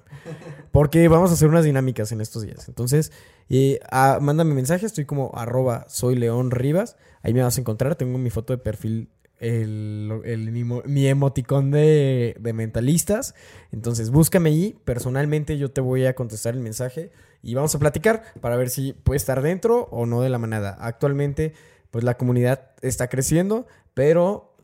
Porque 0.72 1.08
vamos 1.08 1.32
a 1.32 1.34
hacer 1.34 1.50
unas 1.50 1.66
dinámicas 1.66 2.12
en 2.12 2.22
estos 2.22 2.44
días. 2.44 2.68
Entonces, 2.68 3.12
eh, 3.50 3.80
ah, 3.90 4.20
mándame 4.22 4.54
mensaje, 4.54 4.86
estoy 4.86 5.06
como 5.06 5.32
arroba 5.34 5.86
soy 5.90 6.14
León 6.16 6.52
Rivas. 6.52 6.96
Ahí 7.24 7.34
me 7.34 7.42
vas 7.42 7.58
a 7.58 7.62
encontrar. 7.62 7.96
Tengo 7.96 8.20
mi 8.20 8.30
foto 8.30 8.54
de 8.54 8.60
perfil, 8.60 9.10
el, 9.40 10.22
el- 10.24 10.52
mi, 10.52 10.64
mi 10.64 11.08
emoticón 11.08 11.72
de, 11.72 12.36
de 12.40 12.54
mentalistas. 12.54 13.34
Entonces, 13.72 14.12
búscame 14.12 14.52
ahí. 14.52 14.78
Personalmente 14.86 15.58
yo 15.58 15.72
te 15.72 15.82
voy 15.82 16.06
a 16.06 16.14
contestar 16.14 16.54
el 16.54 16.60
mensaje 16.60 17.12
y 17.42 17.56
vamos 17.56 17.74
a 17.74 17.80
platicar 17.80 18.22
para 18.40 18.56
ver 18.56 18.70
si 18.70 18.94
puede 18.94 19.18
estar 19.18 19.42
dentro 19.42 19.86
o 19.90 20.06
no 20.06 20.22
de 20.22 20.30
la 20.30 20.38
manada. 20.38 20.78
Actualmente, 20.80 21.54
pues 21.94 22.04
la 22.04 22.18
comunidad 22.18 22.72
está 22.82 23.08
creciendo, 23.08 23.68
pero 23.94 24.58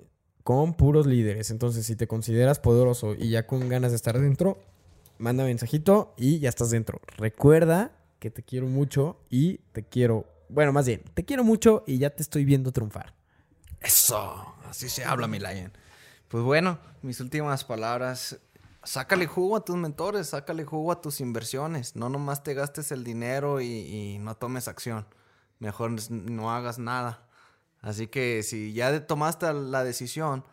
con 0.44 0.74
puros 0.74 1.06
líderes. 1.06 1.52
Entonces, 1.52 1.86
si 1.86 1.96
te 1.96 2.08
consideras 2.08 2.58
poderoso 2.58 3.14
y 3.14 3.30
ya 3.30 3.46
con 3.46 3.70
ganas 3.70 3.92
de 3.92 3.98
estar 3.98 4.20
dentro, 4.20 4.58
manda 5.20 5.44
mensajito 5.44 6.16
y 6.18 6.40
ya 6.40 6.50
estás 6.50 6.72
dentro. 6.72 7.00
Recuerda 7.18 7.92
que 8.18 8.32
te 8.32 8.42
quiero 8.42 8.66
mucho 8.66 9.20
y 9.30 9.60
te 9.74 9.84
quiero, 9.84 10.26
bueno, 10.50 10.74
más 10.74 10.88
bien, 10.88 11.04
te 11.14 11.24
quiero 11.24 11.44
mucho 11.44 11.84
y 11.86 12.00
ya 12.00 12.10
te 12.10 12.24
estoy 12.24 12.46
viendo 12.46 12.72
triunfar. 12.72 13.14
Eso, 13.80 14.56
así 14.68 14.90
se 14.90 15.06
habla, 15.06 15.28
mi 15.28 15.38
Lion. 15.38 15.72
Pues 16.30 16.44
bueno, 16.44 16.80
mis 17.04 17.20
últimas 17.20 17.64
palabras. 17.64 18.40
sácale 18.84 19.28
jugo 19.28 19.56
a 19.56 19.64
tus 19.64 19.76
mentores, 19.76 20.30
sácale 20.30 20.66
jugo 20.66 20.92
a 20.92 21.00
tus 21.00 21.22
inversiones. 21.22 21.96
No 21.96 22.10
nomás 22.10 22.42
te 22.42 22.56
gastes 22.56 22.92
el 22.92 23.04
dinero 23.04 23.62
y, 23.62 23.68
y 23.68 24.18
no 24.18 24.34
tomes 24.34 24.68
acción. 24.68 25.06
Mejor 25.60 25.92
no 26.10 26.52
hagas 26.52 26.80
nada. 26.80 27.28
Así 27.82 28.08
que 28.08 28.44
si 28.44 28.74
ya 28.74 29.06
tomaste 29.06 29.54
la 29.54 29.84
decisión 29.84 30.44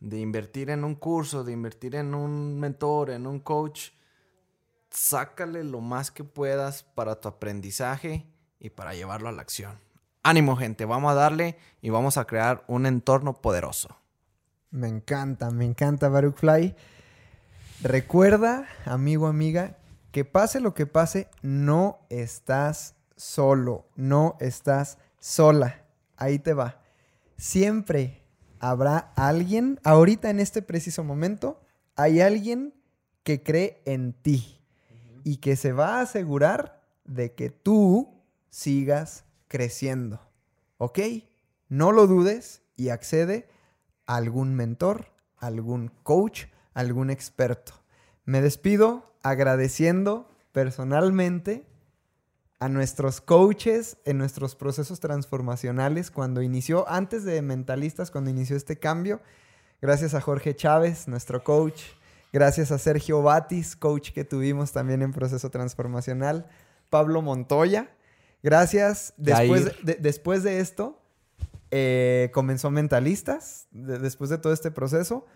de 0.00 0.18
invertir 0.18 0.70
en 0.70 0.84
un 0.84 0.94
curso, 0.94 1.44
de 1.44 1.52
invertir 1.52 1.94
en 1.94 2.14
un 2.14 2.58
mentor, 2.58 3.10
en 3.10 3.26
un 3.26 3.40
coach, 3.40 3.90
sácale 4.90 5.64
lo 5.64 5.80
más 5.80 6.10
que 6.10 6.24
puedas 6.24 6.82
para 6.82 7.20
tu 7.20 7.28
aprendizaje 7.28 8.26
y 8.58 8.70
para 8.70 8.94
llevarlo 8.94 9.28
a 9.28 9.32
la 9.32 9.42
acción. 9.42 9.78
Ánimo 10.22 10.56
gente, 10.56 10.84
vamos 10.84 11.12
a 11.12 11.14
darle 11.14 11.58
y 11.80 11.90
vamos 11.90 12.16
a 12.16 12.26
crear 12.26 12.64
un 12.68 12.86
entorno 12.86 13.34
poderoso. 13.40 13.96
Me 14.70 14.88
encanta, 14.88 15.50
me 15.50 15.64
encanta 15.64 16.08
Baruch 16.08 16.36
Fly. 16.36 16.74
Recuerda, 17.82 18.66
amigo, 18.84 19.26
amiga, 19.26 19.76
que 20.12 20.24
pase 20.24 20.60
lo 20.60 20.74
que 20.74 20.86
pase, 20.86 21.28
no 21.42 21.98
estás 22.08 22.94
solo, 23.22 23.86
no 23.94 24.36
estás 24.40 24.98
sola. 25.20 25.84
Ahí 26.16 26.40
te 26.40 26.54
va. 26.54 26.82
Siempre 27.36 28.24
habrá 28.58 29.12
alguien, 29.16 29.80
ahorita 29.84 30.28
en 30.28 30.40
este 30.40 30.60
preciso 30.60 31.04
momento, 31.04 31.60
hay 31.94 32.20
alguien 32.20 32.74
que 33.22 33.42
cree 33.42 33.80
en 33.84 34.12
ti 34.12 34.60
y 35.22 35.36
que 35.36 35.54
se 35.54 35.72
va 35.72 35.98
a 35.98 36.00
asegurar 36.02 36.82
de 37.04 37.32
que 37.32 37.48
tú 37.48 38.22
sigas 38.50 39.24
creciendo. 39.46 40.20
¿Ok? 40.78 40.98
No 41.68 41.92
lo 41.92 42.08
dudes 42.08 42.62
y 42.76 42.88
accede 42.88 43.48
a 44.04 44.16
algún 44.16 44.54
mentor, 44.54 45.12
algún 45.38 45.92
coach, 46.02 46.46
algún 46.74 47.08
experto. 47.08 47.72
Me 48.24 48.40
despido 48.40 49.14
agradeciendo 49.22 50.28
personalmente 50.50 51.71
a 52.62 52.68
nuestros 52.68 53.20
coaches 53.20 53.96
en 54.04 54.18
nuestros 54.18 54.54
procesos 54.54 55.00
transformacionales 55.00 56.10
cuando 56.10 56.42
inició, 56.42 56.88
antes 56.88 57.24
de 57.24 57.42
Mentalistas, 57.42 58.10
cuando 58.10 58.30
inició 58.30 58.56
este 58.56 58.78
cambio. 58.78 59.20
Gracias 59.80 60.14
a 60.14 60.20
Jorge 60.20 60.54
Chávez, 60.54 61.08
nuestro 61.08 61.42
coach. 61.42 61.82
Gracias 62.32 62.70
a 62.70 62.78
Sergio 62.78 63.20
Batis, 63.22 63.74
coach 63.76 64.12
que 64.12 64.24
tuvimos 64.24 64.72
también 64.72 65.02
en 65.02 65.12
proceso 65.12 65.50
transformacional. 65.50 66.46
Pablo 66.88 67.20
Montoya. 67.20 67.90
Gracias. 68.42 69.12
Después 69.16 69.64
de, 69.82 69.94
después 69.96 70.42
de 70.42 70.60
esto, 70.60 71.00
eh, 71.70 72.30
comenzó 72.32 72.70
Mentalistas, 72.70 73.66
de- 73.72 73.98
después 73.98 74.30
de 74.30 74.38
todo 74.38 74.52
este 74.52 74.70
proceso. 74.70 75.26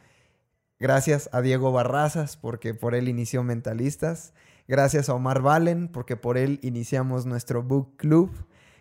Gracias 0.79 1.29
a 1.33 1.41
Diego 1.41 1.73
Barrazas, 1.73 2.37
porque 2.37 2.73
por 2.75 2.95
él 2.95 3.09
inició 3.09 3.43
Mentalistas. 3.43 4.33
Gracias 4.69 5.09
a 5.09 5.15
Omar 5.15 5.43
Valen, 5.43 5.89
porque 5.89 6.17
por 6.17 6.37
él 6.37 6.59
iniciamos 6.63 7.25
nuestro 7.25 7.63
book 7.63 7.97
club. 7.97 8.31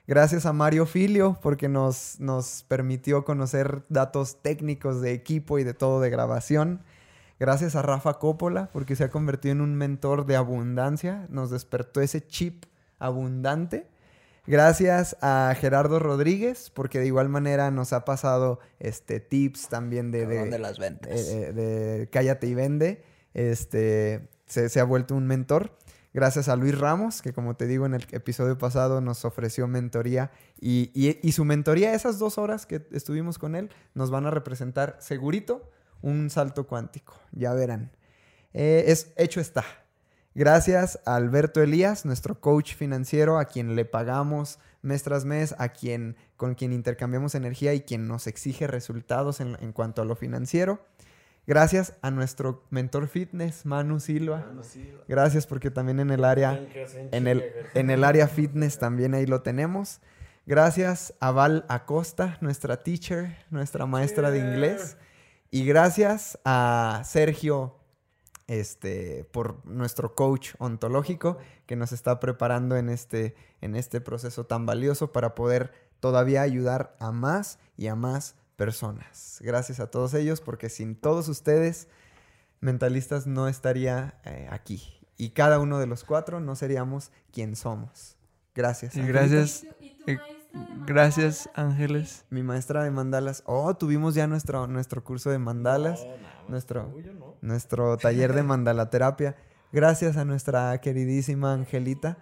Gracias 0.07 0.45
a 0.45 0.53
Mario 0.53 0.86
Filio, 0.86 1.38
porque 1.41 1.67
nos, 1.67 2.19
nos 2.19 2.63
permitió 2.67 3.23
conocer 3.23 3.83
datos 3.89 4.41
técnicos 4.41 5.01
de 5.01 5.13
equipo 5.13 5.59
y 5.59 5.63
de 5.63 5.73
todo 5.73 5.99
de 5.99 6.09
grabación. 6.09 6.81
Gracias 7.39 7.75
a 7.75 7.81
Rafa 7.81 8.15
Coppola, 8.19 8.69
porque 8.71 8.95
se 8.95 9.03
ha 9.03 9.09
convertido 9.09 9.53
en 9.53 9.61
un 9.61 9.75
mentor 9.75 10.25
de 10.25 10.36
abundancia. 10.36 11.27
Nos 11.29 11.49
despertó 11.49 12.01
ese 12.01 12.25
chip 12.25 12.65
abundante. 12.97 13.88
Gracias 14.47 15.17
a 15.21 15.55
Gerardo 15.59 15.99
Rodríguez, 15.99 16.71
porque 16.73 16.99
de 16.99 17.07
igual 17.07 17.29
manera 17.29 17.71
nos 17.71 17.93
ha 17.93 18.05
pasado 18.05 18.59
este, 18.79 19.19
tips 19.19 19.69
también 19.69 20.11
de, 20.11 20.27
de, 20.27 20.45
de 20.49 20.59
las 20.59 20.77
ventas. 20.77 21.27
de 21.27 22.07
Cállate 22.11 22.47
y 22.47 22.53
Vende. 22.53 23.03
Este, 23.33 24.29
se, 24.46 24.80
ha 24.80 24.84
vuelto 24.84 25.16
un 25.16 25.28
mentor. 25.28 25.78
Gracias 26.14 26.48
a 26.48 26.56
Luis 26.56 26.78
Ramos, 26.78 27.22
que 27.22 27.34
como 27.34 27.56
te 27.56 27.68
digo 27.68 27.86
en 27.86 27.93
el 27.93 28.08
episodio 28.12 28.58
pasado 28.58 29.02
nos 29.02 29.26
ofreció 29.26 29.68
mentoría. 29.68 30.32
Y, 30.60 30.91
y- 30.93 31.20
y 31.22 31.32
su 31.34 31.43
mentoría, 31.43 31.93
esas 31.93 32.20
dos 32.20 32.38
horas 32.38 32.66
que 32.66 32.88
estuvimos 32.91 33.38
con 33.38 33.56
él, 33.56 33.70
nos 33.93 34.12
van 34.12 34.26
a 34.26 34.32
representar 34.32 34.96
segurito 35.00 35.70
un 36.02 36.30
salto 36.30 36.68
cuántico. 36.68 37.20
Ya 37.34 37.54
verán. 37.54 37.91
Eh, 38.54 38.86
es 38.88 39.12
hecho 39.18 39.41
está. 39.41 39.66
Gracias 40.34 41.00
a 41.06 41.16
Alberto 41.16 41.62
Elías, 41.62 42.06
nuestro 42.06 42.39
coach 42.39 42.76
financiero, 42.76 43.38
a 43.39 43.46
quien 43.46 43.76
le 43.76 43.86
pagamos 43.86 44.60
mes 44.82 45.02
tras 45.04 45.26
mes, 45.26 45.56
a 45.58 45.70
quien 45.70 46.16
con 46.38 46.56
quien 46.56 46.74
intercambiamos 46.74 47.36
energía 47.36 47.74
y 47.74 47.82
quien 47.82 48.08
nos 48.08 48.28
exige 48.28 48.68
resultados 48.68 49.39
en, 49.39 49.58
en 49.62 49.72
cuanto 49.72 50.02
a 50.02 50.06
lo 50.06 50.16
financiero. 50.16 50.86
Gracias 51.48 51.93
a 52.02 52.10
nuestro 52.10 52.66
mentor 52.72 53.08
fitness, 53.08 53.66
Manu 53.66 54.00
Silva. 54.00 54.52
Gracias 55.08 55.46
porque 55.46 55.70
también 55.70 56.00
en 56.00 56.10
el 56.10 56.26
área 56.26 56.60
en 57.12 57.28
el, 57.28 57.43
en 57.76 57.89
el 57.91 58.04
área 58.04 58.28
fitness 58.28 58.80
también 58.80 59.14
ahí 59.14 59.28
lo 59.28 59.41
tenemos. 59.41 60.02
Gracias 60.48 61.14
a 61.20 61.32
Val 61.32 61.66
Acosta, 61.70 62.38
nuestra 62.41 62.84
teacher, 62.84 63.38
nuestra 63.50 63.86
maestra 63.86 64.32
de 64.32 64.39
inglés. 64.39 64.98
Y 65.52 65.66
gracias 65.66 66.39
a 66.46 67.04
Sergio 67.06 67.76
este, 68.48 69.24
por 69.32 69.66
nuestro 69.66 70.16
coach 70.16 70.54
ontológico 70.60 71.38
que 71.66 71.76
nos 71.76 71.91
está 71.91 72.20
preparando 72.20 72.76
en 72.78 72.89
este, 72.89 73.36
en 73.62 73.76
este 73.76 74.02
proceso 74.02 74.46
tan 74.46 74.66
valioso 74.66 75.12
para 75.12 75.36
poder 75.36 75.72
todavía 76.00 76.41
ayudar 76.41 76.96
a 77.00 77.12
más 77.12 77.60
y 77.78 77.88
a 77.88 77.96
más 77.96 78.36
personas. 78.56 79.39
Gracias 79.41 79.80
a 79.80 79.88
todos 79.91 80.14
ellos 80.14 80.41
porque 80.41 80.70
sin 80.70 80.95
todos 80.95 81.28
ustedes, 81.30 81.88
Mentalistas 82.62 83.28
no 83.28 83.47
estaría 83.47 84.16
eh, 84.24 84.47
aquí. 84.49 84.82
Y 85.18 85.30
cada 85.30 85.60
uno 85.60 85.78
de 85.80 85.88
los 85.88 86.03
cuatro 86.03 86.39
no 86.39 86.56
seríamos 86.56 87.12
quien 87.32 87.56
somos. 87.56 88.18
Gracias. 88.56 88.95
Y 88.95 89.01
gracias, 89.01 89.66
eh, 90.08 90.18
gracias 90.86 91.49
Ángeles. 91.53 92.26
Mi 92.30 92.41
maestra 92.41 92.84
de 92.84 92.91
mandalas. 92.91 93.43
Oh, 93.45 93.76
tuvimos 93.76 94.16
ya 94.16 94.28
nuestro, 94.28 94.68
nuestro 94.68 95.03
curso 95.03 95.30
de 95.30 95.38
mandalas. 95.38 96.06
nuestro, 96.47 96.91
nuestro 97.41 97.97
taller 97.97 98.34
de 98.34 98.43
mandalaterapia. 98.43 99.36
Gracias 99.72 100.18
a 100.18 100.26
nuestra 100.26 100.80
queridísima 100.80 101.53
Angelita. 101.53 102.18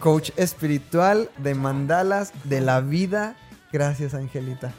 Coach 0.00 0.30
espiritual 0.36 1.30
de 1.38 1.54
mandalas 1.54 2.32
de 2.44 2.60
la 2.60 2.80
vida. 2.80 3.36
Gracias, 3.74 4.14
Angelita. 4.14 4.72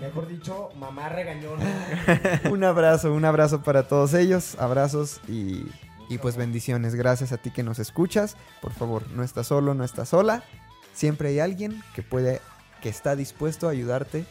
Mejor 0.00 0.26
dicho, 0.26 0.70
mamá 0.78 1.10
regañona. 1.10 1.62
Un 2.50 2.64
abrazo, 2.64 3.12
un 3.12 3.26
abrazo 3.26 3.62
para 3.62 3.82
todos 3.86 4.14
ellos. 4.14 4.56
Abrazos 4.58 5.20
y, 5.28 5.66
y 6.08 6.16
pues 6.16 6.38
bendiciones. 6.38 6.94
Gracias 6.94 7.32
a 7.32 7.36
ti 7.36 7.50
que 7.50 7.62
nos 7.62 7.78
escuchas. 7.78 8.38
Por 8.62 8.72
favor, 8.72 9.02
no 9.14 9.22
estás 9.24 9.48
solo, 9.48 9.74
no 9.74 9.84
estás 9.84 10.08
sola. 10.08 10.42
Siempre 10.94 11.28
hay 11.28 11.40
alguien 11.40 11.82
que 11.94 12.02
puede, 12.02 12.40
que 12.80 12.88
está 12.88 13.14
dispuesto 13.14 13.68
a 13.68 13.72
ayudarte 13.72 14.24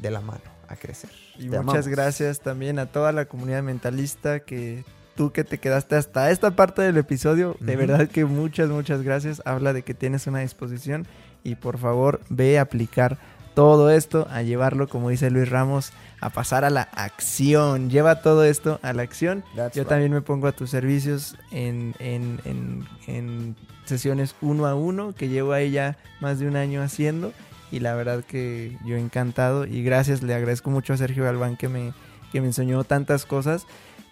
de 0.00 0.10
la 0.10 0.20
mano 0.20 0.42
a 0.68 0.74
crecer. 0.74 1.10
Y 1.36 1.42
Te 1.48 1.60
muchas 1.60 1.86
amamos. 1.86 1.88
gracias 1.88 2.40
también 2.40 2.80
a 2.80 2.86
toda 2.86 3.12
la 3.12 3.26
comunidad 3.26 3.62
mentalista 3.62 4.40
que 4.40 4.84
tú 5.14 5.30
que 5.30 5.44
te 5.44 5.58
quedaste 5.58 5.94
hasta 5.94 6.32
esta 6.32 6.50
parte 6.56 6.82
del 6.82 6.96
episodio, 6.96 7.56
de 7.60 7.76
verdad 7.76 8.08
que 8.08 8.24
muchas, 8.24 8.70
muchas 8.70 9.02
gracias. 9.02 9.40
Habla 9.44 9.72
de 9.72 9.82
que 9.82 9.94
tienes 9.94 10.26
una 10.26 10.40
disposición 10.40 11.06
y 11.44 11.56
por 11.56 11.78
favor 11.78 12.20
ve 12.28 12.58
a 12.58 12.62
aplicar 12.62 13.18
todo 13.54 13.90
esto, 13.90 14.26
a 14.30 14.42
llevarlo, 14.42 14.88
como 14.88 15.10
dice 15.10 15.30
Luis 15.30 15.48
Ramos, 15.48 15.92
a 16.20 16.30
pasar 16.30 16.64
a 16.64 16.70
la 16.70 16.82
acción. 16.94 17.90
Lleva 17.90 18.22
todo 18.22 18.44
esto 18.44 18.78
a 18.82 18.92
la 18.92 19.02
acción. 19.02 19.44
That's 19.56 19.74
Yo 19.76 19.82
right. 19.82 19.88
también 19.88 20.12
me 20.12 20.20
pongo 20.22 20.46
a 20.46 20.52
tus 20.52 20.70
servicios 20.70 21.36
en, 21.50 21.94
en- 21.98 22.40
en- 22.44 22.84
en 23.06 23.56
sesiones 23.84 24.34
uno 24.40 24.66
a 24.66 24.74
uno, 24.74 25.14
que 25.14 25.28
llevo 25.28 25.52
ahí 25.52 25.70
ya 25.70 25.96
más 26.20 26.38
de 26.38 26.46
un 26.48 26.56
año 26.56 26.82
haciendo. 26.82 27.32
Y 27.70 27.80
la 27.80 27.94
verdad 27.94 28.22
que 28.22 28.76
yo 28.84 28.96
encantado. 28.96 29.64
Y 29.66 29.82
gracias, 29.82 30.22
le 30.22 30.34
agradezco 30.34 30.70
mucho 30.70 30.92
a 30.92 30.96
Sergio 30.98 31.24
Galván 31.24 31.56
que 31.56 31.68
me, 31.68 31.92
que 32.30 32.40
me 32.40 32.46
enseñó 32.48 32.84
tantas 32.84 33.24
cosas. 33.26 33.66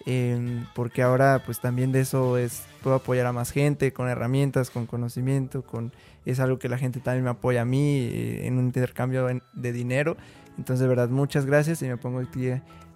Eh, 0.05 0.63
porque 0.75 1.01
ahora 1.01 1.41
pues 1.45 1.59
también 1.59 1.91
de 1.91 2.01
eso 2.01 2.37
es, 2.37 2.63
puedo 2.83 2.95
apoyar 2.97 3.25
a 3.27 3.31
más 3.33 3.51
gente 3.51 3.93
con 3.93 4.07
herramientas, 4.09 4.69
con 4.69 4.85
conocimiento, 4.85 5.61
con 5.63 5.91
es 6.25 6.39
algo 6.39 6.59
que 6.59 6.69
la 6.69 6.77
gente 6.77 6.99
también 6.99 7.23
me 7.23 7.29
apoya 7.31 7.61
a 7.61 7.65
mí 7.65 7.97
eh, 8.11 8.47
en 8.47 8.57
un 8.57 8.65
intercambio 8.65 9.27
de 9.53 9.71
dinero. 9.71 10.17
Entonces 10.57 10.81
de 10.81 10.87
verdad 10.87 11.09
muchas 11.09 11.45
gracias 11.45 11.81
y 11.81 11.85
me 11.87 11.97
pongo 11.97 12.19
aquí 12.19 12.49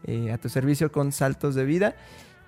eh, 0.05 0.31
a 0.31 0.37
tu 0.37 0.49
servicio 0.49 0.91
con 0.91 1.11
saltos 1.11 1.55
de 1.55 1.65
vida. 1.65 1.95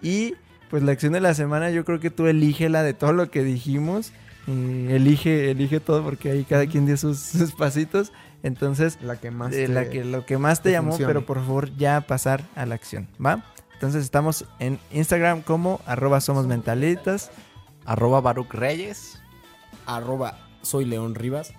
Y 0.01 0.35
pues 0.69 0.83
la 0.83 0.91
acción 0.91 1.13
de 1.13 1.21
la 1.21 1.33
semana 1.33 1.71
yo 1.71 1.85
creo 1.85 1.99
que 1.99 2.09
tú 2.11 2.27
elige 2.27 2.69
la 2.69 2.83
de 2.83 2.93
todo 2.93 3.13
lo 3.13 3.31
que 3.31 3.43
dijimos. 3.43 4.11
eh, 4.47 4.87
elige, 4.91 5.49
elige 5.51 5.79
todo 5.79 6.03
porque 6.03 6.29
ahí 6.31 6.43
cada 6.43 6.67
quien 6.67 6.85
dio 6.85 6.97
sus, 6.97 7.19
sus 7.19 7.53
pasitos. 7.53 8.11
Entonces, 8.43 8.99
La 9.01 9.15
que 9.19 9.31
más. 9.31 9.51
eh, 9.53 9.65
te- 9.65 9.73
la 9.73 9.89
que, 9.89 10.05
lo 10.05 10.25
que 10.25 10.37
más 10.37 10.61
te 10.61 10.69
te 10.69 10.73
llamó, 10.73 10.91
funcione. 10.91 11.11
pero 11.13 11.25
por 11.25 11.37
favor 11.37 11.75
ya 11.77 12.01
pasar 12.01 12.43
a 12.55 12.65
la 12.67 12.75
acción, 12.75 13.07
¿va? 13.23 13.43
Entonces 13.77 14.03
estamos 14.03 14.43
en 14.57 14.79
Instagram 14.91 15.43
como 15.43 15.81
arroba 15.85 16.19
somos 16.19 16.47
mentalitas. 16.47 17.29
Arroba 17.85 18.21
Baruch 18.21 18.51
Reyes. 18.51 19.21
Arroba 19.85 20.39
Soy 20.63 20.83
León 20.85 21.13
Rivas. 21.13 21.53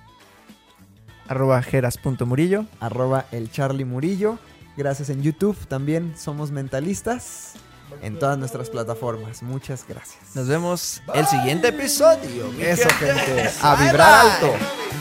arroba 1.28 1.62
jeras.murillo. 1.62 2.64
arroba 2.80 3.26
el 3.30 3.52
Charlie 3.52 3.84
Murillo. 3.84 4.38
Gracias 4.76 5.10
en 5.10 5.22
YouTube 5.22 5.56
también, 5.68 6.14
somos 6.18 6.50
mentalistas. 6.50 7.54
en 8.02 8.18
todas 8.18 8.36
nuestras 8.36 8.68
plataformas. 8.68 9.42
Muchas 9.42 9.86
gracias. 9.88 10.34
Nos 10.34 10.48
vemos 10.48 11.00
el 11.14 11.24
siguiente 11.26 11.68
episodio. 11.68 12.52
Eso, 12.58 12.88
gente. 12.98 13.48
A 13.62 13.76
vibrar 13.76 14.26
alto. 14.26 14.52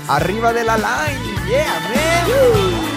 Arriba 0.07 0.53
de 0.53 0.63
la 0.63 0.77
line. 0.77 1.47
Yeah, 1.49 1.79
man. 1.79 2.96